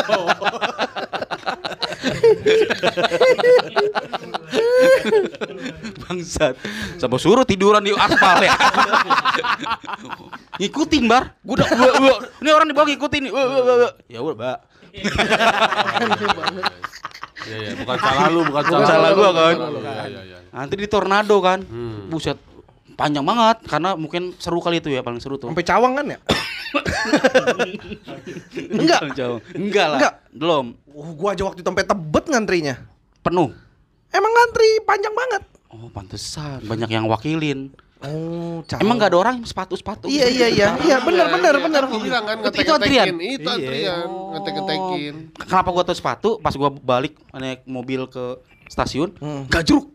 Bangsat. 5.98 6.54
Sampai 6.96 7.18
suruh 7.18 7.44
tiduran 7.44 7.82
di 7.82 7.92
aspal 7.92 8.40
ya. 8.40 8.54
ngikutin 10.56 11.04
bar. 11.04 11.36
Gua 11.42 11.54
udah 11.56 11.68
gua, 11.68 11.90
gua. 11.98 12.14
Ini 12.40 12.50
orang 12.50 12.66
di 12.66 12.74
bawah 12.74 12.88
ngikutin. 12.88 13.22
Ya 14.08 14.20
udah, 14.20 14.36
Mbak. 14.36 14.58
Iya, 17.46 17.56
iya, 17.62 17.72
bukan 17.78 17.96
salah 18.02 18.26
lu, 18.28 18.40
bukan 18.42 18.64
salah, 18.66 18.86
salah 18.86 19.10
lu, 19.14 19.22
gua 19.22 19.30
kan. 19.30 19.56
Iya, 19.56 20.04
iya, 20.10 20.20
iya. 20.26 20.38
Nanti 20.50 20.74
di 20.74 20.86
tornado 20.90 21.36
kan. 21.38 21.62
Hmm. 21.62 22.10
Buset. 22.10 22.38
Panjang 22.96 23.28
banget 23.28 23.60
karena 23.68 23.92
mungkin 23.92 24.32
seru 24.40 24.58
kali 24.58 24.80
itu 24.80 24.88
ya, 24.88 25.04
paling 25.04 25.20
seru 25.20 25.36
tuh. 25.36 25.52
Sampai 25.52 25.68
cawang 25.68 25.94
kan 26.00 26.06
ya? 26.08 26.18
Enggak. 28.72 29.00
Jauh. 29.14 29.38
Enggak 29.54 29.86
lah. 29.94 29.98
Enggak. 30.00 30.14
Belum. 30.32 30.66
Oh, 30.96 31.12
gua 31.14 31.36
aja 31.36 31.44
waktu 31.46 31.60
itu 31.60 31.68
sampai 31.68 31.86
tebet 31.86 32.24
ngantrinya. 32.26 32.74
Penuh. 33.20 33.52
Emang 34.10 34.32
ngantri 34.32 34.80
panjang 34.88 35.12
banget. 35.12 35.42
Oh, 35.70 35.92
pantesan 35.92 36.64
banyak 36.64 36.88
yang 36.88 37.04
wakilin. 37.06 37.70
Oh. 38.06 38.62
Emang 38.78 38.94
nggak 38.96 39.10
ada 39.10 39.18
orang 39.18 39.36
sepatu-sepatu? 39.42 40.06
Iya 40.06 40.26
iya 40.26 40.46
iya. 40.48 40.68
Iya 40.76 40.96
benar 41.00 41.26
benar 41.28 41.52
Iya, 41.52 41.62
benar. 41.62 41.82
gua 41.84 41.98
bilang 41.98 42.22
kan 42.22 42.36
Itu- 42.40 42.58
itu 42.58 42.72
antrian? 42.72 43.06
Itu 43.16 43.48
antrian, 43.48 44.06
ngetek-ngetekin. 44.32 45.14
Kenapa 45.36 45.68
gua 45.68 45.82
tahu 45.82 45.94
sepatu 45.94 46.28
pas 46.38 46.52
gua 46.52 46.70
balik 46.70 47.14
naik 47.32 47.62
mobil 47.64 48.06
ke 48.06 48.38
stasiun? 48.66 49.14
Hmm. 49.16 49.44
Gajruk. 49.46 49.90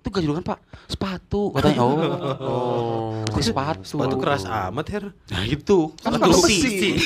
Itu 0.00 0.08
gajruk 0.08 0.32
kan, 0.34 0.44
Pak? 0.46 0.58
Sepatu 0.88 1.52
katanya. 1.52 1.78
Oh. 1.78 1.92
Oh. 2.40 3.20
Itu 3.28 3.44
sepatu. 3.44 3.84
Sepatu 3.84 4.16
keras 4.16 4.48
amat, 4.48 4.86
Her. 4.88 5.04
Nah, 5.28 5.44
itu. 5.44 5.92
Kan 6.00 6.16
sepatu 6.16 6.40
besi. 6.40 6.96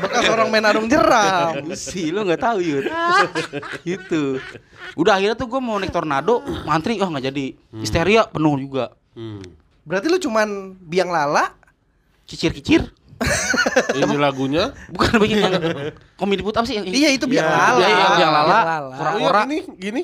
Bekas 0.00 0.24
orang 0.26 0.48
main 0.48 0.64
arung 0.64 0.88
jeram. 0.88 1.60
Besi, 1.62 2.08
lo 2.08 2.24
nggak 2.24 2.40
tahu 2.40 2.58
Yud. 2.60 2.88
itu. 3.86 4.40
Udah 4.96 5.20
akhirnya 5.20 5.36
tuh 5.36 5.46
gua 5.46 5.60
mau 5.60 5.76
naik 5.76 5.92
tornado, 5.92 6.40
ngantri, 6.64 6.96
oh 6.96 7.08
nggak 7.08 7.28
jadi. 7.28 7.46
Histeria 7.76 8.24
penuh 8.24 8.56
juga. 8.56 8.96
Hmm. 9.14 9.42
Berarti 9.84 10.06
lu 10.06 10.18
cuman 10.18 10.48
biang 10.78 11.10
lala. 11.10 11.54
Cicir-kicir. 12.26 12.86
Ini 13.98 14.16
lagunya. 14.16 14.72
Bukan 14.88 15.20
bikin 15.20 15.44
yang 15.44 15.52
komedi 16.16 16.40
put 16.40 16.56
apa 16.56 16.64
sih 16.64 16.80
yang 16.80 16.88
ini? 16.88 17.04
Iya 17.04 17.08
itu 17.12 17.28
biang 17.28 17.44
Iya, 17.44 17.52
lala. 17.52 17.76
iya, 17.76 17.88
iya, 17.90 18.06
biang 18.16 18.32
lala. 18.32 18.58
Kura-kura. 18.96 19.40
yang 19.44 19.50
ini, 19.50 19.58
gini. 19.76 20.02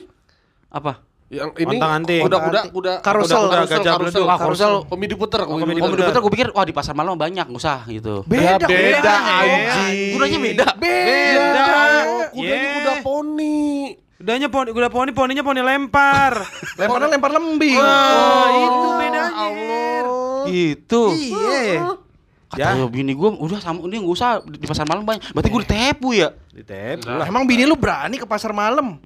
Apa? 0.68 1.00
Yang 1.26 1.50
ini 1.58 1.76
kuda-kuda 2.22 2.60
kuda 2.70 2.92
Karusel. 3.02 3.50
Kuda-kuda 3.50 3.66
gajah 3.66 3.92
karusel. 3.98 4.24
Ah, 4.28 4.38
karusel. 4.38 4.72
Komedi 4.86 5.14
puter, 5.16 5.42
komedi 5.42 5.80
komedi 5.80 6.02
puter. 6.06 6.20
gue 6.22 6.32
pikir 6.36 6.48
wah 6.54 6.62
di 6.62 6.70
pasar 6.70 6.94
malam 6.94 7.18
banyak, 7.18 7.50
nggak 7.50 7.58
usah 7.58 7.82
gitu. 7.88 8.22
Beda 8.28 8.62
Ya, 8.62 8.68
beda 8.68 9.14
Her. 9.16 9.38
anjing. 9.42 10.12
Kudanya 10.14 10.38
beda. 10.38 10.66
Beda. 10.76 11.64
Oh, 12.06 12.24
kudanya 12.30 12.68
kuda 12.78 12.92
poni. 13.02 13.96
Kudanya 14.16 14.48
poni, 14.48 14.72
kuda 14.72 14.88
poni, 14.88 15.10
poninya 15.12 15.44
poni 15.44 15.60
lempar. 15.60 16.40
Lemparnya 16.80 17.08
lempar 17.12 17.30
lembing. 17.36 17.76
Wah, 17.76 18.48
itu 18.48 18.88
bedanya. 18.96 19.22
Her. 19.36 20.06
Gitu. 20.48 21.02
Iya. 21.12 22.00
Kata 22.46 22.78
ya. 22.80 22.86
bini 22.88 23.12
gue 23.12 23.28
udah 23.28 23.58
sama 23.60 23.84
ini 23.90 24.00
nggak 24.00 24.14
usah 24.16 24.40
di 24.40 24.64
pasar 24.64 24.88
malam 24.88 25.04
banyak. 25.04 25.36
Berarti 25.36 25.48
gue 25.52 25.60
ditepu 25.68 26.08
ya. 26.16 26.32
Ditep. 26.48 27.04
Lah, 27.04 27.28
Emang 27.28 27.44
bini 27.44 27.68
lu 27.68 27.76
berani 27.76 28.16
ke 28.16 28.24
pasar 28.24 28.56
malam? 28.56 28.96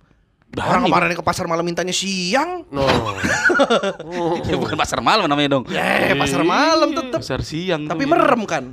Orang 0.51 0.83
Berani. 0.83 0.91
kemarin 0.91 1.15
ke 1.15 1.25
pasar 1.27 1.47
malam 1.47 1.63
mintanya 1.63 1.95
siang. 1.95 2.67
No. 2.71 2.87
Ya 4.47 4.57
bukan 4.57 4.75
pasar 4.79 4.99
malam 5.05 5.29
namanya 5.29 5.59
dong. 5.59 5.65
Eh, 5.71 6.15
pasar 6.17 6.43
malam 6.43 6.91
tetep. 6.91 7.19
Pasar 7.23 7.43
siang. 7.43 7.87
Tapi 7.87 8.03
tuh. 8.07 8.11
merem 8.11 8.43
kan? 8.47 8.65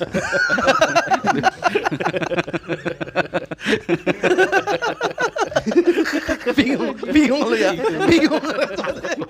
bingung, 6.56 6.94
bingung 7.10 7.40
lu 7.46 7.56
ya. 7.56 7.70
Bingung. 8.06 8.42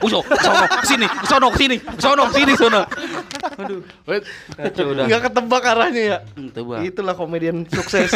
Uso, 0.00 0.20
sono, 0.24 0.64
sini, 0.82 1.06
sono, 1.26 1.48
sini, 1.54 1.76
sono, 1.98 2.24
sini, 2.32 2.52
sono. 2.56 2.80
Aduh, 3.60 3.80
Wait. 4.08 4.24
kacau 4.56 4.86
udah. 4.94 5.04
Enggak 5.04 5.20
ketebak 5.28 5.64
arahnya 5.66 6.02
ya. 6.02 6.18
Itu 6.32 6.60
bang. 6.64 6.80
Itulah 6.86 7.14
komedian 7.14 7.66
sukses. 7.68 8.12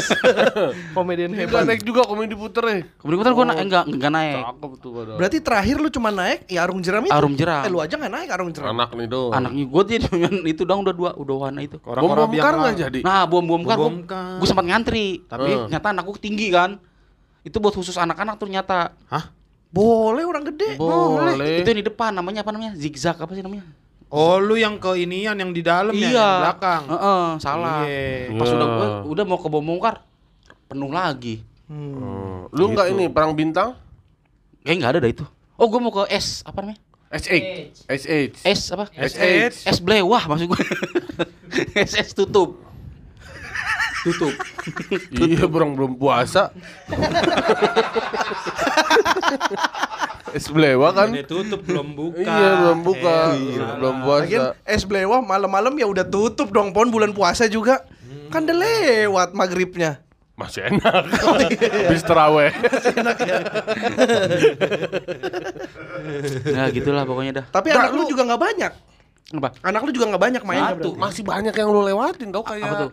komedian 0.96 1.36
Enggak 1.36 1.48
hebat. 1.52 1.68
naik 1.68 1.82
juga 1.84 2.08
komedi 2.08 2.32
puter 2.32 2.64
ya. 2.64 2.76
Kemudian 3.00 3.18
putar 3.20 3.32
gue 3.34 3.44
na- 3.44 3.56
enggak 3.60 3.84
enggak 3.84 4.12
naik. 4.12 4.34
Cakep 4.40 4.72
tuh 4.80 4.90
padahal. 4.94 5.18
Berarti 5.20 5.38
terakhir 5.40 5.76
lu 5.80 5.88
cuma 5.92 6.08
naik 6.08 6.48
ya 6.48 6.64
arung 6.64 6.80
jeram 6.80 7.02
itu. 7.04 7.12
Arum 7.12 7.32
jeram. 7.36 7.62
Eh 7.66 7.70
lu 7.70 7.78
aja 7.80 7.94
nggak 7.96 8.12
naik 8.12 8.28
arung 8.32 8.50
jeram. 8.54 8.72
Anak 8.72 8.90
nih 8.96 9.08
dong. 9.08 9.30
Anaknya 9.32 9.64
gue 9.68 9.82
dia 9.84 9.98
itu 10.54 10.62
dong 10.64 10.80
udah 10.86 10.94
dua 10.94 11.10
udah 11.16 11.34
warna 11.36 11.60
itu. 11.60 11.76
Bom 11.82 12.10
bom 12.14 12.32
kar 12.32 12.54
nggak 12.56 12.74
jadi. 12.88 12.98
Nah, 13.04 13.22
bom 13.28 13.44
bom 13.44 13.62
kan 13.64 13.76
Bom 13.76 13.96
kar. 14.08 14.33
Gue 14.36 14.46
sempat 14.46 14.64
ngantri, 14.64 15.22
tapi 15.24 15.48
Eh. 15.48 15.58
ternyata 15.66 15.86
anak 15.90 16.04
gue 16.04 16.16
tinggi 16.18 16.48
kan. 16.48 16.76
Itu 17.40 17.58
buat 17.58 17.72
khusus 17.72 17.94
anak-anak 17.94 18.34
tuh 18.34 18.46
nyata. 18.46 18.96
Hah? 19.06 19.30
Boleh 19.68 20.22
orang 20.22 20.44
gede. 20.44 20.76
Boleh. 20.76 21.60
Itu 21.60 21.68
yang 21.68 21.80
di 21.80 21.86
depan 21.86 22.10
namanya 22.10 22.40
apa 22.40 22.50
namanya? 22.50 22.72
Zigzag 22.74 23.16
apa 23.16 23.32
sih 23.32 23.40
namanya? 23.40 23.66
Oh, 24.08 24.38
lu 24.38 24.54
yang 24.54 24.78
ke 24.78 24.94
inian 24.96 25.34
yang 25.34 25.50
di 25.50 25.58
dalam 25.58 25.90
ya, 25.90 25.98
yang 26.00 26.14
di 26.14 26.38
belakang. 26.40 26.82
Heeh, 26.86 27.24
salah. 27.36 27.82
Iya. 27.82 28.30
Pas 28.32 28.46
Iya. 28.46 28.54
udah 28.54 28.68
gua- 28.70 29.02
udah 29.08 29.24
mau 29.24 29.36
ke 29.36 29.48
bom 29.48 29.60
bongkar 29.60 30.06
penuh 30.64 30.88
lagi. 30.88 31.42
Oh, 31.66 32.46
Lu 32.48 32.70
nggak 32.70 32.88
ini 32.90 33.08
perang 33.08 33.34
bintang? 33.34 33.74
Kayak 34.62 34.76
nggak 34.78 34.90
ada 34.90 35.00
dah 35.00 35.10
itu. 35.10 35.24
Oh, 35.54 35.66
gue 35.66 35.76
mau 35.76 35.90
ke 35.90 36.08
S 36.08 36.40
apa 36.42 36.62
namanya? 36.62 36.80
SH. 37.10 37.86
SH. 37.86 38.34
S 38.42 38.60
apa? 38.70 38.90
SH. 38.90 39.66
S 39.66 39.78
blewah 39.78 40.22
maksud 40.24 40.48
gue. 40.48 40.60
SS 41.84 42.10
tutup. 42.12 42.63
Tutup. 44.04 44.34
Iya, 45.14 45.48
burung 45.48 45.76
belum 45.76 45.96
puasa. 45.96 46.52
Es 50.34 50.48
belewa 50.50 50.90
kan? 50.92 51.08
Ini 51.12 51.24
tutup 51.24 51.64
belum 51.64 51.94
buka. 51.94 52.20
Iya, 52.24 52.50
belum 52.60 52.78
buka. 52.84 53.16
Iya. 53.36 53.66
Belum 53.80 53.96
Lagian 54.04 54.40
puasa. 54.52 54.68
es 54.68 54.82
belewah 54.84 55.20
malam-malam 55.22 55.72
ya 55.78 55.86
udah 55.88 56.04
tutup 56.04 56.52
dong 56.52 56.74
pon 56.76 56.88
bulan 56.92 57.16
puasa 57.16 57.48
juga. 57.48 57.84
Kan 58.28 58.44
udah 58.44 58.56
lewat 58.56 59.32
maghribnya. 59.32 60.02
Masih 60.34 60.66
enak. 60.66 61.02
Habis 61.86 62.02
terawih. 62.02 62.50
Nah, 66.50 66.66
gitulah 66.74 67.04
pokoknya 67.06 67.32
dah. 67.40 67.44
Tapi 67.48 67.70
anak 67.70 67.94
lu 67.94 68.02
juga 68.10 68.22
nggak 68.26 68.42
banyak. 68.42 68.72
Apa? 69.38 69.48
Anak 69.62 69.80
lu 69.86 69.90
juga 69.94 70.06
nggak 70.10 70.22
banyak 70.22 70.42
main. 70.42 70.62
Satu. 70.74 70.90
Masih 70.98 71.22
banyak 71.22 71.54
yang 71.54 71.68
lu 71.70 71.80
lewatin 71.86 72.28
tau 72.34 72.42
kayak. 72.42 72.66
Apa 72.66 72.76
tuh? 72.88 72.90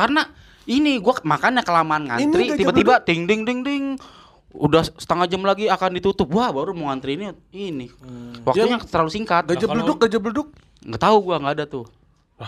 Karena 0.00 0.24
ini 0.64 0.96
gua 0.96 1.20
makannya 1.20 1.60
kelamaan 1.60 2.08
ngantri, 2.08 2.56
tiba-tiba 2.56 3.04
ding 3.04 3.28
ding 3.28 3.44
ding 3.44 3.60
ding. 3.60 3.84
Udah 4.56 4.82
setengah 4.82 5.28
jam 5.28 5.44
lagi 5.44 5.68
akan 5.68 6.00
ditutup. 6.00 6.32
Wah, 6.32 6.48
baru 6.50 6.72
mau 6.72 6.88
ngantri 6.88 7.20
ini 7.20 7.36
ini. 7.52 7.86
Waktunya 8.40 8.80
terlalu 8.80 9.12
singkat. 9.12 9.44
Gajah 9.44 9.68
beleduk, 9.68 10.00
gajah 10.00 10.20
beleduk. 10.24 10.48
Nggak 10.80 11.00
tahu 11.04 11.16
gua 11.20 11.36
nggak 11.36 11.54
ada 11.60 11.64
tuh. 11.68 11.84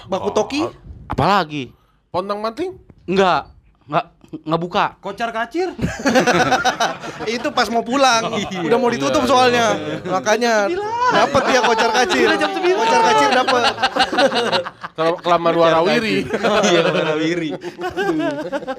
Baku 0.09 0.33
toki. 0.33 0.65
Apalagi? 1.13 1.77
Pontang 2.09 2.41
manting. 2.41 2.81
Enggak. 3.05 3.53
Enggak 3.89 4.07
nggak 4.33 4.61
buka. 4.65 4.97
Kocar 5.05 5.29
kacir. 5.29 5.77
itu 7.37 7.49
pas 7.53 7.69
mau 7.69 7.85
pulang. 7.85 8.33
udah 8.65 8.79
mau 8.81 8.89
ditutup 8.89 9.29
soalnya. 9.29 9.77
Makanya 10.09 10.73
dapat 11.13 11.43
dia 11.53 11.61
kocar 11.61 11.93
kacir. 11.93 12.33
Kocar 12.57 13.01
kacir 13.13 13.29
dapat. 13.29 13.77
Kalau 14.97 15.21
kelamaan 15.21 15.57
warawiri. 15.61 16.25
Iya, 16.65 16.81
warawiri. 16.89 17.51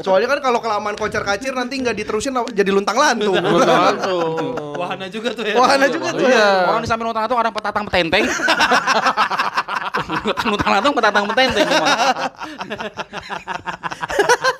Soalnya 0.02 0.28
kan 0.34 0.40
kalau 0.42 0.58
kelamaan 0.58 0.98
kocar 0.98 1.22
kacir 1.22 1.54
nanti 1.54 1.78
nggak 1.78 2.02
diterusin 2.02 2.34
jadi 2.50 2.74
luntang 2.74 2.98
lantung. 2.98 3.38
Langsung. 3.38 4.58
Wahana 4.74 5.06
juga 5.06 5.38
tuh 5.38 5.46
ya. 5.46 5.54
Wahana 5.54 5.86
juga 5.86 6.18
tuh. 6.18 6.34
Iya. 6.34 6.74
Orang 6.74 6.82
di 6.82 6.90
samping 6.90 7.14
utang 7.14 7.30
itu 7.30 7.38
ada 7.38 7.54
petatang 7.54 7.86
petenteng. 7.86 8.26
utang 10.58 10.70
latung 10.74 10.98
petatang 10.98 11.30
petenteng. 11.30 11.70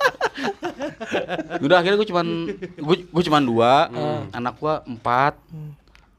Udah 1.60 1.80
akhirnya 1.80 1.98
gue 1.98 2.10
cuman 2.10 2.28
gue 2.60 2.96
gue 3.06 3.24
cuman 3.24 3.42
dua, 3.42 3.74
anak 4.30 4.58
gua 4.58 4.82
empat, 4.84 5.38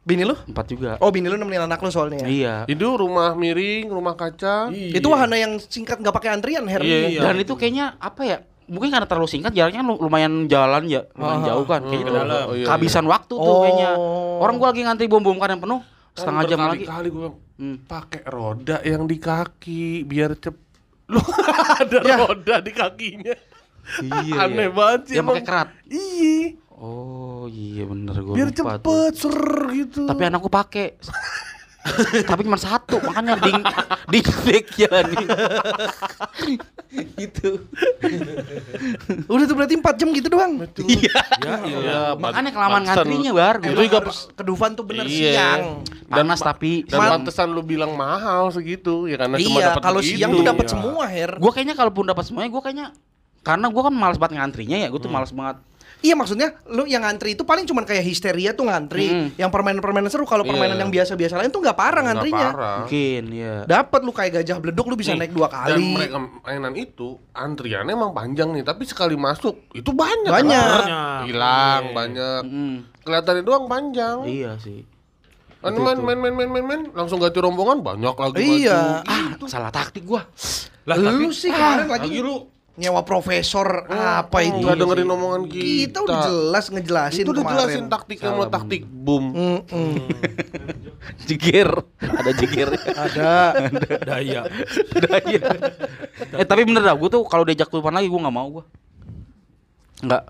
Bini 0.00 0.20
lu? 0.20 0.36
empat 0.36 0.66
juga. 0.68 0.90
Oh 0.98 1.08
bini 1.08 1.26
lu 1.26 1.34
nemenin 1.34 1.64
anak 1.64 1.80
lu 1.80 1.88
soalnya 1.88 2.20
ya. 2.20 2.28
Iya. 2.28 2.56
Itu 2.68 2.92
rumah 2.94 3.32
miring, 3.32 3.88
rumah 3.88 4.12
kaca. 4.12 4.68
Itu 4.68 5.08
wahana 5.08 5.34
yang 5.34 5.56
singkat 5.58 5.96
nggak 5.96 6.12
pakai 6.12 6.30
antrian 6.30 6.64
Hermi. 6.64 6.84
Iya, 6.84 6.98
iya. 7.08 7.20
Dan 7.22 7.40
itu 7.40 7.52
kayaknya 7.54 7.96
apa 7.96 8.22
ya? 8.22 8.38
Mungkin 8.64 8.88
karena 8.88 9.04
terlalu 9.04 9.28
singkat 9.28 9.52
jaraknya 9.52 9.80
lu- 9.80 9.96
lumayan 9.98 10.44
jalan 10.44 10.84
ya, 10.86 11.04
lumayan 11.12 11.40
Ah. 11.40 11.46
jauh 11.46 11.64
kan. 11.64 11.80
Kayaknya 11.82 12.00
itu 12.00 12.12
dalam. 12.12 12.28
Oh, 12.44 12.54
iya, 12.54 12.64
kehabisan 12.64 13.04
waktu 13.04 13.34
tuh 13.34 13.44
Oh. 13.50 13.60
kayaknya. 13.60 13.90
Orang 14.40 14.56
gua 14.56 14.68
lagi 14.72 14.80
ngantri 14.82 15.04
bom-bom 15.04 15.36
kan 15.36 15.52
yang 15.52 15.60
penuh, 15.60 15.80
setengah 16.12 16.42
jam 16.46 16.58
lagi. 16.62 16.84
Kali 16.84 17.08
gue 17.08 17.28
Hmm. 17.54 17.76
pakai 17.82 18.24
roda 18.26 18.80
yang 18.82 19.04
di 19.04 19.16
kaki 19.16 20.02
biar 20.02 20.34
cep 20.34 20.56
Lu 21.04 21.20
ada 21.80 21.98
roda 22.18 22.58
di 22.58 22.72
kakinya. 22.72 23.36
Iya. 24.01 24.39
Aneh 24.43 24.68
banget 24.68 25.01
sih. 25.07 25.14
Dia 25.14 25.22
pakai 25.22 25.35
emang. 25.35 25.45
kerat. 25.45 25.68
Iya. 25.87 26.39
Oh 26.74 27.47
iya 27.47 27.85
bener 27.85 28.12
gue 28.14 28.35
Biar 28.35 28.49
lupa 28.49 28.76
tuh. 28.76 28.82
cepet 28.82 29.12
ser 29.14 29.39
gitu. 29.72 30.03
Tapi 30.05 30.22
anakku 30.22 30.49
pakai. 30.49 30.87
Tapi 32.24 32.41
cuma 32.43 32.57
satu, 32.57 32.97
makanya 32.99 33.37
ding 33.39 33.61
ding 34.09 34.24
dek 34.43 34.66
ya 34.74 34.89
nih. 35.05 35.26
Itu. 37.18 37.61
Udah 39.26 39.45
tuh 39.45 39.53
berarti 39.55 39.74
4 39.76 39.93
jam 39.95 40.09
gitu 40.11 40.28
doang. 40.28 40.64
Iya. 40.78 41.20
Ya, 41.39 41.55
iya. 41.62 41.78
Ya, 41.78 42.01
Makanya 42.14 42.51
kelamaan 42.51 42.82
ngantrinya 42.85 43.32
bar. 43.32 43.61
Itu 43.61 43.80
juga 43.82 43.99
harus 44.01 44.30
ke 44.30 44.43
Dufan 44.43 44.72
tuh 44.72 44.85
bener 44.85 45.05
Iya. 45.05 45.30
siang. 45.30 45.62
panas 46.07 46.39
ma- 46.39 46.47
tapi 46.47 46.85
Dan 46.85 47.01
pantesan 47.01 47.49
lu 47.49 47.61
bilang 47.61 47.93
mahal 47.93 48.49
segitu 48.49 49.05
ya 49.05 49.16
karena 49.16 49.35
cuma 49.37 49.59
Iya, 49.59 49.66
dapat 49.68 49.82
kalau 49.82 49.99
begitu. 49.99 50.14
siang 50.14 50.30
tuh 50.32 50.45
dapat 50.47 50.64
Iya. 50.64 50.72
semua, 50.72 51.05
Her. 51.07 51.32
gue 51.35 51.51
kayaknya 51.51 51.74
kalaupun 51.74 52.05
dapat 52.07 52.24
semuanya 52.24 52.51
gue 52.51 52.62
kayaknya 52.62 52.87
karena 53.45 53.68
gue 53.68 53.82
kan 53.82 53.92
malas 53.92 54.16
banget 54.16 54.40
ngantrinya 54.40 54.76
ya 54.78 54.88
gue 54.88 54.99
tuh 54.99 55.12
malas 55.12 55.30
banget 55.30 55.61
Iya 56.01 56.12
maksudnya 56.12 56.53
lu 56.68 56.84
yang 56.84 57.01
ngantri 57.01 57.32
itu 57.32 57.49
paling 57.49 57.64
cuman 57.64 57.88
kayak 57.88 58.05
histeria 58.05 58.53
tuh 58.53 58.68
ngantri. 58.68 59.09
Hmm. 59.09 59.28
Yang 59.40 59.49
permainan-permainan 59.49 60.12
seru 60.12 60.28
kalau 60.28 60.45
permainan 60.45 60.76
Iya. 60.76 60.82
yang 60.84 60.92
biasa-biasa 60.92 61.40
lain 61.40 61.49
tuh 61.49 61.64
nggak 61.64 61.72
parah 61.72 62.05
ngantrinya. 62.05 62.49
parah. 62.53 62.76
mungkin 62.84 63.22
ya 63.32 63.55
Dapat 63.64 64.01
lu 64.05 64.12
kayak 64.12 64.32
gajah 64.36 64.61
beleduk 64.61 64.84
lu 64.84 65.01
bisa 65.01 65.16
Nih, 65.16 65.24
naik 65.24 65.32
dua 65.32 65.49
Dan 65.49 65.57
kali. 65.72 65.97
mereka 65.97 66.16
mainan 66.45 66.76
itu 66.76 67.16
antriannya 67.32 67.97
emang 67.97 68.12
panjang 68.12 68.53
nih, 68.53 68.61
tapi 68.61 68.84
sekali 68.84 69.16
masuk 69.16 69.57
itu 69.72 69.90
banyak. 69.97 70.28
Banyak. 70.28 70.68
Banyak. 70.82 71.20
Hilang 71.24 71.82
Iya. 71.82 71.95
banyak. 71.95 72.42
Mm, 72.45 72.74
Kelihatannya 73.01 73.42
doang 73.42 73.64
panjang. 73.64 74.16
iya 74.28 74.61
sih 74.61 74.84
Kan 75.59 75.72
main, 75.80 75.97
main 75.97 76.20
main 76.20 76.34
main 76.36 76.51
main 76.51 76.64
main 76.64 76.82
langsung 76.92 77.16
ganti 77.16 77.40
rombongan 77.40 77.80
banyak 77.80 78.12
lagi 78.12 78.45
Iya. 78.61 79.01
baju. 79.01 79.40
ah 79.40 79.49
salah 79.49 79.72
taktik 79.72 80.05
gue 80.05 80.20
Lah 80.84 80.97
lu 81.01 81.09
tapi 81.09 81.24
sih 81.32 81.49
kemarin 81.49 81.88
lagi, 81.88 82.12
lagi 82.12 82.18
lu 82.20 82.53
nyewa 82.75 83.01
profesor 83.01 83.87
apa 83.89 84.39
itu? 84.41 84.59
Nggak 84.61 84.77
dengerin 84.77 85.09
omongan 85.09 85.43
kita. 85.45 85.62
Kita 85.62 85.99
udah 86.01 86.18
jelas 86.22 86.64
ngejelasin 86.68 87.22
Itu 87.22 87.31
udah 87.31 87.45
jelasin 87.45 87.70
kemarin. 87.81 87.93
taktiknya 87.93 88.31
mau 88.31 88.47
taktik 88.47 88.83
boom. 88.83 89.25
Mm-mm. 89.31 89.93
jeger 91.29 91.68
ada 92.01 92.31
jeger 92.35 92.68
Ada. 92.89 93.33
daya. 94.09 94.41
daya 94.99 95.43
eh 96.33 96.45
tapi 96.45 96.64
bener 96.64 96.81
dah 96.81 96.93
gue 96.93 97.09
tuh 97.09 97.22
kalau 97.25 97.45
diajak 97.45 97.66
ke 97.66 97.77
depan 97.77 97.93
lagi 97.93 98.09
gue 98.09 98.16
nggak 98.16 98.33
mau 98.35 98.49
gue 98.51 98.64
nggak 100.03 100.22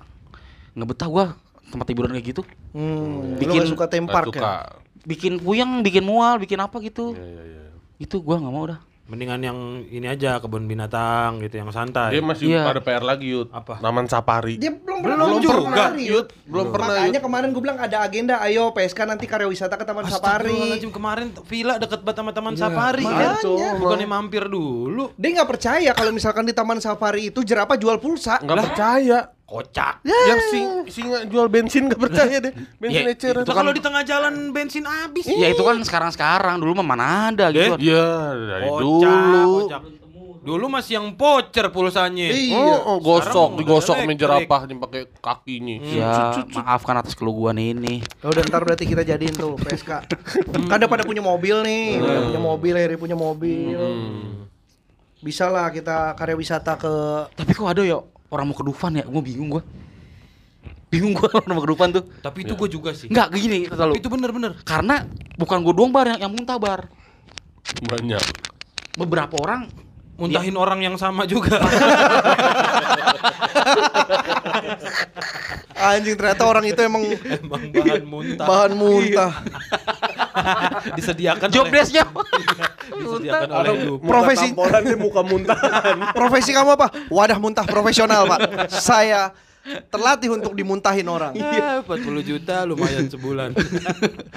nggak 0.75 0.89
betah 0.89 1.09
gue 1.09 1.25
tempat 1.69 1.87
hiburan 1.89 2.11
kayak 2.13 2.27
gitu 2.29 2.43
Hmm, 2.71 3.23
lu 3.31 3.39
Bikin- 3.39 3.63
gak 3.63 3.71
suka 3.71 3.87
suka. 4.35 4.43
ya? 4.43 4.67
bikin 5.05 5.33
puyeng 5.39 5.71
bikin 5.81 6.03
mual 6.03 6.37
bikin 6.37 6.59
apa 6.59 6.75
gitu 6.81 7.13
Iya, 7.13 7.23
iya, 7.23 7.43
iya. 7.47 7.63
itu 7.99 8.17
gue 8.19 8.35
nggak 8.35 8.51
mau 8.51 8.67
dah 8.67 8.83
Mendingan 9.05 9.37
yang 9.39 9.59
ini 9.85 10.09
aja 10.09 10.41
kebun 10.41 10.65
binatang 10.65 11.37
gitu 11.39 11.61
yang 11.61 11.69
santai. 11.69 12.09
Dia 12.09 12.25
masih 12.25 12.49
Iya. 12.49 12.65
ada 12.67 12.81
PR 12.81 13.05
lagi 13.05 13.29
Yud. 13.29 13.53
Apa? 13.53 13.77
Naman 13.79 14.09
safari. 14.09 14.57
Dia 14.57 14.73
belum 14.73 15.05
Belum 15.05 15.21
pernah 15.21 15.37
juga. 15.39 15.61
pernah, 15.61 15.89
Yud. 15.93 16.27
Belum 16.49 16.67
pernah 16.73 16.89
Makanya 16.91 17.13
Yud. 17.13 17.21
kemarin 17.23 17.49
gue 17.53 17.63
bilang 17.63 17.79
ada 17.79 17.97
agenda, 18.01 18.35
ayo 18.41 18.73
PSK 18.73 19.05
nanti 19.05 19.25
karya 19.25 19.45
wisata 19.45 19.77
ke 19.77 19.85
Taman 19.85 20.09
Safari. 20.09 20.49
Astagfirullahaladzim, 20.49 20.89
kemarin 20.91 21.27
villa 21.45 21.77
deket 21.77 22.01
banget 22.01 22.17
sama 22.17 22.33
taman 22.33 22.55
safari 22.57 23.05
makanya. 23.05 23.37
kan. 23.37 23.77
Bukannya 23.77 24.09
mampir 24.09 24.45
dulu. 24.47 25.13
Dia 25.15 25.31
nggak 25.35 25.51
percaya 25.51 25.91
kalau 25.93 26.09
misalkan 26.11 26.43
di 26.43 26.53
Taman 26.53 26.81
Safari 26.81 27.29
itu 27.29 27.45
jerapah 27.45 27.77
jual 27.77 28.01
pulsa. 28.01 28.41
Nggak 28.41 28.73
percaya. 28.73 29.19
Kocak. 29.45 30.01
Yang 30.03 30.41
sing 30.49 30.67
singa 30.89 31.19
jual 31.25 31.47
bensin 31.47 31.87
nggak 31.87 32.01
percaya 32.01 32.41
deh. 32.41 32.53
Bensin 32.81 33.05
Ya, 33.05 33.13
eceran. 33.13 33.43
itu 33.45 33.51
Lah 33.53 33.57
kalau 33.57 33.73
di 33.77 33.81
tengah 33.81 34.03
jalan 34.03 34.35
bensin 34.51 34.85
habis. 34.85 35.25
ya 35.27 35.49
itu 35.49 35.61
kan 35.61 35.77
sekarang 35.85 36.11
sekarang 36.11 36.57
dulu 36.57 36.81
mah 36.81 36.87
mana 36.87 37.07
ada 37.29 37.53
gitu 37.53 37.77
kan. 37.77 37.79
Iya, 37.79 38.09
dari 38.33 38.65
Kocak, 38.65 38.81
dulu. 38.81 39.53
kocak. 39.69 39.83
Dulu 40.45 40.69
masih 40.69 40.93
yang 40.97 41.09
pocer 41.13 41.73
pulsanya. 41.73 42.29
Iya. 42.29 42.53
Oh, 42.53 42.77
oh, 42.85 42.97
gosok, 43.01 43.57
digosok 43.57 43.97
main 44.01 44.13
jerapahnya 44.13 44.77
pakai 44.79 45.09
kakinya. 45.17 45.77
ya 45.81 46.13
maafkan 46.51 47.01
atas 47.01 47.17
keluguan 47.17 47.57
ini 47.57 48.05
Ya 48.21 48.29
udah 48.29 48.45
ntar 48.45 48.61
berarti 48.61 48.85
kita 48.85 49.05
jadiin 49.05 49.33
tuh 49.33 49.57
PSK. 49.57 50.05
kan 50.69 50.77
udah 50.77 50.89
pada 50.89 51.05
punya 51.05 51.21
mobil 51.21 51.61
nih, 51.61 51.97
udah 51.97 52.21
punya 52.29 52.41
mobil, 52.43 52.75
Heri 52.77 52.97
punya 52.97 53.17
mobil. 53.17 53.77
Bisa 55.21 55.49
lah 55.49 55.69
kita 55.69 56.13
karya 56.13 56.37
wisata 56.37 56.77
ke 56.77 56.93
tapi 57.33 57.53
kok 57.53 57.65
ada 57.65 57.81
ya 57.81 58.01
orang 58.35 58.51
mau 58.51 58.57
ke 58.57 58.65
Dufan 58.67 58.93
ya 58.95 59.05
gue 59.07 59.23
bingung 59.23 59.49
gue 59.49 59.63
bingung 60.91 61.15
gue 61.15 61.29
orang 61.39 61.55
mau 61.55 61.63
ke 61.63 61.71
Dufan 61.71 61.89
tuh 61.91 62.05
Tapi 62.19 62.39
itu 62.43 62.55
gue 62.55 62.69
juga 62.69 62.91
sih. 62.93 63.07
nggak 63.07 63.29
gini 63.33 63.59
kata 63.67 63.83
lu 63.87 63.95
Itu 63.95 64.11
bener-bener. 64.11 64.59
karena 64.63 65.07
bukan 65.35 65.63
gue 65.63 65.73
doang 65.73 65.91
bar 65.91 66.07
yang, 66.11 66.21
yang 66.21 66.33
muntah 66.35 66.59
bar 66.59 66.91
Banyak. 67.81 68.23
beberapa 68.95 69.35
orang 69.39 69.71
Muntahin 70.15 70.55
orang 70.55 70.79
yang 70.79 70.95
sama 70.95 71.27
juga. 71.27 71.59
anjing 75.85 76.17
ternyata 76.17 76.43
orang 76.45 76.65
itu 76.65 76.81
emang 76.81 77.03
Emang 77.05 77.63
bahan 77.73 78.05
muntah. 78.13 78.47
bahan 78.47 78.73
muntah. 78.73 79.33
disediakan 80.95 81.49
job 81.49 81.67
oleh 81.67 81.73
desknya 81.73 82.05
disediakan 82.91 83.49
oleh 83.51 83.71
Dup. 83.87 84.01
Profesi 84.03 84.49
dia 84.55 84.97
muka 84.99 85.21
muntahan. 85.23 85.97
profesi 86.19 86.51
kamu 86.53 86.71
apa? 86.75 86.89
Wadah 87.09 87.39
muntah 87.39 87.65
profesional, 87.65 88.27
Pak. 88.27 88.71
Saya 88.71 89.33
terlatih 89.89 90.29
untuk 90.29 90.53
dimuntahin 90.53 91.09
orang. 91.09 91.33
Iya, 91.33 91.81
40 91.87 92.21
juta 92.21 92.69
lumayan 92.69 93.09
sebulan. 93.09 93.57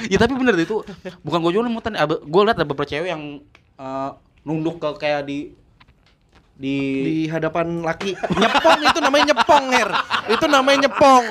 ya 0.08 0.16
tapi 0.16 0.34
bener 0.40 0.56
itu 0.56 0.80
bukan 1.20 1.40
gue 1.44 1.52
jualan 1.52 1.68
muntah 1.68 1.92
gue 2.08 2.42
liat 2.48 2.56
ada 2.56 2.64
beberapa 2.64 2.88
cewek 2.88 3.10
yang 3.12 3.44
eh, 3.76 4.10
nunduk 4.48 4.80
ke 4.80 4.90
kayak 5.04 5.28
di 5.28 5.52
di 6.58 6.76
di 7.06 7.16
hadapan 7.30 7.86
laki 7.86 8.18
nyepong 8.18 8.80
itu 8.82 8.98
namanya 8.98 9.26
nyepong 9.30 9.66
her 9.70 9.90
itu 10.28 10.46
namanya 10.48 10.78
nyepong 10.84 11.26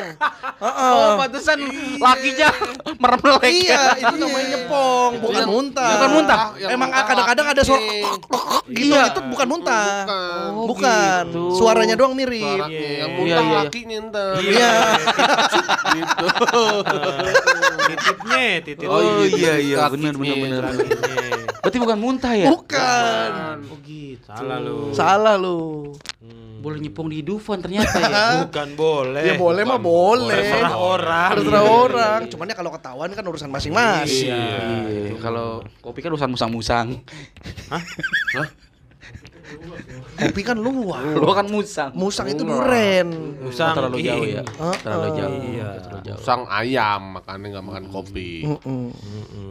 Heeh. 0.57 0.91
oh 0.95 1.11
pantesan 1.19 1.59
lakinya 1.99 2.49
merem 3.03 3.21
iya 3.43 3.99
itu 3.99 4.15
namanya 4.17 4.47
nyepong 4.55 5.11
bukan 5.19 5.35
yang- 5.37 5.51
muntah 5.51 5.91
bukan 5.91 6.11
muntah. 6.13 6.39
Yang 6.57 6.71
emang 6.73 6.89
muntah 6.89 7.05
kadang-kadang 7.05 7.47
ada 7.49 7.63
suara 7.63 7.83
laki. 7.83 8.01
gitu 8.67 8.95
Iya. 8.95 9.03
itu 9.09 9.21
bukan 9.27 9.47
muntah 9.47 9.87
Bukan. 10.07 10.51
Oh, 10.57 10.67
bukan 10.67 11.23
gitu. 11.27 11.43
suaranya 11.55 11.95
doang 11.95 12.15
mirip. 12.15 12.39
Iya. 12.39 12.67
Yang 12.67 12.71
Iya, 12.71 13.07
muntah 13.13 13.27
iya, 13.43 13.51
iya. 13.51 13.59
lakinya 13.61 13.99
ntar. 14.07 14.35
iya 14.39 14.71
gitu. 15.97 16.27
Titipnya, 17.87 18.43
titip. 18.63 18.89
oh 18.89 19.01
iya 19.25 19.55
iya 19.57 19.77
bener 19.89 20.15
bener 20.15 20.63
Lakinya. 20.63 21.46
Berarti 21.67 21.79
bukan 21.81 21.99
muntah 21.99 22.31
ya 22.31 22.47
bukan 22.49 23.31
oh 23.67 23.79
gitu 23.83 24.23
Salah 24.25 24.59
lu. 24.59 24.79
salah 24.93 25.35
lu 25.35 25.59
Hmm. 26.17 26.59
boleh 26.59 26.79
nyepong 26.81 27.07
di 27.07 27.21
Dufan 27.21 27.59
ternyata 27.59 27.99
ya 28.01 28.27
Bukan 28.43 28.75
boleh. 28.75 29.23
ya 29.25 29.35
boleh 29.37 29.63
mah 29.63 29.77
boleh 29.77 30.31
Terserah 30.33 30.75
orang. 30.75 31.31
terserah 31.33 31.63
orang 31.63 32.21
cuman 32.27 32.47
ya 32.47 32.55
kalau 32.55 32.71
ketahuan 32.73 33.11
kan 33.13 33.23
urusan 33.23 33.47
masing-masing 33.49 34.31
Iya, 34.31 35.15
kalau 35.17 35.63
kopi 35.79 36.01
kan 36.01 36.11
urusan 36.11 36.27
musang-musang. 36.29 36.99
kopi 40.17 40.41
kan 40.43 40.57
luar 40.57 41.03
Lu 41.15 41.31
kan 41.31 41.47
musang. 41.47 41.91
musang 41.93 42.27
itu 42.27 42.43
duren 42.43 43.07
Musang 43.39 43.71
Oh, 43.71 43.75
terlalu 43.77 43.99
jauh 44.03 44.27
ya. 44.27 44.43
Heeh. 44.43 44.77
Terlalu 44.81 45.09
jauh. 45.15 45.39
Iya. 45.47 45.69
Terlalu 45.79 46.01
jauh. 46.05 46.19
Sang 46.21 46.43
ayam 46.49 47.01
makanya 47.15 47.47
nggak 47.53 47.65
makan 47.65 47.85
kopi. 47.87 48.43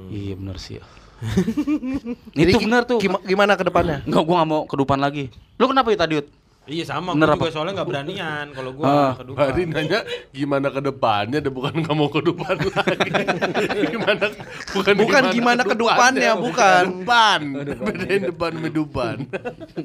Iya 0.10 0.34
benar 0.36 0.58
sih. 0.58 0.78
ya. 0.78 0.84
Jadi 2.38 2.52
Itu 2.52 2.60
benar 2.62 2.82
tuh. 2.86 3.00
gima- 3.00 3.22
gimana 3.22 3.54
ke 3.54 3.64
depannya 3.64 4.02
Enggak, 4.04 4.24
gua 4.24 4.36
nggak 4.38 4.50
mau 4.50 4.62
kedupan 4.66 5.00
lagi. 5.00 5.30
Lu 5.56 5.66
kenapa 5.66 5.90
ya 5.90 6.00
tadi, 6.00 6.16
Ut? 6.20 6.28
Iya 6.66 6.82
sama, 6.82 7.14
gue 7.14 7.22
juga 7.22 7.54
soalnya 7.54 7.78
nggak 7.78 7.90
beranian 7.94 8.46
kalau 8.50 8.74
gue 8.74 8.82
Ah. 8.84 9.14
kedua. 9.14 9.38
Hari 9.38 9.70
nanya 9.70 10.02
gimana 10.34 10.74
ke 10.74 10.82
depannya, 10.82 11.38
deh 11.38 11.54
bukan 11.54 11.78
nggak 11.78 11.94
mau 11.94 12.10
ke 12.10 12.26
depan 12.26 12.56
lagi. 12.58 13.12
gimana? 13.94 14.26
Bukan, 14.74 14.94
Bukan 14.98 15.24
gimana 15.30 15.62
ke 15.62 15.76
depannya, 15.78 16.32
bukan. 16.34 16.84
Depan. 17.06 17.40
Bedain 17.86 18.22
depan 18.26 18.50
sama 18.58 18.70
depan. 18.74 19.16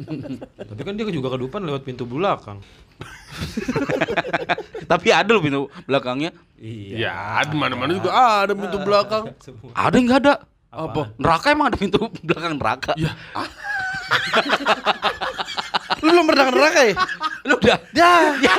Tapi 0.72 0.80
kan 0.80 0.92
dia 0.96 1.04
juga 1.12 1.28
kedupan 1.30 1.60
lewat 1.68 1.84
pintu 1.84 2.08
belakang. 2.08 2.64
Tapi 4.88 5.08
ada 5.12 5.30
loh 5.30 5.42
pintu 5.44 5.60
belakangnya. 5.84 6.32
Iya. 6.56 6.96
ya, 6.96 7.16
di 7.44 7.56
mana-mana 7.56 7.92
juga 7.92 8.10
ada 8.40 8.56
pintu 8.56 8.80
belakang. 8.80 9.28
Ada 9.76 9.94
yang 9.94 10.06
enggak 10.08 10.20
ada. 10.24 10.34
Apa? 10.70 11.10
Neraka 11.18 11.50
emang 11.50 11.74
ada 11.74 11.78
pintu 11.78 12.06
belakang 12.22 12.54
neraka. 12.54 12.94
Ya, 12.94 13.10
Lu 15.98 16.08
belum 16.14 16.26
pernah 16.30 16.46
neraka 16.54 16.80
ya? 16.86 16.94
Lu 17.46 17.54
udah. 17.58 17.78
Ya. 17.90 18.12
ya. 18.38 18.54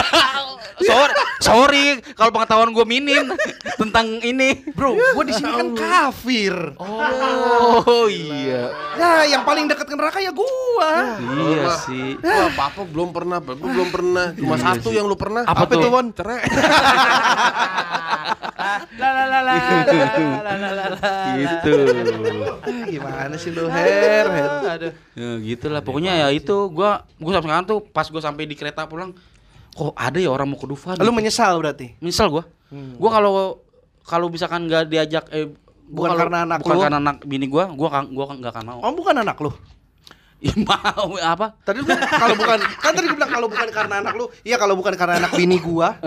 Sorry, 0.81 1.13
sorry 1.37 1.85
kalau 2.17 2.33
pengetahuan 2.33 2.73
gue 2.73 2.85
minim 2.89 3.29
tentang 3.77 4.17
ini. 4.25 4.65
Bro, 4.73 4.97
gue 4.97 5.23
di 5.29 5.33
sini 5.37 5.51
kan 5.53 5.67
ya 5.71 5.77
kafir. 5.77 6.55
Oh, 6.81 7.85
oh 7.85 8.07
iya. 8.09 8.73
ya 8.97 9.37
yang 9.37 9.45
paling 9.45 9.69
dekat 9.69 9.85
ke 9.85 9.95
neraka 9.95 10.17
ya 10.17 10.33
gue. 10.33 10.89
Ya 11.21 11.37
iya 11.37 11.63
sih. 11.85 12.17
Apa-apa 12.21 12.81
belum 12.89 13.13
pernah, 13.13 13.37
belum 13.41 13.89
pernah. 13.93 14.33
Cuma 14.33 14.57
iya 14.57 14.65
satu 14.73 14.89
sih. 14.89 14.97
yang 14.97 15.05
lu 15.05 15.13
pernah. 15.13 15.45
Apa, 15.45 15.69
apa 15.69 15.73
tuh? 15.77 15.89
Won? 15.93 16.07
Cerai. 16.17 16.41
la 19.01 19.09
la 19.09 19.25
la 19.25 19.39
la 19.41 19.57
la 20.41 20.53
la 20.53 20.85
la 20.93 21.13
gitu 21.33 21.73
gimana 22.87 23.33
sih 23.35 23.49
lu 23.49 23.65
her 23.67 24.27
her 24.29 24.51
aduh 24.69 24.93
ya, 25.17 25.29
gitulah 25.41 25.81
pokoknya 25.81 26.13
ya 26.21 26.27
itu 26.29 26.69
gue 26.69 26.91
gua 27.21 27.37
sampai 27.37 27.47
sekarang 27.47 27.67
tuh 27.69 27.79
pas 27.85 28.07
gua 28.09 28.19
sampai 28.19 28.43
di 28.43 28.57
kereta 28.57 28.83
pulang 28.83 29.13
kok 29.71 29.93
ada 29.95 30.17
ya 30.17 30.27
orang 30.27 30.49
mau 30.49 30.57
ke 30.57 30.67
Dufan. 30.67 30.99
Lu 30.99 31.13
menyesal 31.13 31.55
berarti? 31.55 31.95
Misal 32.01 32.27
gua. 32.27 32.43
Gua 32.97 33.09
kalau 33.13 33.61
kalau 34.01 34.27
misalkan 34.27 34.65
nggak 34.65 34.89
diajak 34.89 35.29
eh 35.31 35.47
Bukan 35.91 36.07
kalau- 36.07 36.21
karena 36.23 36.37
anak 36.43 36.59
bukan 36.63 36.75
lu? 36.75 36.81
karena 36.81 36.99
anak 36.99 37.17
bini 37.23 37.47
gua, 37.47 37.67
gua 37.71 37.89
kan 37.91 38.03
gua 38.09 38.25
nggak 38.31 38.51
akan 38.51 38.65
mau. 38.65 38.79
Oh, 38.81 38.91
bukan 38.91 39.15
anak 39.17 39.37
lu. 39.37 39.51
Mau 40.65 41.21
apa? 41.21 41.53
Tadi 41.61 41.85
lu 41.85 41.87
kalau 41.93 42.33
bukan 42.33 42.57
kan 42.81 42.91
tadi 42.97 43.05
gue 43.05 43.13
bilang 43.13 43.29
kalau 43.29 43.45
bukan 43.45 43.69
karena 43.69 43.95
anak 44.01 44.13
lu. 44.17 44.25
Iya 44.41 44.57
kalau 44.57 44.73
bukan 44.73 44.97
karena 44.97 45.21
anak 45.21 45.31
bini 45.37 45.61
gua. 45.61 46.01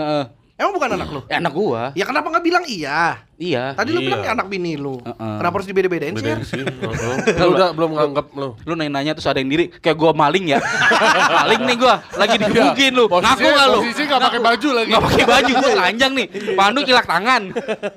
Emang 0.55 0.71
bukan 0.71 0.87
anak 0.95 1.07
lu? 1.11 1.19
Ya, 1.27 1.43
anak 1.43 1.51
gua. 1.51 1.81
Ya 1.99 2.07
kenapa 2.07 2.31
nggak 2.31 2.45
bilang 2.47 2.63
iya? 2.63 3.19
Iya. 3.35 3.75
Tadi 3.75 3.91
lu 3.91 3.99
Iya. 3.99 4.07
bilang 4.07 4.21
ya 4.23 4.31
anak 4.31 4.47
bini 4.47 4.79
lu. 4.79 4.95
Heeh. 5.03 5.35
Kenapa 5.43 5.59
harus 5.59 5.67
dibeda-bedain 5.67 6.15
sih? 6.15 6.63
Lu 7.43 7.47
udah 7.51 7.75
belum 7.75 7.91
nganggap 7.91 8.31
lu. 8.31 8.55
Lu 8.63 8.71
nanya-nanya 8.71 9.19
terus 9.19 9.27
ada 9.27 9.43
yang 9.43 9.51
diri 9.51 9.67
kayak 9.67 9.99
gua 9.99 10.15
maling 10.15 10.55
ya. 10.55 10.63
maling 11.43 11.59
nih 11.59 11.75
gua, 11.75 11.99
lagi 12.15 12.39
digebukin 12.39 12.95
lu. 12.95 13.11
Ngaku 13.11 13.43
enggak 13.43 13.67
lu? 13.67 13.79
Posisi 13.83 14.01
nggak 14.07 14.21
pakai 14.23 14.39
baju 14.39 14.69
lagi. 14.71 14.89
Nggak 14.95 15.03
pakai 15.03 15.25
baju 15.27 15.51
gua 15.51 15.69
telanjang 15.75 16.11
nih. 16.15 16.27
Pandu 16.55 16.79
kilak 16.87 17.03
tangan. 17.05 17.41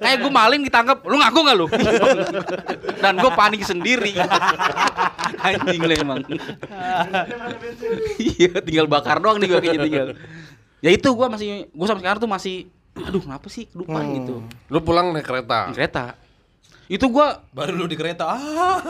Kayak 0.02 0.16
gua 0.18 0.32
maling 0.34 0.60
ditangkap. 0.66 0.98
Lu 1.06 1.14
ngaku 1.14 1.38
enggak 1.46 1.56
lu? 1.62 1.66
Dan 2.98 3.14
gua 3.22 3.32
panik 3.38 3.62
sendiri. 3.62 4.18
Anjing 5.38 5.78
lu 5.78 5.94
emang. 5.94 6.26
Iya, 8.18 8.58
tinggal 8.66 8.90
bakar 8.90 9.22
doang 9.22 9.38
nih 9.38 9.46
gua 9.46 9.62
kayaknya 9.62 9.82
tinggal. 9.86 10.08
Ya 10.78 10.90
itu 10.90 11.08
gua 11.10 11.26
masih 11.26 11.66
gua 11.74 11.86
sampai 11.86 12.02
sekarang 12.06 12.20
tuh 12.22 12.30
masih 12.30 12.56
aduh 12.98 13.22
kenapa 13.22 13.46
sih 13.46 13.66
kedupan 13.66 14.02
gitu. 14.14 14.34
Lu 14.70 14.78
pulang 14.80 15.10
naik 15.10 15.26
kereta. 15.26 15.70
Di 15.70 15.74
kereta. 15.74 16.04
Itu 16.88 17.12
gua 17.12 17.44
Baru 17.52 17.76
lu 17.76 17.84
di 17.84 17.98
kereta. 17.98 18.24
Ah. 18.24 18.80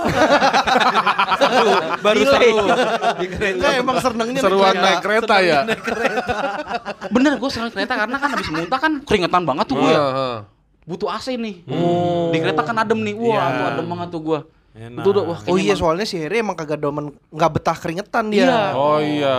baru 2.04 2.22
Delay. 2.22 2.52
saya 2.54 3.14
di 3.18 3.26
kereta. 3.26 3.56
Enggak 3.58 3.72
emang 3.80 3.96
senengnya 3.98 4.40
Seruan 4.40 4.74
naik 4.76 5.00
kereta 5.02 5.34
ya. 5.40 5.58
bener 7.14 7.32
gua 7.36 7.50
sering 7.50 7.72
kereta 7.72 7.94
karena 7.96 8.16
kan 8.16 8.28
habis 8.36 8.48
muntah 8.52 8.78
kan 8.78 8.92
keringetan 9.02 9.42
banget 9.42 9.64
tuh 9.66 9.76
gua 9.76 9.90
ya. 9.90 9.98
Heeh. 9.98 10.36
butuh 10.88 11.08
AC 11.12 11.36
nih. 11.36 11.68
Di 12.32 12.38
kereta 12.40 12.64
kan 12.64 12.76
adem 12.80 12.96
nih. 13.04 13.12
Wah, 13.12 13.28
Iya. 13.28 13.44
tuh 13.52 13.64
adem 13.76 13.86
banget 13.88 14.08
tuh 14.08 14.20
gua. 14.24 14.40
Enak. 14.78 15.02
Itu 15.02 15.08
udah 15.10 15.24
wah 15.26 15.38
Oh 15.50 15.58
iya 15.58 15.74
soalnya 15.74 16.06
si 16.06 16.14
Heri 16.14 16.38
emang 16.38 16.54
kagak 16.54 16.78
demen 16.78 17.10
nggak 17.34 17.50
betah 17.50 17.74
keringetan 17.74 18.30
dia. 18.30 18.46
Iya. 18.46 18.62
Oh 18.78 18.98
iya. 19.02 19.38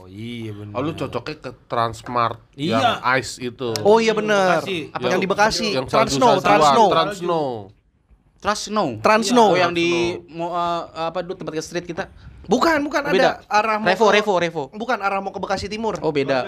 Oh 0.00 0.06
iya 0.08 0.50
benar. 0.56 0.72
Oh 0.72 0.80
lu 0.80 0.96
cocoknya 0.96 1.36
ke 1.36 1.50
Transmart 1.68 2.40
Iya. 2.56 2.80
yang 2.80 2.96
ice 3.20 3.32
itu. 3.44 3.68
Oh 3.84 4.00
iya. 4.00 4.16
Bekasi. 4.16 4.88
Apa 4.88 5.06
yang 5.12 5.20
di 5.20 5.28
Bekasi? 5.28 5.68
Yang 5.76 5.86
Transnow, 5.92 6.40
salju-saljuan, 6.40 6.64
Transnow. 6.64 6.88
Transnow. 6.88 7.48
Trust 8.44 8.68
Snow. 8.68 8.88
Transnow. 9.00 9.48
Oh 9.52 9.56
yang 9.56 9.72
di 9.72 10.20
mau 10.28 10.52
eh, 10.52 11.08
apa 11.08 11.24
dulu 11.24 11.32
tempat 11.40 11.56
ke 11.56 11.64
street 11.64 11.88
kita. 11.88 12.12
Bukan, 12.46 12.78
bukan 12.82 13.00
Beda. 13.06 13.40
ada 13.40 13.48
arah 13.48 13.76
mau 13.76 13.86
Revo, 13.86 14.04
ke- 14.04 14.14
Revo, 14.14 14.32
Revo. 14.36 14.62
Bukan 14.70 14.98
arah 14.98 15.18
mau 15.18 15.28
ke 15.28 15.38
Bekasi 15.38 15.66
Timur. 15.66 15.96
Oh 15.98 16.10
beda. 16.10 16.44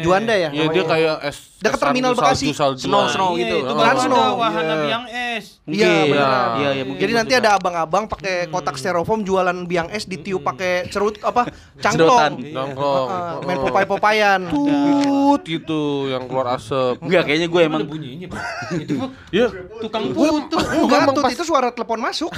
Juanda 0.00 0.32
ya? 0.32 0.48
Iya 0.48 0.64
dia 0.66 0.82
namanya? 0.82 0.84
kayak 0.86 1.16
es 1.24 1.38
Dekat 1.58 1.78
terminal 1.80 2.12
salju- 2.12 2.22
Bekasi. 2.22 2.44
salju-saljuan. 2.48 2.86
Snow, 2.86 3.04
snow 3.08 3.30
Iya, 3.32 3.40
gitu. 3.40 3.56
Itu 3.58 3.66
Oh. 3.68 3.78
Transnow. 3.78 4.14
ada 4.14 4.36
wahana 4.36 4.62
Iya. 4.68 4.76
biang 4.80 5.04
es. 5.08 5.44
Iya, 5.64 5.90
beneran. 6.04 6.48
Iya, 6.54 6.68
iya 6.70 6.84
mungkin. 6.84 7.00
Jadi 7.00 7.12
nanti 7.14 7.32
ada 7.34 7.50
abang-abang 7.54 8.04
pakai 8.06 8.34
kotak 8.46 8.74
styrofoam 8.74 9.20
jualan 9.20 9.58
biang 9.64 9.88
es 9.88 10.04
ditiup 10.04 10.40
pakai 10.40 10.86
cerut 10.86 11.18
apa? 11.20 11.50
Cangklong. 11.82 12.38
Nongkrong. 12.46 13.08
Heeh, 13.08 13.34
main 13.42 13.58
popai-popayan. 13.60 14.40
Tut 14.46 15.42
gitu 15.42 15.82
yang 16.06 16.24
keluar 16.24 16.54
asap. 16.54 17.00
Enggak, 17.00 17.22
kayaknya 17.24 17.48
gue 17.48 17.60
emang 17.62 17.82
bunyinya, 17.82 18.26
Pak. 18.28 18.42
Itu 18.82 18.94
Ya, 19.28 19.46
tukang 19.78 20.10
Gua- 20.10 20.30
putu. 20.40 20.56
Enggak, 20.56 20.98
emang 21.02 21.14
tut 21.14 21.22
pas- 21.22 21.34
itu 21.34 21.42
suara 21.42 21.68
telepon 21.68 21.98
masuk. 21.98 22.30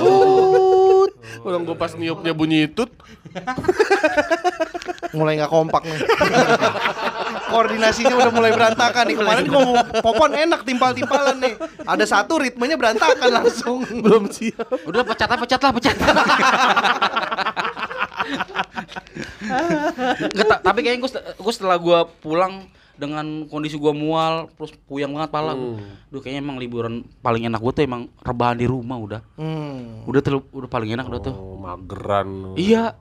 Oh. 0.00 1.06
orang 1.40 1.62
gua 1.62 1.72
pas 1.74 1.92
niupnya 1.92 2.32
bunyi 2.32 2.49
tut. 2.70 2.90
Mulai 5.16 5.38
nggak 5.42 5.50
kompak 5.50 5.82
nih. 5.86 6.00
Koordinasinya 7.50 8.14
udah 8.14 8.30
mulai 8.30 8.54
berantakan 8.54 9.10
nih. 9.10 9.16
Kemarin 9.18 9.46
ngomong 9.50 9.76
popon 9.98 10.38
enak 10.38 10.62
timpal-timpalan 10.62 11.34
nih. 11.42 11.58
Ada 11.82 12.04
satu 12.06 12.38
ritmenya 12.38 12.78
berantakan 12.78 13.26
langsung. 13.42 13.82
Belum 13.82 14.30
siap. 14.30 14.70
udah 14.86 15.02
pecat 15.02 15.26
lah, 15.26 15.38
pecat 15.42 15.60
lah, 15.60 15.72
pecat. 15.74 15.96
Nggak, 20.30 20.60
tapi 20.62 20.78
kayaknya 20.86 21.10
gue 21.34 21.52
setelah 21.52 21.74
gue 21.74 21.98
pulang 22.22 22.70
dengan 23.00 23.24
kondisi 23.44 23.74
gue 23.74 23.90
mual 23.90 24.52
terus 24.52 24.76
puyang 24.84 25.10
banget 25.10 25.30
pala 25.30 25.52
Hmm. 25.52 25.80
Duh 26.06 26.20
kayaknya 26.20 26.40
emang 26.42 26.56
liburan 26.56 26.94
paling 27.18 27.42
enak 27.42 27.56
gue 27.58 27.72
tuh 27.72 27.82
emang 27.82 28.12
rebahan 28.20 28.54
di 28.54 28.66
rumah 28.66 28.96
udah 28.96 29.20
Hmm. 29.34 30.04
udah 30.04 30.20
terlalu 30.20 30.44
udah 30.52 30.68
paling 30.68 30.92
enak 30.92 31.08
udah 31.08 31.20
tuh 31.22 31.32
Oh, 31.32 31.56
mageran. 31.56 32.52
iya 32.54 32.92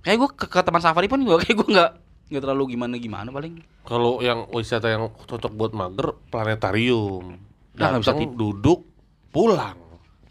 kayak 0.00 0.16
gue 0.18 0.28
ke, 0.34 0.46
ke 0.46 0.60
teman 0.60 0.78
safari 0.78 1.08
pun 1.08 1.18
juga 1.18 1.40
kayak 1.42 1.56
gue 1.56 1.68
nggak 1.70 1.90
nggak 2.28 2.42
terlalu 2.42 2.62
gimana 2.70 2.94
gimana 2.94 3.28
paling 3.28 3.58
Kalau 3.82 4.20
yang 4.20 4.46
wisata 4.50 4.86
yang 4.86 5.10
cocok 5.18 5.50
buat 5.50 5.72
mager, 5.72 6.14
planetarium. 6.30 7.34
Ya, 7.72 7.88
nggak 7.88 8.02
bisa 8.02 8.12
Datang, 8.12 8.36
duduk, 8.36 8.86
pulang. 9.30 9.74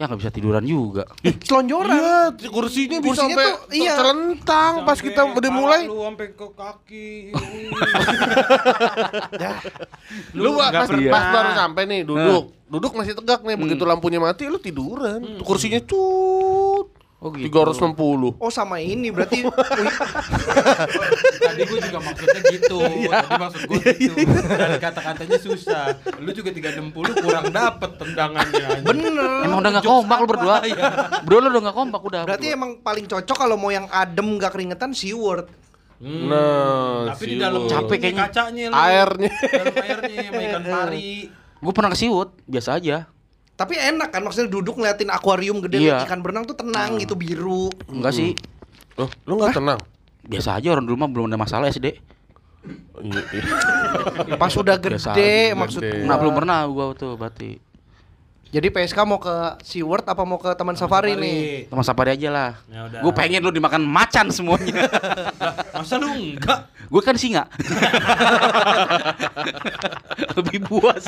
Ya 0.00 0.08
nggak 0.08 0.20
bisa 0.24 0.32
tiduran 0.32 0.64
juga 0.64 1.04
Selonjoran. 1.44 1.92
Iya, 1.92 2.48
kursinya 2.48 2.98
bisa 3.04 3.20
Kursinya 3.20 3.36
sampai 3.36 3.46
tuh, 3.52 3.76
iya. 3.76 3.94
celentang 4.00 4.72
pas 4.88 4.96
kita 4.96 5.20
udah 5.28 5.52
mulai. 5.52 5.82
Lu 5.84 6.00
sampai 6.08 6.26
ke 6.32 6.46
kaki. 6.56 7.10
Lu 10.32 10.56
pas, 10.56 10.72
nggak 10.72 10.80
pas, 10.80 10.88
pernah. 10.88 11.12
pas 11.12 11.24
baru 11.28 11.50
sampai 11.52 11.82
nih 11.84 12.00
duduk. 12.08 12.44
Duduk 12.70 12.92
masih 12.96 13.12
tegak 13.18 13.42
nih, 13.44 13.58
begitu 13.58 13.82
lampunya 13.84 14.22
mati 14.22 14.48
lu 14.48 14.56
tiduran. 14.56 15.42
Kursinya 15.44 15.82
cut. 15.84 16.99
Oh 17.20 17.30
gitu 17.30 17.52
360. 17.52 18.36
Oh 18.36 18.48
sama 18.48 18.76
ini 18.78 19.08
berarti 19.08 19.44
Tadi 21.40 21.62
gue 21.62 21.78
juga 21.80 21.98
maksudnya 22.00 22.40
gitu. 22.46 22.78
Tadi 23.12 23.36
maksud 23.36 23.62
gue 23.66 23.80
gitu. 23.94 24.16
Dan 24.48 24.72
kata-katanya 24.78 25.38
susah. 25.38 25.84
Lu 26.16 26.30
juga 26.30 26.50
360 26.50 26.92
kurang 27.20 27.46
dapet 27.50 27.90
tendangannya. 27.96 28.68
bener. 28.82 29.30
emang 29.42 29.58
udah 29.60 29.70
nggak 29.70 29.86
kompak 29.86 30.16
lu 30.16 30.26
berdua 30.26 30.56
Iya. 30.62 30.84
berdua 31.22 31.38
lu 31.38 31.48
udah 31.50 31.62
nggak 31.62 31.76
kompak 31.76 32.00
udah 32.02 32.20
Berarti 32.24 32.46
berdua. 32.46 32.58
emang 32.58 32.70
paling 32.80 33.06
cocok 33.06 33.36
kalau 33.38 33.56
mau 33.56 33.68
yang 33.68 33.86
adem 33.88 34.28
nggak 34.34 34.50
keringetan 34.50 34.90
SeaWorld. 34.90 35.46
Hmm. 36.00 36.26
Nah, 36.26 37.12
Tapi 37.12 37.24
di 37.26 37.36
siul. 37.36 37.42
dalam 37.42 37.62
Capek 37.66 37.96
kayaknya. 38.00 38.20
kacanya 38.24 38.64
lu. 38.66 38.74
Airnya. 38.74 39.32
Dalam 39.36 39.74
airnya 39.76 40.18
sama 40.24 40.40
ikan 40.42 40.62
pari. 40.64 41.12
gue 41.60 41.72
pernah 41.76 41.90
ke 41.90 41.98
siwut 41.98 42.28
biasa 42.46 42.80
aja 42.80 43.04
Tapi 43.60 43.76
enak 43.76 44.08
kan 44.08 44.24
maksudnya 44.24 44.48
duduk 44.48 44.74
ngeliatin 44.74 45.12
akuarium 45.12 45.60
gede 45.60 45.84
Iya. 45.84 46.00
ikan 46.02 46.18
berenang 46.18 46.48
tuh 46.48 46.56
tenang 46.56 46.96
gitu 46.96 47.12
biru. 47.12 47.68
enggak 47.86 48.12
sih 48.14 48.32
Loh, 48.96 49.12
lu 49.22 49.36
nggak 49.36 49.52
tenang? 49.54 49.80
biasa 50.22 50.56
aja 50.56 50.68
orang 50.70 50.84
dulu 50.84 50.96
mah 50.96 51.08
belum 51.08 51.26
ada 51.26 51.36
masalah 51.36 51.68
SD 51.68 51.92
Iya, 53.00 53.20
iya. 53.32 53.42
Pas 54.36 54.52
udah 54.52 54.76
gede 54.76 54.96
aja, 54.98 55.52
maksud 55.54 55.80
gede. 55.80 56.04
nah 56.04 56.16
belum 56.16 56.32
pernah 56.34 56.64
gua 56.66 56.92
tuh 56.92 57.16
berarti 57.16 57.56
Jadi 58.50 58.66
PSK 58.66 58.98
mau 59.06 59.22
ke 59.22 59.62
SeaWorld 59.62 60.10
apa 60.10 60.22
mau 60.26 60.34
ke 60.34 60.50
Taman 60.58 60.74
Safari, 60.74 61.14
nih? 61.14 61.70
Teman 61.70 61.86
safari 61.86 62.18
aja 62.18 62.28
lah. 62.34 62.50
Ya. 62.66 62.98
Gue 62.98 63.14
pengen 63.14 63.46
lu 63.46 63.54
dimakan 63.54 63.86
macan 63.86 64.26
semuanya. 64.34 64.90
Masa 65.78 66.02
lu 66.02 66.10
enggak? 66.10 66.66
gue 66.90 67.02
kan 67.06 67.14
singa. 67.14 67.46
Lebih 70.36 70.66
puas. 70.66 71.06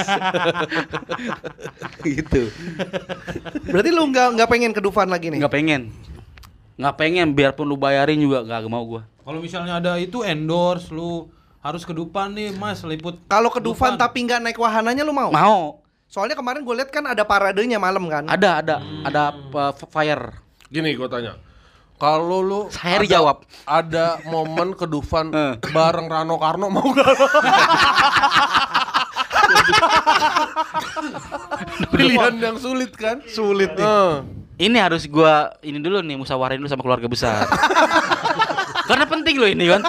gitu. 2.06 2.46
Berarti 3.66 3.90
lu 3.90 4.06
nggak 4.14 4.38
nggak 4.38 4.48
pengen 4.48 4.70
ke 4.70 4.78
Dufan 4.78 5.10
lagi 5.10 5.34
nih? 5.34 5.42
Nggak 5.42 5.54
pengen. 5.58 5.90
Nggak 6.78 6.94
pengen 6.94 7.34
biarpun 7.34 7.66
lu 7.66 7.74
bayarin 7.74 8.22
juga 8.22 8.46
gak 8.46 8.70
mau 8.70 8.86
gua. 8.86 9.02
Kalau 9.26 9.42
misalnya 9.42 9.82
ada 9.82 9.98
itu 9.98 10.22
endorse 10.22 10.94
lu 10.94 11.26
harus 11.58 11.82
ke 11.82 11.90
depan 11.90 12.30
nih 12.30 12.54
Mas 12.54 12.86
liput. 12.86 13.18
Kalau 13.26 13.50
ke 13.50 13.58
Dufan 13.58 13.98
tapi 13.98 14.22
nggak 14.22 14.38
naik 14.38 14.58
wahananya 14.62 15.02
lu 15.02 15.10
mau? 15.10 15.34
Mau. 15.34 15.81
Soalnya 16.12 16.36
kemarin 16.36 16.60
gue 16.60 16.76
lihat 16.76 16.92
kan 16.92 17.08
ada 17.08 17.24
paradenya 17.24 17.80
malam 17.80 18.04
kan? 18.04 18.28
Ada 18.28 18.60
ada 18.60 18.76
ada 19.00 19.32
uh, 19.32 19.72
fire. 19.88 20.36
Gini 20.68 20.92
gue 20.92 21.08
tanya. 21.08 21.40
Kalau 21.96 22.44
lu 22.44 22.60
Saya 22.68 23.00
ada- 23.00 23.04
dijawab. 23.08 23.36
Ada 23.64 24.20
momen 24.28 24.76
ke 24.76 24.84
Dufan 24.84 25.32
Eh. 25.32 25.56
bareng 25.72 26.12
Rano 26.12 26.36
Karno 26.36 26.68
mau 26.68 26.84
gak 26.84 27.08
lo? 27.08 27.26
Pilihan 31.92 32.34
yang 32.36 32.56
sulit 32.58 32.92
kan? 32.92 33.24
Sulit 33.24 33.72
nih. 33.72 33.84
Eh. 33.84 34.12
Ini 34.62 34.78
harus 34.78 35.08
gua 35.08 35.56
ini 35.64 35.80
dulu 35.80 36.04
nih 36.04 36.14
musyawarin 36.14 36.60
dulu 36.60 36.68
sama 36.68 36.84
keluarga 36.84 37.08
besar. 37.08 37.48
Karena 38.88 39.08
penting 39.08 39.40
loh 39.40 39.48
ini 39.48 39.64
kan. 39.66 39.82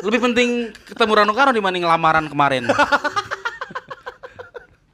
Lebih 0.00 0.20
penting 0.22 0.48
ketemu 0.86 1.12
Rano 1.12 1.32
Karno 1.34 1.50
dibanding 1.50 1.82
lamaran 1.82 2.30
kemarin. 2.30 2.70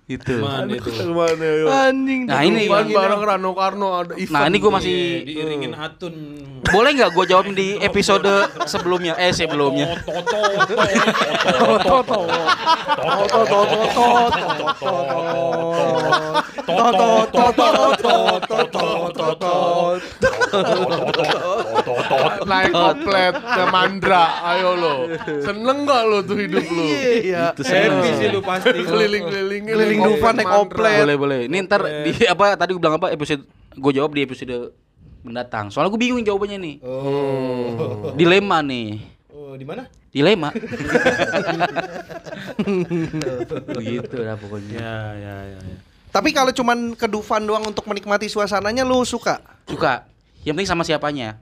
Gitu. 0.07 0.39
Mana 0.39 0.71
itu? 0.71 0.87
Ke 0.87 1.03
mana 1.11 1.47
yuk? 1.51 1.67
Anjing. 1.67 2.21
Nah, 2.31 2.47
ini 2.47 2.71
bareng 2.71 3.23
Rano 3.27 3.51
Karno 3.59 3.89
ada 3.91 4.15
event. 4.15 4.31
Nah, 4.39 4.47
ini 4.47 4.63
gue 4.63 4.71
Iya, 4.71 4.77
masih 4.79 4.97
diiringin 5.27 5.73
atun. 5.75 6.15
boleh 6.63 6.91
nggak 6.95 7.11
gue 7.11 7.25
jawab 7.27 7.47
di 7.51 7.75
episode 7.83 8.31
sebelumnya? 8.71 9.19
Eh 9.19 9.35
sebelumnya. 9.35 9.99
naik 22.51 22.72
komplet 22.72 23.34
ke 23.37 23.62
Mandra. 23.70 24.24
Ayo 24.55 24.70
lo. 24.74 24.95
Seneng 25.43 25.87
gak 25.87 26.03
lo 26.07 26.18
tuh 26.26 26.37
hidup 26.39 26.64
lo? 26.66 26.84
Iya. 26.87 27.55
Happy 27.55 28.11
sih 28.18 28.28
lu 28.32 28.41
pasti. 28.43 28.78
Keliling-keliling 28.82 29.62
Keliling 29.70 30.01
Dufan 30.03 30.34
naik 30.39 30.51
komplet. 30.51 31.01
Boleh 31.05 31.16
boleh. 31.16 31.39
Ini 31.47 31.57
ntar 31.66 31.82
di 32.05 32.12
apa 32.26 32.57
tadi 32.59 32.74
gue 32.74 32.80
bilang 32.80 32.99
apa 32.99 33.12
episode 33.12 33.43
gue 33.76 33.93
jawab 33.93 34.11
di 34.16 34.24
episode 34.24 34.72
mendatang. 35.26 35.70
Soalnya 35.74 35.91
gue 35.91 36.01
bingung 36.01 36.22
jawabannya 36.22 36.59
nih. 36.62 36.76
Oh. 36.87 38.14
Dilema 38.14 38.62
nih. 38.62 39.03
Oh, 39.34 39.55
di 39.59 39.66
mana? 39.66 39.91
Dilema. 40.14 40.49
Begitu 43.74 44.16
lah 44.26 44.37
pokoknya. 44.41 44.78
Ya, 44.78 44.97
ya, 45.14 45.37
ya. 45.55 45.61
ya. 45.61 45.76
Tapi 46.16 46.32
kalau 46.32 46.49
cuman 46.49 46.97
ke 46.97 47.05
Dufan 47.05 47.45
doang 47.45 47.61
untuk 47.68 47.84
menikmati 47.84 48.24
suasananya 48.30 48.89
lu 48.89 49.05
suka? 49.05 49.37
Suka. 49.68 50.09
Yang 50.49 50.55
penting 50.57 50.70
sama 50.72 50.82
siapanya. 50.87 51.37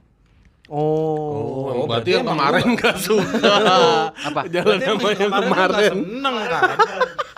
Oh. 0.65 1.69
Oh, 1.69 1.85
berarti 1.85 2.17
yang 2.17 2.25
kemarin 2.25 2.73
gak 2.73 2.97
suka. 2.97 3.55
Apa? 4.17 4.49
Jalan 4.49 4.81
Berarti 4.81 4.85
sama 4.89 5.09
yang 5.13 5.31
kemarin. 5.31 5.69
nggak 5.69 5.91
seneng 5.93 6.35
kan? 6.49 6.77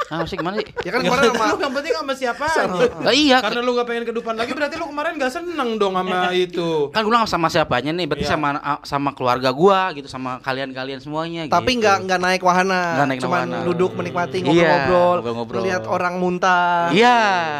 Ah, 0.07 0.23
sih 0.23 0.33
gimana 0.33 0.55
sih? 0.55 0.71
Ya 0.81 0.89
kan 0.89 0.99
kemarin 1.01 1.29
sama 1.29 1.45
Lu 1.45 1.57
yang 1.59 1.73
penting 1.73 1.93
sama 1.93 2.13
siapa 2.13 2.43
aja. 2.45 2.63
Lah 2.97 3.11
iya, 3.11 3.37
Karena 3.37 3.59
lu 3.59 3.71
gak 3.73 3.85
pengen 3.85 4.03
ke 4.03 4.13
depan 4.13 4.33
lagi 4.33 4.51
berarti 4.51 4.75
lu 4.75 4.87
kemarin 4.87 5.11
gak 5.15 5.33
seneng 5.33 5.75
dong 5.75 5.93
sama 5.93 6.31
itu. 6.31 6.87
kan 6.89 7.01
gue 7.01 7.09
bilang 7.09 7.25
sama 7.25 7.47
siapanya 7.47 7.91
nih, 7.91 8.05
berarti 8.05 8.23
Iya. 8.23 8.33
sama 8.33 8.49
sama 8.81 9.09
keluarga 9.11 9.49
gua 9.49 9.91
gitu, 9.91 10.07
sama 10.07 10.39
kalian-kalian 10.39 10.97
semuanya 10.97 11.43
tapi 11.45 11.73
gitu. 11.73 11.81
nggak 11.81 11.97
nggak 12.03 12.19
naik 12.19 12.41
wahana, 12.41 12.81
Nggak 12.93 13.07
naik 13.07 13.19
cuman 13.19 13.39
wahana. 13.43 13.57
duduk 13.65 13.91
menikmati 13.93 14.37
Iya, 14.37 14.45
ngobrol-ngobrol, 14.45 15.15
ngobrol-ngobrol. 15.17 15.59
ngeliat 15.61 15.83
orang 15.85 16.13
muntah. 16.17 16.87
Iya, 16.89 17.19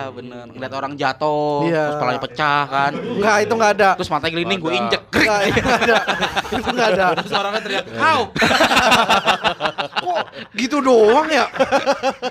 bener. 0.10 0.46
Ngeliat 0.50 0.74
orang 0.74 0.92
jatuh, 0.94 1.58
Iya. 1.64 1.84
terus 1.84 1.96
kepalanya 1.98 2.22
pecah 2.24 2.64
kan. 2.66 2.92
Enggak, 2.96 3.36
itu 3.42 3.54
nggak 3.54 3.72
ada. 3.74 3.90
Terus 3.96 4.10
matanya 4.10 4.32
gelinding 4.34 4.60
gue 4.62 4.72
Ada. 4.72 4.80
injek. 4.80 5.02
Nggak, 5.10 5.40
itu 5.44 5.60
nggak 5.68 5.80
ada. 5.82 5.98
Itu 6.50 6.70
nggak 6.70 6.90
ada. 6.94 7.06
Terus 7.18 7.32
orangnya 7.34 7.62
teriak, 7.62 7.86
"How?" 7.94 8.20
Kok 9.90 10.24
gitu 10.54 10.78
doang 10.80 11.28
ya? 11.28 11.46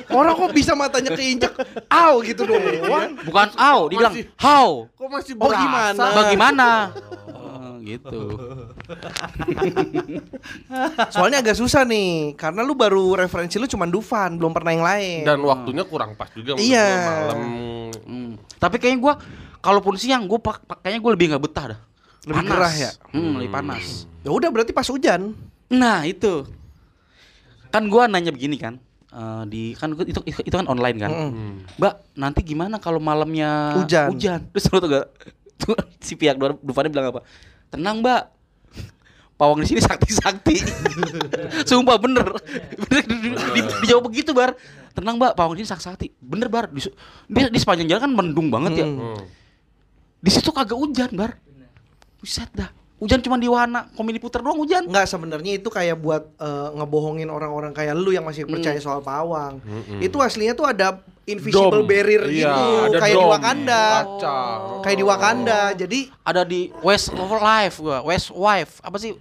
Orang 0.09 0.35
kok 0.35 0.51
bisa 0.51 0.73
matanya 0.73 1.13
keinjek? 1.13 1.53
Aw 1.87 2.21
gitu 2.21 2.45
doang. 2.45 3.17
Bukan 3.23 3.49
au, 3.55 3.81
dia 3.87 3.97
bilang 3.99 4.15
Masih- 4.15 4.29
how. 4.37 4.87
Kok 4.91 5.09
masih 5.09 5.33
Oh, 5.35 5.47
berasa? 5.47 5.61
gimana? 5.61 6.05
Bagaimana? 6.13 6.69
Oh, 7.57 7.81
gitu. 7.81 8.19
Soalnya 11.09 11.41
agak 11.41 11.55
susah 11.55 11.83
nih, 11.83 12.35
karena 12.35 12.61
lu 12.61 12.75
baru 12.75 13.17
referensi 13.17 13.57
lu 13.57 13.67
cuma 13.67 13.87
Dufan, 13.87 14.35
belum 14.35 14.51
pernah 14.51 14.73
yang 14.73 14.85
lain. 14.85 15.23
Dan 15.23 15.41
waktunya 15.41 15.83
kurang 15.83 16.15
pas 16.15 16.29
juga 16.31 16.57
Iya. 16.57 16.89
malam. 17.07 17.39
Hmm. 18.03 18.31
Tapi 18.57 18.77
kayaknya 18.77 19.01
gua 19.01 19.15
kalaupun 19.59 19.95
siang 19.95 20.25
gua 20.25 20.39
kayaknya 20.81 21.01
gua 21.01 21.13
lebih 21.13 21.27
nggak 21.31 21.43
betah 21.43 21.67
dah. 21.75 21.81
Lebih 22.25 22.37
Panas. 22.37 22.51
gerah 22.51 22.75
ya? 22.75 22.91
Hmm, 23.13 23.33
lebih 23.39 23.51
panas. 23.53 23.87
Ya 24.21 24.31
udah 24.31 24.49
berarti 24.51 24.73
pas 24.73 24.87
hujan. 24.87 25.31
Nah, 25.69 26.03
itu. 26.03 26.43
Kan 27.77 27.85
gua 27.87 28.09
nanya 28.09 28.33
begini 28.33 28.57
kan. 28.57 28.81
eh, 29.09 29.43
di 29.47 29.63
kan 29.73 29.93
gua- 29.93 30.05
itu 30.05 30.17
itu, 30.25 30.49
kan 30.51 30.65
online 30.65 30.97
kan. 30.99 31.11
Mm-mm. 31.11 31.51
Mbak, 31.77 31.95
nanti 32.15 32.41
gimana 32.43 32.77
kalau 32.77 32.97
malamnya 32.99 33.77
Hujan. 33.77 34.09
Hujan. 34.11 34.41
Terus 34.51 34.65
lu 34.67 34.79
tuh 34.79 34.89
gak 34.91 35.07
tuh 35.57 35.77
si 36.03 36.13
pihak 36.15 36.35
luar 36.35 36.57
Dufannya 36.59 36.89
bilang 36.89 37.07
apa? 37.11 37.21
Tenang, 37.69 38.01
Mbak. 38.01 38.23
Pawang 39.37 39.61
di 39.61 39.69
sini 39.69 39.81
sakti-sakti. 39.81 40.57
Sumpah 41.69 41.97
bener. 41.97 42.25
bener 42.79 43.05
di, 43.11 43.17
di- 43.31 43.37
dijawab 43.83 44.09
begitu, 44.09 44.33
Bar. 44.33 44.57
Tenang, 44.93 45.17
Mbak, 45.17 45.33
pawang 45.33 45.53
di 45.53 45.61
sini 45.61 45.69
sakti-sakti. 45.71 46.07
Bener, 46.17 46.49
Bar. 46.49 46.69
Di, 46.69 46.81
di, 47.27 47.41
di 47.47 47.59
sepanjang 47.59 47.85
jalan 47.87 48.03
kan 48.03 48.13
mendung 48.15 48.49
banget 48.49 48.81
ya. 48.81 48.87
Hmm. 48.87 49.13
Hmm. 49.13 49.21
Di 50.19 50.31
situ 50.31 50.49
kagak 50.51 50.73
hujan, 50.75 51.13
Bar. 51.13 51.37
Buset 52.17 52.49
dah. 52.51 52.73
Hujan 52.97 53.21
cuma 53.21 53.37
di 53.37 53.45
wahana 53.45 53.93
komedi 53.93 54.17
puter 54.17 54.41
doang 54.41 54.57
hujan. 54.57 54.85
Enggak 54.85 55.05
sebenarnya 55.05 55.53
itu 55.55 55.69
kayak 55.69 55.97
buat 55.97 56.33
eh, 56.35 56.69
ngebohongin 56.73 57.29
orang-orang 57.29 57.71
kayak 57.71 57.93
lu 57.93 58.09
yang 58.09 58.25
masih 58.25 58.45
percaya 58.45 58.81
soal 58.81 59.01
pawang. 59.01 59.61
Itu 60.01 60.17
aslinya 60.19 60.53
tuh 60.53 60.65
ada 60.65 61.05
invisible 61.23 61.83
Dome. 61.83 61.85
barrier 61.85 62.25
Iya, 62.25 62.33
gitu, 62.33 62.65
ada 62.87 62.99
kayak 62.99 63.13
di. 63.15 63.27
Wakanda. 63.29 63.85
Kaca. 64.01 64.39
Kayak 64.81 64.97
di 64.97 65.05
Wakanda. 65.05 65.61
Jadi 65.75 66.01
Ada 66.23 66.43
di 66.43 66.61
West 66.81 67.13
Life 67.13 67.77
gua, 67.79 67.99
West 68.01 68.29
Wife. 68.31 68.73
Apa 68.81 68.97
sih? 68.97 69.13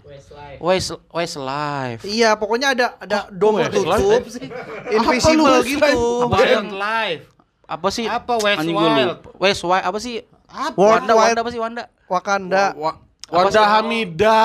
West 0.58 0.96
West 1.12 1.36
Life. 1.36 2.02
iya 2.08 2.32
pokoknya 2.34 2.72
ada 2.72 2.96
ada 2.96 3.28
dome 3.28 3.60
tertutup 3.62 4.24
invisible 4.88 5.52
Apa 5.52 5.60
lu 5.60 5.68
gitu. 5.68 6.00
Wild 6.26 6.72
Life. 6.72 7.24
Apa 7.66 7.88
sih? 7.90 8.06
Apa 8.06 8.40
West 8.40 8.64
Wild? 8.64 9.20
West 9.36 9.62
Wild 9.64 9.84
apa 9.84 10.00
sih? 10.00 10.24
World 10.74 11.04
Wanda, 11.04 11.14
Wanda 11.14 11.40
apa 11.44 11.52
sih 11.52 11.60
Wanda? 11.60 11.84
Wakanda. 12.08 12.72
Wa- 12.72 12.96
Apa 12.96 13.15
Wanda? 13.26 13.62
Hamida. 13.66 14.42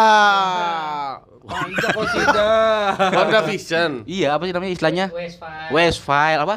Wanda 1.41 1.89
Kosida. 1.93 2.51
Wanda 3.13 3.39
Vision. 3.45 3.93
Iya, 4.09 4.37
apa 4.39 4.49
sih 4.49 4.53
namanya 4.55 4.73
istilahnya? 4.73 5.07
West 5.13 5.37
File. 5.37 5.69
West 5.73 6.01
File 6.01 6.41
apa? 6.41 6.57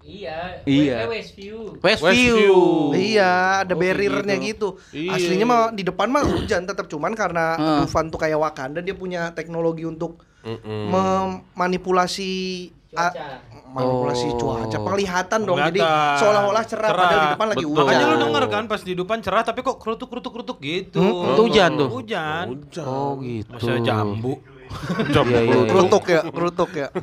Iya. 0.00 0.66
Iya. 0.66 1.06
Westview. 1.06 1.78
West, 1.78 2.02
West 2.02 2.18
View. 2.18 2.34
View. 2.34 2.58
Iya, 2.98 3.62
ada 3.62 3.74
Oh, 3.74 3.78
barriernya 3.78 4.36
gitu. 4.42 4.74
gitu. 4.74 4.98
Iya. 5.06 5.14
Aslinya 5.14 5.46
mah 5.46 5.60
di 5.70 5.86
depan 5.86 6.10
mah 6.10 6.26
hujan 6.26 6.66
tetap 6.66 6.90
cuman 6.90 7.14
karena 7.14 7.54
Heeh. 7.54 7.78
Dufan 7.86 8.10
tuh 8.10 8.18
kayak 8.18 8.42
Wakanda 8.42 8.82
dia 8.82 8.98
punya 8.98 9.30
teknologi 9.30 9.86
untuk 9.86 10.18
Mm-mm. 10.42 10.90
memanipulasi 10.90 12.32
a- 12.66 12.70
Cuaca. 12.90 13.24
manipulasi 13.70 14.26
Oh. 14.26 14.36
cuaca 14.36 14.76
penglihatan 14.76 15.38
dong 15.40 15.58
jadi 15.62 15.80
seolah-olah 16.18 16.64
cerah, 16.64 16.84
Cerah. 16.84 17.00
padahal 17.00 17.16
di 17.16 17.28
depan 17.30 17.46
lagi 17.48 17.64
hujan 17.64 17.80
Makanya 17.80 18.04
lu 18.04 18.16
denger 18.20 18.44
kan 18.48 18.64
pas 18.66 18.80
di 18.80 18.92
depan 18.92 19.16
cerah 19.20 19.42
tapi 19.42 19.60
kok 19.60 19.76
kerutuk-kerutuk-kerutuk 19.76 20.56
gitu. 20.58 20.98
Hmm, 20.98 21.30
itu 21.30 21.40
hujan 21.44 21.70
tuh? 21.76 21.88
Hujan. 21.88 22.44
Hujan. 22.50 22.84
Oh, 22.84 23.12
gitu. 23.20 23.48
Masa 23.48 23.72
jambu. 23.78 24.32
Jambu. 25.10 25.28
Iya, 25.28 25.40
iya, 25.40 25.52
iya. 25.52 25.66
kerutuk 25.66 26.04
ya 26.06 26.20
kerutuk 26.24 26.70
ya 26.72 26.88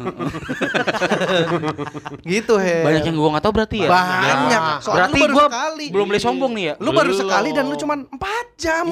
gitu 2.25 2.53
he 2.57 2.75
Banyak 2.81 3.03
yang 3.03 3.15
gua 3.15 3.29
nggak 3.35 3.43
tahu 3.43 3.53
berarti 3.53 3.77
ya. 3.77 3.89
banyak 3.91 4.61
soalnya 4.79 4.99
Berarti 5.03 5.13
lu 5.13 5.21
baru 5.21 5.33
gua 5.33 5.45
sekali 5.45 5.85
belum 5.88 6.05
boleh 6.07 6.21
sombong 6.21 6.51
nih 6.53 6.63
ya. 6.63 6.73
lu 6.77 6.89
baru 6.91 7.11
sekali 7.13 7.49
dan 7.51 7.63
lu 7.65 7.75
cuman 7.75 7.99
4 8.07 8.19
jam 8.55 8.85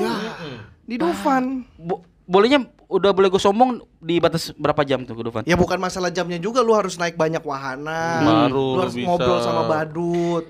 di 0.82 0.96
Dufan 0.96 1.44
Bo- 1.74 2.04
bolehnya 2.26 2.60
udah 2.86 3.12
boleh 3.12 3.30
gue 3.30 3.42
sombong 3.42 3.82
di 3.98 4.18
batas 4.18 4.54
berapa 4.54 4.82
jam 4.82 5.02
tuh 5.04 5.14
ke 5.14 5.24
Dufan? 5.24 5.44
ya 5.44 5.56
bukan 5.56 5.78
masalah 5.78 6.10
jamnya 6.10 6.38
juga 6.38 6.62
lu 6.62 6.74
harus 6.74 6.96
naik 6.96 7.16
banyak 7.16 7.42
wahana 7.42 8.22
Baru 8.22 8.78
lu 8.78 8.80
harus 8.82 8.96
bisa. 8.96 9.08
ngobrol 9.10 9.40
sama 9.42 9.66
badut 9.66 10.46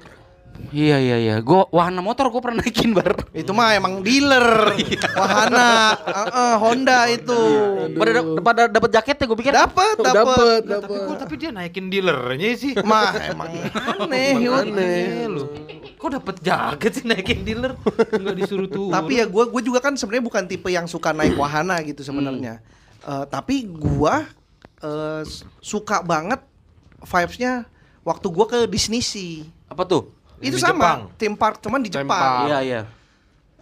Iya 0.69 0.97
iya 0.97 1.17
iya. 1.17 1.35
Gua 1.39 1.67
wahana 1.69 1.99
motor 1.99 2.27
gua 2.27 2.41
pernah 2.41 2.59
naikin 2.59 2.91
bar. 2.91 3.27
itu 3.31 3.51
mah 3.51 3.73
emang 3.73 3.99
dealer 3.99 4.71
wahana 5.13 5.95
Heeh, 5.97 6.53
Honda 6.57 6.99
itu 7.07 7.39
Pada 7.93 8.11
pada 8.39 8.61
dapat 8.67 8.89
jaketnya 8.91 9.25
gua 9.25 9.37
pikir. 9.37 9.51
dapat 9.51 9.95
dapat 9.97 10.61
Tapi 10.63 10.95
kok 11.05 11.17
tapi 11.17 11.33
dia 11.35 11.49
naikin 11.49 11.87
dealernya 11.87 12.49
sih. 12.53 12.71
mah 12.77 13.11
emang 13.17 13.51
aneh 14.01 14.31
Yud. 14.41 14.63
Aneh 14.67 15.27
lu. 15.27 15.43
Kok 15.95 16.09
dapet 16.13 16.35
jaket 16.39 16.91
sih 16.93 17.05
naikin 17.05 17.41
dealer? 17.41 17.75
Enggak 18.11 18.35
disuruh 18.35 18.67
tuh. 18.67 18.89
tapi 18.89 19.17
ya 19.17 19.25
gue 19.25 19.43
gue 19.45 19.61
juga 19.61 19.79
kan 19.79 19.93
sebenarnya 19.93 20.23
bukan 20.23 20.43
tipe 20.45 20.67
yang 20.67 20.85
suka 20.85 21.11
naik 21.11 21.35
wahana 21.35 21.79
gitu 21.81 22.01
sebenarnya 22.01 22.59
Eh, 23.01 23.25
tapi 23.27 23.69
gua 23.69 24.25
eh, 24.79 25.21
suka 25.59 26.01
banget 26.01 26.41
vibesnya 26.99 27.69
waktu 28.01 28.27
gua 28.27 28.45
ke 28.45 28.59
Disney 28.65 28.97
Sea 28.99 29.45
Apa 29.65 29.83
tuh? 29.83 30.14
Itu 30.45 30.55
Di 30.55 30.61
sama 30.61 30.77
Jepang. 30.77 30.99
theme 31.17 31.35
park 31.35 31.57
cuman 31.59 31.79
di 31.79 31.89
Jepang. 31.89 32.45
Iya 32.45 32.59
iya. 32.61 32.81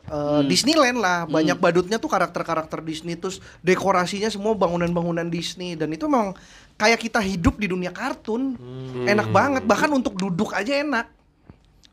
Eh, 0.03 0.41
Disneyland 0.43 0.99
lah 0.99 1.23
banyak 1.23 1.55
badutnya 1.55 1.95
tuh 1.95 2.05
karakter-karakter 2.05 2.84
Disney 2.84 3.15
terus 3.15 3.39
dekorasinya 3.59 4.27
semua 4.27 4.51
bangunan-bangunan 4.51 5.23
Disney 5.25 5.73
dan 5.73 5.88
itu 5.89 6.05
memang 6.05 6.36
kayak 6.75 6.99
kita 6.99 7.17
hidup 7.17 7.55
di 7.55 7.65
dunia 7.65 7.88
kartun 7.89 8.59
enak 9.01 9.31
banget 9.31 9.63
bahkan 9.63 9.88
untuk 9.89 10.13
duduk 10.13 10.51
aja 10.51 10.75
enak 10.75 11.07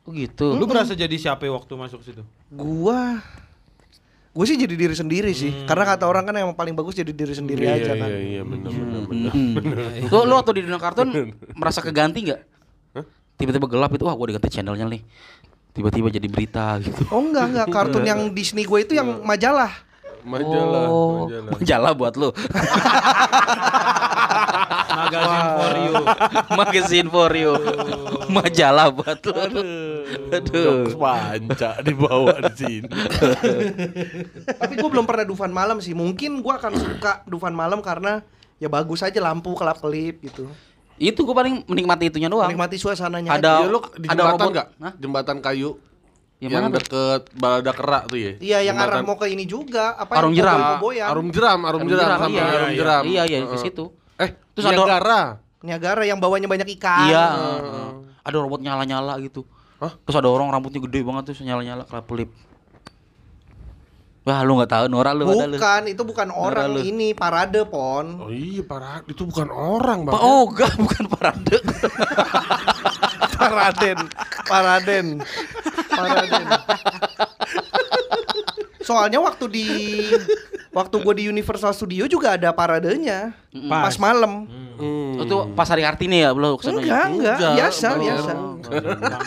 Oh 0.03 0.11
gitu. 0.11 0.53
lu 0.53 0.66
berasa 0.66 0.91
jadi 0.93 1.12
siapa 1.14 1.47
waktu 1.47 1.70
masuk 1.72 2.03
situ? 2.03 2.26
gua 2.51 3.22
gue 4.30 4.45
sih 4.45 4.55
jadi 4.57 4.74
diri 4.74 4.95
sendiri 4.95 5.30
sih 5.30 5.62
karena 5.64 5.84
kata 5.84 6.03
orang 6.03 6.22
kan 6.24 6.34
yang 6.34 6.51
paling 6.51 6.70
bagus 6.72 6.95
jadi 6.95 7.11
diri 7.11 7.30
sendiri 7.30 7.62
Iya, 7.62 7.74
aja 7.76 7.82
iya, 7.84 7.95
kan 7.95 8.09
iya, 8.11 8.43
benar 8.43 8.70
benar 8.72 9.03
benar. 9.05 9.32
Hmm. 9.34 9.55
Lu, 10.07 10.18
lu 10.24 10.34
waktu 10.34 10.51
di 10.53 10.62
dunia 10.64 10.78
kartun 10.78 11.09
merasa 11.61 11.78
keganti 11.78 12.26
nggak? 12.26 12.41
Tiba-tiba 13.41 13.66
gelap 13.66 13.91
itu, 13.97 14.05
wah 14.05 14.12
gua 14.12 14.26
diganti 14.28 14.53
channelnya 14.53 14.84
nih. 14.84 15.03
Tiba-tiba 15.70 16.11
jadi 16.11 16.26
berita 16.26 16.82
gitu. 16.82 17.07
oh 17.14 17.22
enggak 17.22 17.47
enggak 17.47 17.66
kartun 17.70 18.03
yang 18.03 18.20
Disney 18.34 18.66
gue 18.66 18.78
itu 18.82 18.99
yang 18.99 19.22
majalah 19.22 19.70
Majalah, 20.20 20.84
oh, 20.84 21.24
majalah. 21.24 21.51
majalah 21.57 21.93
buat 21.97 22.14
lu. 22.20 22.28
Magazine 25.01 25.49
for 25.57 25.72
you. 25.80 25.95
Magazine 26.61 27.09
for 27.09 27.30
you. 27.32 27.53
Majalah 28.28 28.86
buat 28.93 29.20
lu. 29.24 29.62
Jokes 30.45 30.93
Aduh. 30.93 31.01
panca 31.01 31.70
dibawa 31.80 32.36
di 32.53 32.55
sini. 32.59 32.91
Tapi 34.61 34.74
gue 34.76 34.91
belum 34.91 35.09
pernah 35.09 35.24
Dufan 35.24 35.53
malam 35.55 35.80
sih. 35.80 35.97
Mungkin 35.97 36.45
gue 36.45 36.53
akan 36.53 36.72
suka 36.76 37.24
Dufan 37.24 37.57
malam 37.57 37.80
karena 37.80 38.20
ya 38.61 38.68
bagus 38.68 39.01
aja 39.01 39.18
lampu 39.24 39.57
kelap 39.57 39.80
kelip 39.80 40.20
gitu. 40.20 40.53
Itu 41.01 41.24
gue 41.24 41.32
paling 41.32 41.64
menikmati 41.64 42.12
itunya 42.12 42.28
doang. 42.28 42.53
Menikmati 42.53 42.76
suasananya. 42.76 43.40
Ada- 43.40 43.40
aja. 43.40 43.64
Ya 43.64 43.68
lu 43.72 43.80
di 43.96 44.07
ada 44.07 44.20
jembatan 44.20 44.46
enggak? 44.53 44.66
Hah? 44.76 44.92
Jembatan 45.01 45.36
kayu. 45.40 45.70
Yang 46.40 46.51
Yang, 46.53 46.61
mana 46.61 46.68
tuh? 46.68 46.76
deket 46.80 47.22
Balada 47.36 47.72
Kerak 47.72 48.03
tuh 48.09 48.18
ya. 48.20 48.32
Iya 48.40 48.59
yang 48.68 48.76
arah 48.76 49.01
Jembatan- 49.01 49.09
mau 49.09 49.16
ke 49.16 49.26
ini 49.32 49.44
juga 49.48 49.96
apa 49.96 50.12
Arum 50.20 50.32
jeram. 50.36 50.57
Arum 50.61 51.28
jeram, 51.32 51.61
arum 51.64 51.84
jeram, 51.88 52.09
sampai 52.16 52.36
iya, 52.36 52.44
arum 52.44 52.68
iya, 52.68 52.76
jeram. 52.76 53.03
Iya, 53.05 53.22
iya, 53.28 53.38
ke 53.48 53.57
situ. 53.61 53.84
Eh, 54.20 54.30
Terus 54.53 54.64
Niagara. 54.68 55.40
Niagara 55.61 56.03
yang 56.05 56.20
bawahnya 56.20 56.48
banyak 56.48 56.68
ikan. 56.80 57.09
Iya. 57.09 57.24
heeh. 57.32 57.88
Ada 58.20 58.36
robot 58.36 58.61
nyala-nyala 58.61 59.16
gitu. 59.24 59.48
Hah? 59.80 59.96
Terus 60.05 60.16
ada 60.20 60.28
orang 60.28 60.53
rambutnya 60.53 60.80
gede 60.84 61.01
banget 61.01 61.32
tuh 61.32 61.44
nyala-nyala 61.44 61.88
kelap 61.88 62.05
kelip. 62.05 62.28
Wah, 64.21 64.45
lu 64.45 64.61
nggak 64.61 64.68
tahu 64.68 64.85
Nora 64.93 65.16
lu 65.16 65.25
ada 65.25 65.49
lu. 65.49 65.57
Bukan, 65.57 65.83
itu 65.89 66.03
bukan 66.05 66.29
orang 66.29 66.77
lu. 66.77 66.81
ini 66.85 67.16
parade 67.16 67.64
pon. 67.64 68.21
Oh 68.21 68.29
iya, 68.29 68.61
parah. 68.61 69.01
Itu 69.09 69.25
bukan 69.25 69.49
orang, 69.49 70.05
Bang. 70.05 70.12
Pak 70.12 70.25
Oga 70.25 70.68
bukan 70.85 71.05
parade. 71.09 71.57
Paraden, 73.41 73.97
paraden, 74.45 75.07
paraden. 75.89 76.47
Soalnya 78.85 79.16
waktu 79.25 79.49
di 79.49 79.68
waktu 80.77 80.97
gue 81.01 81.14
di 81.16 81.25
Universal 81.33 81.73
Studio 81.73 82.05
juga 82.05 82.37
ada 82.37 82.53
paradenya 82.53 83.33
pas, 83.64 83.97
malam. 83.97 84.45
Hmm. 84.45 84.70
Itu 85.20 85.37
pas 85.53 85.68
hari 85.68 85.83
Kartini 85.85 86.24
ya, 86.24 86.31
belum 86.33 86.57
ke 86.57 86.62
sana 86.64 86.81
Enggak, 86.81 87.07
enggak, 87.11 87.37
Enggak, 87.37 87.53
biasa, 87.57 87.87
belum. 87.91 88.05
biasa. 88.05 88.33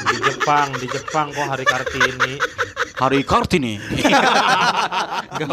di 0.08 0.18
Jepang, 0.24 0.68
di 0.80 0.88
Jepang 0.88 1.28
kok 1.30 1.46
hari 1.48 1.66
Kartini. 1.66 2.34
Hari 2.94 3.20
Kartini. 3.26 3.76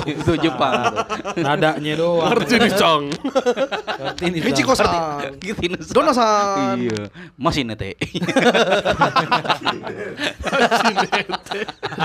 itu 0.07 0.33
Jepang. 0.39 0.93
Nadanya 1.35 1.93
doang. 1.97 2.31
Kartini 2.37 2.69
Chong. 2.77 3.05
Kartini. 3.11 4.39
Michiko-san, 4.45 5.35
Gitu 5.41 5.73
Dona-san. 5.91 6.77
Iya. 6.79 7.09
Masih 7.35 7.65
nete. 7.65 7.97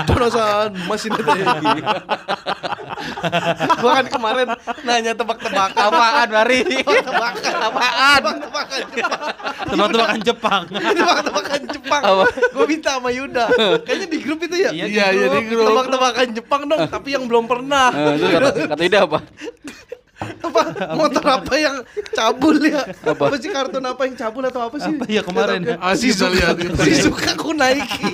Dona-san, 0.08 0.72
masih 0.88 1.08
ada. 1.12 1.34
Gua 3.78 3.92
kan 4.02 4.06
kemarin 4.08 4.46
nanya 4.82 5.12
tebak-tebakan. 5.14 5.76
Apaan 5.78 6.28
hari? 6.32 6.58
Tebak-tebakan. 6.64 7.54
Apaan? 7.60 7.85
Tebak-tebakan 7.94 8.82
Jepang. 8.92 9.22
Tebak-tebakan 9.66 10.20
Jepang. 10.22 10.62
Tebak-tebakan 10.70 11.60
Jepang. 11.70 12.02
Apa? 12.02 12.24
Gue 12.54 12.66
minta 12.66 12.90
sama 12.98 13.10
Yuda. 13.12 13.44
Kayaknya 13.86 14.06
di 14.10 14.18
grup 14.20 14.38
itu 14.42 14.56
ya. 14.56 14.70
Iya, 14.72 14.86
Iya, 14.86 15.06
iya 15.14 15.26
di 15.30 15.40
grup. 15.46 15.66
Tebak-tebakan 15.70 16.26
Jepang 16.34 16.62
dong, 16.66 16.80
tapi 16.90 17.08
yang 17.14 17.24
belum 17.26 17.44
pernah. 17.46 17.88
Eh, 17.94 18.12
itu 18.18 18.26
kata, 18.26 18.48
kata 18.74 18.82
ide 18.82 18.98
apa? 18.98 19.18
apa 20.16 20.60
motor 20.96 21.24
apa 21.28 21.54
yang 21.60 21.76
cabul 22.16 22.56
ya? 22.64 22.88
Apa? 23.04 23.28
Apa, 23.28 23.36
sih 23.36 23.52
kartun 23.52 23.84
apa 23.84 24.08
yang 24.08 24.16
cabul 24.16 24.42
atau 24.48 24.64
apa 24.64 24.76
sih? 24.80 24.92
Apa 24.96 25.04
ya 25.12 25.20
kemarin? 25.20 25.60
Tahu 25.60 25.76
kan? 25.76 25.92
Asik 25.92 26.16
Shizuka, 26.16 26.32
lihat 26.32 26.56
itu. 26.56 26.80
Shizuka 26.80 27.30
Kunaiki. 27.36 28.12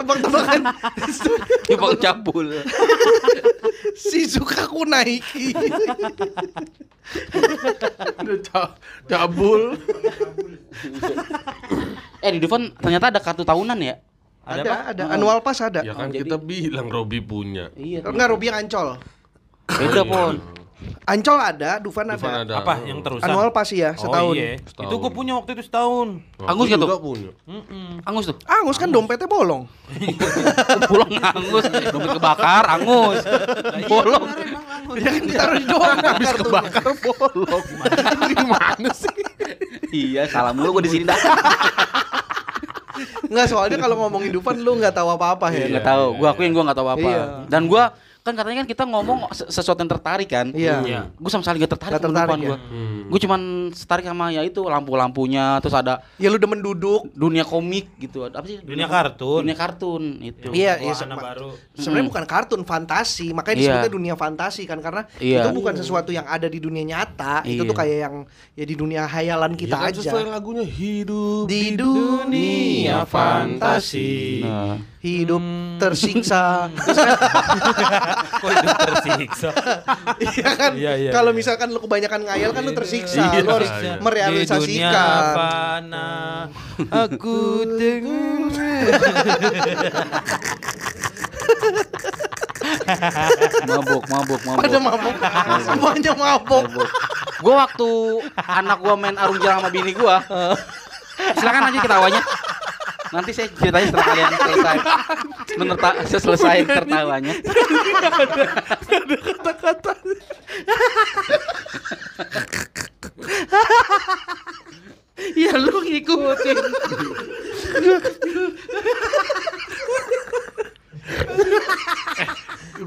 Tebak-tebakan 0.00 0.60
Jepang 1.68 1.94
cabul. 2.00 2.46
Shizuka 4.00 4.64
Kunaiki. 4.64 5.52
Udah 7.32 7.47
ca- 8.42 8.76
cabul. 9.06 9.62
Eh 12.18 12.30
di 12.30 12.38
Dufan 12.38 12.74
ternyata 12.74 13.08
ada 13.08 13.20
kartu 13.20 13.42
tahunan 13.42 13.78
ya? 13.78 13.94
Ada 14.42 14.58
Ada, 14.58 14.60
apa? 14.64 14.76
ada. 14.90 15.02
Annual 15.12 15.38
pass 15.38 15.60
ada. 15.60 15.80
Ya 15.80 15.94
kan 15.94 16.10
jadi- 16.10 16.26
kita 16.26 16.36
bilang 16.36 16.88
Robi 16.88 17.20
punya. 17.20 17.70
Iya. 17.74 18.02
Enggak 18.02 18.28
Ruby 18.28 18.48
yang 18.48 18.58
Ancol. 18.58 18.98
Beda 19.68 20.02
pon. 20.02 20.34
Ancol 21.08 21.38
ada, 21.42 21.82
Dufan 21.82 22.06
ada. 22.06 22.20
Dufan 22.20 22.34
ada. 22.46 22.54
Apa 22.62 22.74
yang 22.86 23.02
terusan? 23.02 23.26
Annual 23.26 23.50
pass 23.50 23.74
ya, 23.74 23.98
setahun. 23.98 24.30
Oh, 24.30 24.38
iya. 24.38 24.62
Setahun. 24.62 24.86
Itu 24.86 24.94
gue 25.02 25.10
punya 25.10 25.32
waktu 25.34 25.50
itu 25.58 25.62
setahun. 25.66 26.08
Angus 26.38 26.46
Aku 26.46 26.60
nggak 26.70 26.78
juga 26.78 26.94
tuh? 26.94 27.00
punya. 27.02 27.30
Angus 28.06 28.24
tuh. 28.30 28.36
Angus 28.46 28.76
kan 28.78 28.88
dompetnya 28.92 29.26
bolong. 29.26 29.66
Pulang 30.90 31.12
angus, 31.18 31.64
dompet 31.66 32.10
kebakar, 32.20 32.64
angus. 32.78 33.20
Bolong. 33.90 34.24
Ya 34.94 35.08
kan 35.12 35.22
ditaruh 35.26 35.54
di 35.58 35.66
doang 35.66 35.98
habis 36.00 36.30
Kebakar 36.38 36.84
bolong. 37.02 37.64
Gimana 38.38 38.88
sih? 38.94 39.16
Iya, 39.90 40.28
salah 40.30 40.52
mulu 40.54 40.78
gua 40.78 40.82
di 40.84 40.92
sini 40.94 41.04
dah. 41.08 41.18
Enggak 43.28 43.46
soalnya 43.50 43.78
kalau 43.78 43.96
ngomongin 44.06 44.30
Dufan 44.32 44.56
lu 44.62 44.78
nggak 44.78 44.94
tahu 44.94 45.08
apa-apa 45.14 45.50
ya. 45.52 45.66
Enggak 45.68 45.86
tahu. 45.86 46.06
Gua 46.22 46.28
akuin 46.32 46.50
gua 46.54 46.62
enggak 46.70 46.78
tahu 46.78 46.88
apa. 46.88 47.08
Iya. 47.08 47.24
Dan 47.46 47.66
gua 47.66 47.92
kan 48.28 48.34
katanya 48.34 48.56
kan 48.58 48.68
kita 48.68 48.84
ngomong 48.84 49.18
se- 49.30 49.48
sesuatu 49.50 49.78
yang 49.78 49.88
tertarik 49.88 50.28
kan. 50.28 50.46
Iya. 50.50 50.76
Iya. 50.82 51.00
Gue 51.10 51.28
sama 51.28 51.40
sekali 51.40 51.58
gak 51.58 51.72
tertarik 51.72 51.94
sama 51.94 52.04
tertarik 52.04 52.28
depan 52.28 52.38
ya? 52.38 52.48
gua. 52.48 52.58
Gue 53.08 53.18
cuman 53.18 53.40
tertarik 53.72 54.04
sama 54.04 54.24
ya 54.28 54.42
itu 54.42 54.60
lampu-lampunya, 54.60 55.56
terus 55.58 55.72
ada 55.72 56.04
Ya 56.14 56.28
lu 56.28 56.36
demen 56.36 56.58
duduk. 56.58 57.08
dunia 57.10 57.42
komik 57.42 57.88
gitu. 57.96 58.22
Apa 58.22 58.44
sih? 58.44 58.60
Dunia 58.60 58.84
kartun. 58.84 59.40
Dunia 59.42 59.56
kartun 59.56 60.02
itu. 60.20 60.48
Iya, 60.50 60.76
iya, 60.78 60.92
sama- 60.92 61.16
baru. 61.16 61.56
Sebenarnya 61.72 62.04
Mm. 62.04 62.10
bukan 62.10 62.24
kartun, 62.26 62.60
fantasi. 62.62 63.32
Makanya 63.32 63.54
Iya. 63.54 63.62
disebutnya 63.64 63.90
dunia 63.90 64.14
fantasi 64.14 64.62
kan 64.62 64.78
karena 64.78 65.08
Iya. 65.16 65.40
itu 65.40 65.48
bukan 65.50 65.74
sesuatu 65.74 66.10
yang 66.10 66.24
ada 66.24 66.44
di 66.44 66.58
dunia 66.58 66.84
nyata. 66.84 67.40
Itu 67.42 67.64
Iya. 67.64 67.64
tuh 67.64 67.74
kayak 67.74 67.96
yang 67.98 68.14
ya 68.52 68.64
di 68.64 68.74
dunia 68.74 69.02
hayalan 69.04 69.54
kita 69.54 69.74
Iya 69.74 69.82
kan 69.82 69.90
aja. 69.90 70.00
sesuai 70.04 70.24
lagunya 70.28 70.62
hidup 70.62 71.46
Di 71.46 71.72
dunia 71.72 73.02
fantasi 73.02 74.40
Nah, 74.40 74.76
hidup 74.98 75.42
tersiksa. 75.78 76.68
Kok 78.18 78.50
hidup 78.50 78.78
tersiksa? 78.78 79.50
Iya 80.18 80.48
kan? 80.56 80.72
Iya, 80.74 80.92
iya, 80.98 81.10
Kalau 81.14 81.30
iya. 81.32 81.38
misalkan 81.38 81.68
lu 81.70 81.80
kebanyakan 81.82 82.20
ngayal 82.26 82.50
kan 82.52 82.62
lu 82.66 82.72
tersiksa. 82.74 83.22
Iya, 83.30 83.40
lu 83.44 83.50
harus 83.54 83.70
iya. 83.70 83.76
Di 83.78 83.86
dunia 83.86 84.04
merealisasikan. 84.04 85.22
fana 85.34 86.10
aku 86.90 87.38
dengar. 87.78 88.84
mabuk, 93.68 94.04
mabuk, 94.08 94.40
mabuk. 94.44 94.62
Pada 94.62 94.78
mabuk. 94.80 95.16
Semuanya 95.64 96.12
mabuk. 96.14 96.66
Gue 97.38 97.54
waktu 97.54 97.88
anak 98.34 98.78
gua 98.82 98.94
main 98.98 99.14
arung 99.14 99.38
jeram 99.38 99.62
sama 99.62 99.70
bini 99.70 99.94
gua. 99.94 100.18
Silakan 101.38 101.70
lanjut 101.70 101.82
ketawanya. 101.86 102.22
Nanti 103.08 103.30
saya 103.32 103.48
ceritanya 103.56 103.86
setelah 103.88 104.06
kalian 104.06 104.32
selesai. 104.36 104.76
Menerta 105.56 105.90
selesai 106.06 106.56
tertawanya. 106.68 107.34
Ya 115.34 115.52
lu 115.58 115.82
ngikutin. 115.82 116.56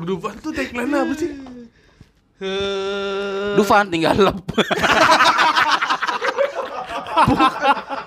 Dufan 0.02 0.36
tuh 0.40 0.52
tagline 0.56 0.96
apa 0.96 1.14
sih? 1.20 1.30
Dufan 3.60 3.92
tinggal 3.92 4.18
lep. 4.18 4.40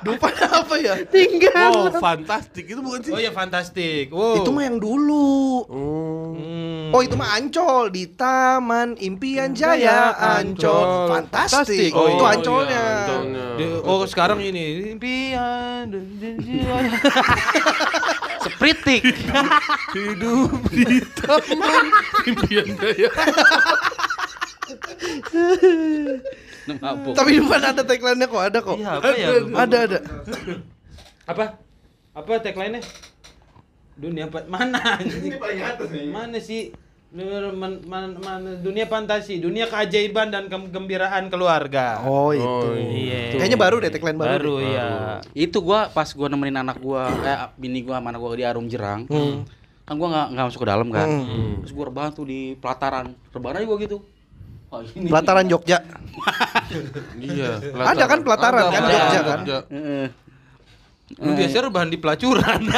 Dufan 0.05 0.33
apa 0.37 0.75
ya? 0.81 0.95
Oh, 1.73 1.89
fantastik 1.97 2.65
itu 2.69 2.81
bukan 2.81 3.01
sih? 3.01 3.13
Oh 3.13 3.21
ya 3.21 3.33
fantastik. 3.33 4.13
Wow. 4.13 4.41
Itu 4.41 4.51
mah 4.53 4.65
yang 4.69 4.79
dulu. 4.81 5.65
Hmm. 5.69 6.93
Oh 6.95 7.03
itu 7.03 7.19
mah 7.19 7.35
Ancol 7.35 7.91
di 7.91 8.07
Taman 8.15 8.95
Impian 9.01 9.57
Jaya 9.57 10.15
Ancol. 10.15 11.11
Fantastik. 11.11 11.91
Oh, 11.91 12.07
itu 12.07 12.23
iya, 12.23 12.33
Ancolnya. 12.37 12.71
iya, 12.71 13.03
Ancolnya. 13.03 13.47
Oh 13.85 14.07
sekarang 14.07 14.39
ini 14.43 14.95
impian 14.95 15.91
Spritik. 18.45 19.17
Hidup 19.97 20.61
di 20.69 21.01
taman 21.17 21.85
impian 22.29 22.69
jaya. 22.77 23.11
Mabuk. 26.65 27.13
Tapi 27.13 27.31
Dufan 27.37 27.63
ada 27.63 27.83
tagline-nya 27.83 28.27
kok, 28.27 28.43
ada 28.43 28.59
kok. 28.59 28.77
Iya, 28.77 28.91
apa 28.97 29.09
ya? 29.13 29.29
Ada 29.55 29.79
ada. 29.85 29.99
apa 31.25 31.45
apa 32.13 32.31
tagline 32.39 32.77
nya 32.77 32.83
dunia 33.95 34.27
pa- 34.29 34.45
mana 34.45 35.01
ini 35.01 35.35
paling 35.35 35.61
atas 35.63 35.89
nih 35.89 36.07
mana 36.07 36.37
sih 36.37 36.75
Man- 37.15 37.79
man- 37.87 38.19
man- 38.19 38.59
dunia 38.59 38.85
fantasi 38.85 39.39
dunia 39.39 39.65
keajaiban 39.65 40.29
dan 40.29 40.51
kegembiraan 40.51 41.31
keluarga 41.31 42.03
Oh 42.03 42.35
itu. 42.35 42.43
Oh, 42.43 42.75
iya 42.75 43.31
Kayaknya 43.33 43.55
baru 43.55 43.77
deh 43.79 43.87
tagline 43.89 44.19
baru. 44.19 44.31
baru 44.35 44.55
deh. 44.59 44.71
ya 44.75 44.89
Itu 45.33 45.63
gua 45.63 45.87
pas 45.89 46.11
gua 46.11 46.27
nemenin 46.27 46.59
anak 46.59 46.77
gua, 46.77 47.07
eh 47.23 47.39
bini 47.55 47.81
gua 47.81 48.03
sama 48.03 48.11
anak 48.11 48.19
gua 48.19 48.35
di 48.35 48.43
Arum 48.43 48.67
Jerang. 48.67 49.07
Kan 49.87 49.95
gua 49.95 50.09
nggak 50.11 50.27
nggak 50.29 50.45
masuk 50.45 50.61
ke 50.61 50.69
dalam 50.69 50.89
kan. 50.91 51.07
Hmm. 51.07 51.63
Terus 51.63 51.73
gua 51.73 51.85
rebahan 51.87 52.11
tuh 52.11 52.27
di 52.27 52.59
pelataran. 52.59 53.15
Rebahan 53.31 53.63
aja 53.63 53.65
gua 53.65 53.79
gitu. 53.79 53.99
Oh, 54.73 54.81
ini. 54.97 55.09
Pelataran 55.11 55.47
Jogja. 55.49 55.79
Iya. 57.21 57.61
Ada 57.75 58.05
kan 58.07 58.21
pelataran 58.25 58.71
kan, 58.71 58.73
Jogja 58.73 58.97
Jogja 58.97 59.21
kan? 59.23 59.39
Heeh. 59.71 60.07
Lu 61.21 61.31
biasanya 61.37 61.63
rebahan 61.71 61.91
di 61.93 61.99
pelacuran. 62.01 62.61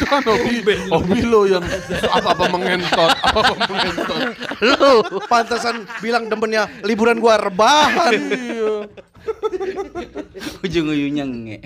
Itu 0.00 0.04
kan 0.08 0.24
hobi, 0.24 0.74
hobi 0.88 1.20
lo 1.28 1.44
yang 1.44 1.60
apa-apa 2.08 2.48
mengentot, 2.48 3.12
apa-apa 3.20 3.54
mengentot. 3.68 4.20
Lu 4.64 5.04
pantesan 5.28 5.84
bilang 6.00 6.26
demennya 6.26 6.66
liburan 6.82 7.20
gua 7.20 7.36
rebahan. 7.36 8.16
Ujung-ujungnya 10.64 11.24
nge. 11.28 11.58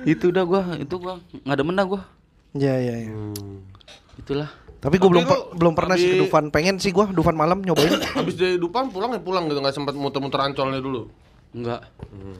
itu 0.12 0.24
udah 0.30 0.44
gua, 0.46 0.62
itu 0.78 0.94
gua 0.96 1.18
nggak 1.44 1.58
demen 1.58 1.74
dah 1.74 1.86
gua. 1.90 2.02
Iya 2.54 2.74
iya 2.78 2.94
iya. 3.10 3.14
Itulah. 4.20 4.48
Tapi 4.78 4.96
gua 4.96 5.02
Tapi 5.02 5.12
belum 5.12 5.24
per- 5.26 5.46
belum 5.54 5.74
pernah 5.74 5.96
sih 5.96 6.08
ke 6.08 6.16
Dufan. 6.18 6.44
Pengen 6.48 6.76
sih 6.76 6.88
gua 6.88 7.04
Dufan 7.06 7.32
malam 7.34 7.60
nyobain. 7.60 8.00
Habis 8.16 8.36
dari 8.36 8.56
Dupan 8.56 8.88
pulang 8.88 9.10
ya 9.10 9.20
pulang 9.20 9.44
gitu 9.44 9.58
nggak 9.58 9.72
sempat 9.72 9.92
muter-muter 9.92 10.40
ancolnya 10.42 10.78
dulu. 10.78 11.08
Enggak. 11.50 11.82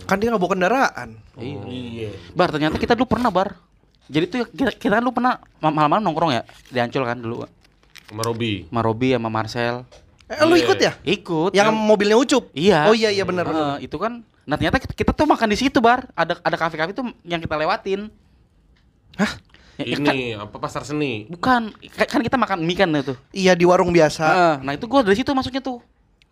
kan 0.07 0.17
dia 0.17 0.31
nggak 0.31 0.39
bawa 0.39 0.53
kendaraan. 0.53 1.09
Iya. 1.37 2.15
Bar 2.31 2.49
ternyata 2.49 2.77
kita 2.77 2.95
dulu 2.95 3.11
pernah 3.11 3.29
bar. 3.29 3.59
Jadi 4.07 4.25
tuh 4.27 4.39
kita, 4.47 4.71
kita 4.73 4.93
kan 4.93 5.03
dulu 5.03 5.15
pernah 5.17 5.35
ma- 5.59 5.71
malam-malam 5.73 6.03
nongkrong 6.03 6.31
ya 6.31 6.43
di 6.67 6.79
Ancol 6.79 7.03
kan 7.03 7.19
dulu. 7.19 7.43
Sama 8.07 8.23
Robi. 8.23 8.67
Sama 8.67 8.81
Robi 8.81 9.09
sama 9.11 9.29
Marcel. 9.29 9.83
Eh, 10.27 10.39
lu 10.41 10.55
Iya. 10.55 10.63
ikut 10.63 10.79
ya? 10.79 10.93
Ikut. 11.05 11.51
Yang 11.53 11.69
mobilnya 11.75 12.15
Ucup? 12.15 12.55
Iya. 12.55 12.87
Oh 12.87 12.95
iya 12.95 13.11
iya 13.11 13.23
benar 13.23 13.45
benar. 13.45 13.79
itu 13.79 13.95
kan 13.95 14.23
nah 14.43 14.55
ternyata 14.55 14.79
kita, 14.79 14.95
kita 14.97 15.11
tuh 15.13 15.27
makan 15.27 15.47
di 15.47 15.59
situ 15.59 15.79
bar. 15.79 16.07
Ada 16.15 16.39
ada 16.39 16.57
kafe-kafe 16.57 16.91
tuh 16.93 17.11
yang 17.23 17.39
kita 17.39 17.55
lewatin. 17.55 18.09
Hah? 19.15 19.31
Ya, 19.81 19.85
ya 19.87 19.97
kan- 19.99 20.13
Ini 20.13 20.37
apa 20.37 20.57
pasar 20.57 20.83
seni? 20.83 21.25
bukan 21.27 21.73
Ka- 21.91 22.05
kan 22.07 22.21
kita 22.21 22.37
makan 22.37 22.61
mie 22.61 22.75
kan 22.75 22.89
itu. 22.93 23.17
Iya 23.31 23.53
di 23.53 23.65
warung 23.65 23.89
biasa. 23.89 24.25
Heeh, 24.25 24.55
nah 24.61 24.73
itu 24.73 24.85
gua 24.85 25.01
dari 25.01 25.15
situ 25.15 25.31
masuknya 25.31 25.61
tuh. 25.61 25.81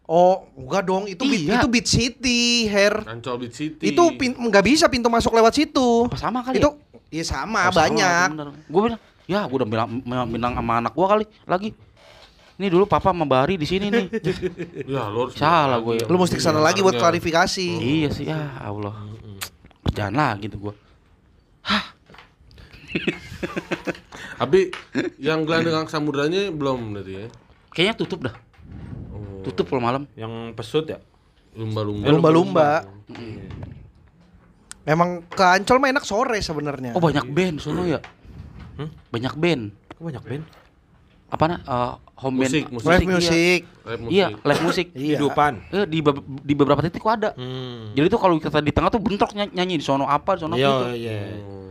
Oh, 0.04 0.48
enggak 0.54 0.82
dong, 0.82 1.04
itu 1.04 1.20
beat, 1.20 1.42
Iya. 1.42 1.54
itu 1.54 1.68
Beat 1.68 1.84
City, 1.86 2.40
Hair. 2.66 3.04
Ancol 3.04 3.36
Beach 3.38 3.52
City. 3.54 3.88
Itu 3.88 4.08
pin- 4.14 4.32
nggak 4.34 4.60
bisa 4.62 4.84
pintu 4.86 5.06
masuk 5.06 5.32
lewat 5.32 5.52
situ. 5.54 6.04
Apa 6.04 6.16
sama 6.16 6.40
kali? 6.40 6.56
Itu 6.56 6.76
iya 7.08 7.20
sama 7.22 7.68
Oh, 7.68 7.74
banyak. 7.74 8.28
Gue 8.64 8.80
bilang, 8.84 9.00
ya 9.24 9.44
gue 9.44 9.56
udah 9.58 9.68
bilang, 9.68 9.88
bilang 10.26 10.52
sama 10.54 10.72
anak 10.78 10.92
gua 10.92 11.06
kali 11.10 11.24
lagi. 11.44 11.76
Ini 12.56 12.66
dulu 12.66 12.84
papa 12.84 13.12
sama 13.12 13.22
Bari 13.22 13.54
di 13.54 13.64
sini 13.64 13.86
nih. 13.86 14.06
Ya, 14.88 15.06
lo 15.06 15.28
harus 15.28 15.36
Salah 15.36 15.76
gue. 15.78 16.00
lagi. 16.00 16.08
Lu 16.08 16.16
mesti 16.16 16.34
ke 16.34 16.42
sana 16.42 16.58
lagi 16.58 16.80
buat 16.80 16.92
Harga. 16.92 17.04
klarifikasi. 17.06 17.68
iya 17.70 18.08
sih, 18.08 18.24
ya 18.24 18.58
Allah. 18.58 18.96
Kerjaan 19.84 20.12
lagi 20.12 20.48
tuh 20.48 20.58
gua. 20.58 20.74
Tapi 24.40 24.70
yang 25.18 25.42
gelandang 25.46 25.86
samudranya 25.86 26.50
belum 26.50 26.94
berarti 26.98 27.12
ya. 27.12 27.26
Kayaknya 27.74 27.94
tutup 27.98 28.20
dah. 28.26 28.34
Oh, 29.14 29.42
Tutup 29.46 29.66
kalau 29.70 29.82
malam. 29.82 30.02
Yang 30.18 30.54
pesut 30.54 30.86
ya? 30.88 30.98
lumba-lumba. 31.58 32.06
Lumba-lumba. 32.06 32.68
Memang 34.86 35.26
ke 35.26 35.42
Ancol 35.44 35.82
mah 35.82 35.90
enak 35.90 36.04
sore 36.06 36.38
sebenarnya. 36.40 36.94
Oh 36.94 37.02
banyak 37.02 37.26
band 37.28 37.58
sono 37.58 37.82
ya. 37.84 37.98
Banyak 39.10 39.34
band. 39.34 39.62
Kok 39.98 40.04
banyak 40.06 40.24
band? 40.24 40.44
Apa 41.28 41.44
nah? 41.44 41.58
eh, 41.60 41.92
home 42.24 42.36
band. 42.40 42.52
Musik, 42.54 42.64
musik. 42.72 42.88
live 42.88 43.02
iya. 43.02 43.10
music. 43.10 43.60
Iya, 44.08 44.26
live 44.38 44.62
musik. 44.64 44.86
Iya. 44.96 45.18
Hidupan. 45.18 45.52
Eh, 45.74 45.84
di, 45.90 45.98
be- 46.00 46.24
di 46.24 46.54
beberapa 46.56 46.80
titik 46.80 47.02
kok 47.02 47.14
ada. 47.20 47.30
Hmm. 47.36 47.92
Jadi 47.92 48.06
tuh 48.08 48.20
kalau 48.22 48.38
kita 48.40 48.62
di 48.64 48.72
tengah 48.72 48.88
tuh 48.88 49.02
bentrok 49.02 49.34
ny- 49.36 49.52
nyanyi 49.52 49.76
di 49.76 49.84
sono 49.84 50.08
apa, 50.08 50.38
di 50.38 50.40
sono 50.46 50.54
Iya, 50.56 50.68
gitu. 50.70 50.84
iya. 50.94 51.12
Eh. 51.12 51.67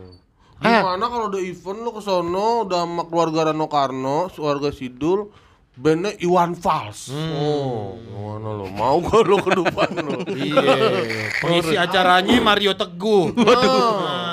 Gimana 0.58 1.06
kalau 1.06 1.30
ada 1.30 1.38
event 1.38 1.78
lu 1.86 1.90
ke 1.94 2.02
sono 2.02 2.66
udah 2.66 2.82
sama 2.82 3.02
keluarga 3.06 3.50
Rano 3.50 3.70
Karno, 3.70 4.26
keluarga 4.34 4.74
Sidul, 4.74 5.30
bandnya 5.78 6.18
Iwan 6.18 6.58
Fals. 6.58 7.14
Oh, 7.14 7.94
mana 8.10 8.50
lo? 8.58 8.66
Mau 8.66 8.98
gua 8.98 9.22
lo 9.22 9.38
ke 9.38 9.50
depan 9.54 9.90
lo? 10.02 10.18
Iya. 10.34 11.30
Pengisi 11.38 11.78
acaranya 11.78 12.42
Mario 12.42 12.74
Teguh. 12.74 13.30
Waduh. 13.38 14.26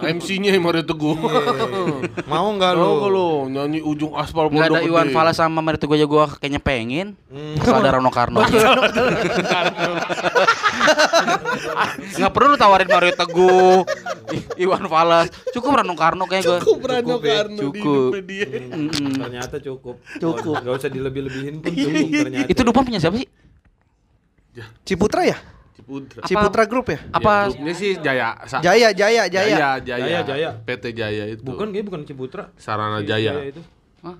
MC-nya 0.00 0.54
Mario 0.62 0.86
Teguh. 0.86 1.18
Mau 2.30 2.46
nggak 2.54 2.72
lu? 2.78 2.86
Mau 2.86 2.94
gak 3.02 3.10
lo 3.12 3.28
nyanyi 3.50 3.82
ujung 3.82 4.14
aspal 4.16 4.48
Enggak 4.48 4.70
ada 4.70 4.80
Pondok 4.80 4.88
Iwan? 4.88 5.10
Fals 5.12 5.36
sama 5.36 5.60
Marito 5.60 5.90
aja 5.90 6.06
gua 6.06 6.30
kayaknya 6.38 6.62
pengen. 6.62 7.18
Kalau 7.58 7.82
ada 7.82 7.98
Rano 7.98 8.10
Karno. 8.14 8.40
Enggak 12.16 12.32
perlu 12.32 12.46
lu 12.48 12.56
tawarin 12.56 12.86
Mario 12.86 13.12
Teguh, 13.12 13.80
Iwan 14.56 14.84
Fals. 14.86 15.28
Cukup 15.50 15.70
Rano 15.74 15.94
Karno 15.94 16.24
kayak 16.24 16.42
gua. 16.42 16.58
Cukup 16.58 16.80
Rano 16.84 17.06
Cukup 17.10 17.20
ya, 17.22 17.34
Karno 17.36 17.56
di 17.56 17.64
cukup. 17.80 18.10
dia. 18.22 18.46
Mm-mm. 18.66 19.12
Ternyata 19.18 19.56
cukup. 19.58 19.96
Cukup. 20.16 20.54
Gak 20.58 20.74
usah 20.76 20.88
dilebih-lebihin 20.88 21.54
pun 21.58 21.70
cukup 21.70 22.08
ternyata. 22.10 22.48
Itu 22.48 22.60
Dufan 22.62 22.82
punya 22.82 22.98
siapa 22.98 23.16
sih? 23.16 23.28
Ciputra 24.82 25.22
ya? 25.22 25.38
Ciputra. 25.72 26.20
Ciputra 26.24 26.62
Group 26.64 26.86
ya? 26.88 26.98
Apa 27.10 27.48
Ya, 27.48 27.48
grupnya 27.48 27.74
sih 27.74 27.90
Jaya. 27.96 28.28
Sa- 28.44 28.60
Jaya, 28.60 28.90
Jaya, 28.90 29.24
Jaya. 29.26 29.48
Jaya, 29.48 29.70
Jaya, 29.80 29.98
Jaya, 30.00 30.20
Jaya. 30.22 30.50
PT 30.60 30.84
Jaya 30.92 31.24
itu. 31.28 31.40
Bukan 31.40 31.70
kayak 31.70 31.86
bukan 31.86 32.02
Ciputra. 32.04 32.50
Sarana 32.54 33.00
Jaya 33.00 33.32
Jaya. 33.32 33.48
itu. 33.48 33.62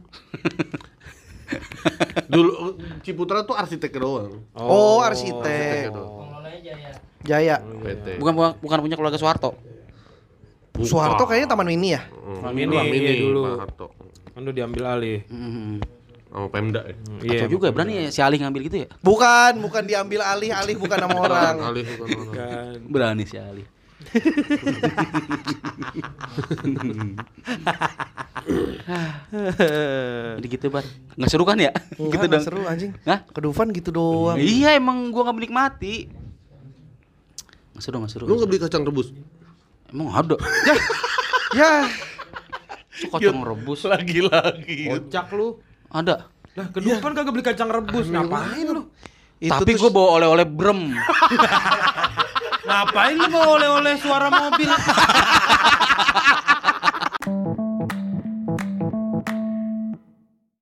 Dulu 2.26 2.78
Ciputra 3.02 3.42
tuh 3.42 3.52
arsitek 3.52 3.90
doang. 3.92 4.46
Oh, 4.54 5.02
arsitek. 5.02 5.90
doang. 5.90 6.30
Pengelolanya 6.30 6.60
Jaya. 6.62 6.90
Jaya. 7.20 7.60
PT. 7.60 8.16
bukan 8.16 8.32
bukan, 8.32 8.50
bukan 8.60 8.78
punya 8.80 8.96
keluarga 8.96 9.18
Soeharto. 9.20 9.52
Soeharto 10.80 11.28
kayaknya 11.28 11.48
Taman 11.52 11.68
Mini 11.68 11.92
ya? 11.92 12.00
Hmm, 12.08 12.56
Mini, 12.56 12.76
Pak 12.76 12.84
iya 12.88 13.12
dulu. 13.20 13.40
Pak 13.44 13.60
Harto. 13.66 13.86
Kan 14.32 14.40
udah 14.46 14.54
diambil 14.54 14.84
alih. 14.96 15.20
Mm. 15.28 15.84
Sama 16.30 16.46
Pemda 16.46 16.86
ya. 16.86 16.94
Iya. 17.26 17.42
Atau 17.42 17.58
juga 17.58 17.74
berani 17.74 18.06
ya 18.06 18.14
si 18.14 18.22
Ali 18.22 18.38
ngambil 18.38 18.62
gitu 18.70 18.76
ya? 18.86 18.88
Bukan, 19.02 19.58
bukan 19.58 19.82
diambil 19.82 20.22
alih, 20.22 20.54
alih 20.54 20.78
bukan 20.78 20.98
nama 21.02 21.18
orang. 21.18 21.58
Alih 21.74 21.82
bukan 21.84 22.08
orang. 22.30 22.78
Berani 22.86 23.26
si 23.26 23.34
Ali. 23.36 23.66
Jadi 30.40 30.46
gitu 30.48 30.72
bar, 30.72 30.86
nggak 31.18 31.28
seru 31.28 31.44
kan 31.44 31.60
ya? 31.60 31.68
Enggak, 31.98 32.12
gitu 32.16 32.24
nggak 32.24 32.40
dong. 32.40 32.46
seru 32.46 32.62
anjing. 32.64 32.96
Hah? 33.04 33.20
Ke 33.28 33.44
Dufan 33.44 33.68
gitu 33.74 33.92
doang. 33.92 34.40
Iya 34.40 34.78
emang 34.78 35.12
gua 35.12 35.28
nggak 35.28 35.36
menikmati. 35.36 36.08
Nggak 37.80 37.88
seru 37.88 37.96
nggak 38.04 38.12
seru. 38.12 38.24
Lu 38.28 38.36
nggak 38.36 38.48
beli 38.52 38.60
kacang 38.60 38.84
rebus? 38.84 39.08
Emang 39.88 40.12
ada? 40.12 40.36
Ya, 41.56 41.88
Kok 43.08 43.16
kacang 43.16 43.40
rebus? 43.40 43.88
Lagi-lagi. 43.88 44.84
Kocak 44.92 45.32
lu. 45.32 45.64
Ada. 45.88 46.28
Lah, 46.60 46.66
ke 46.68 46.84
depan 46.84 47.16
kagak 47.16 47.32
beli 47.32 47.40
kacang 47.40 47.72
rebus. 47.72 48.12
Ngapain 48.12 48.68
lu? 48.68 48.84
itu 49.40 49.48
Tapi 49.48 49.72
gua 49.80 49.88
bawa 49.88 50.08
oleh-oleh 50.20 50.44
brem. 50.44 50.92
Ngapain 52.68 53.16
lu 53.16 53.26
mau 53.32 53.56
oleh-oleh 53.56 53.96
suara 53.96 54.28
mobil? 54.28 54.68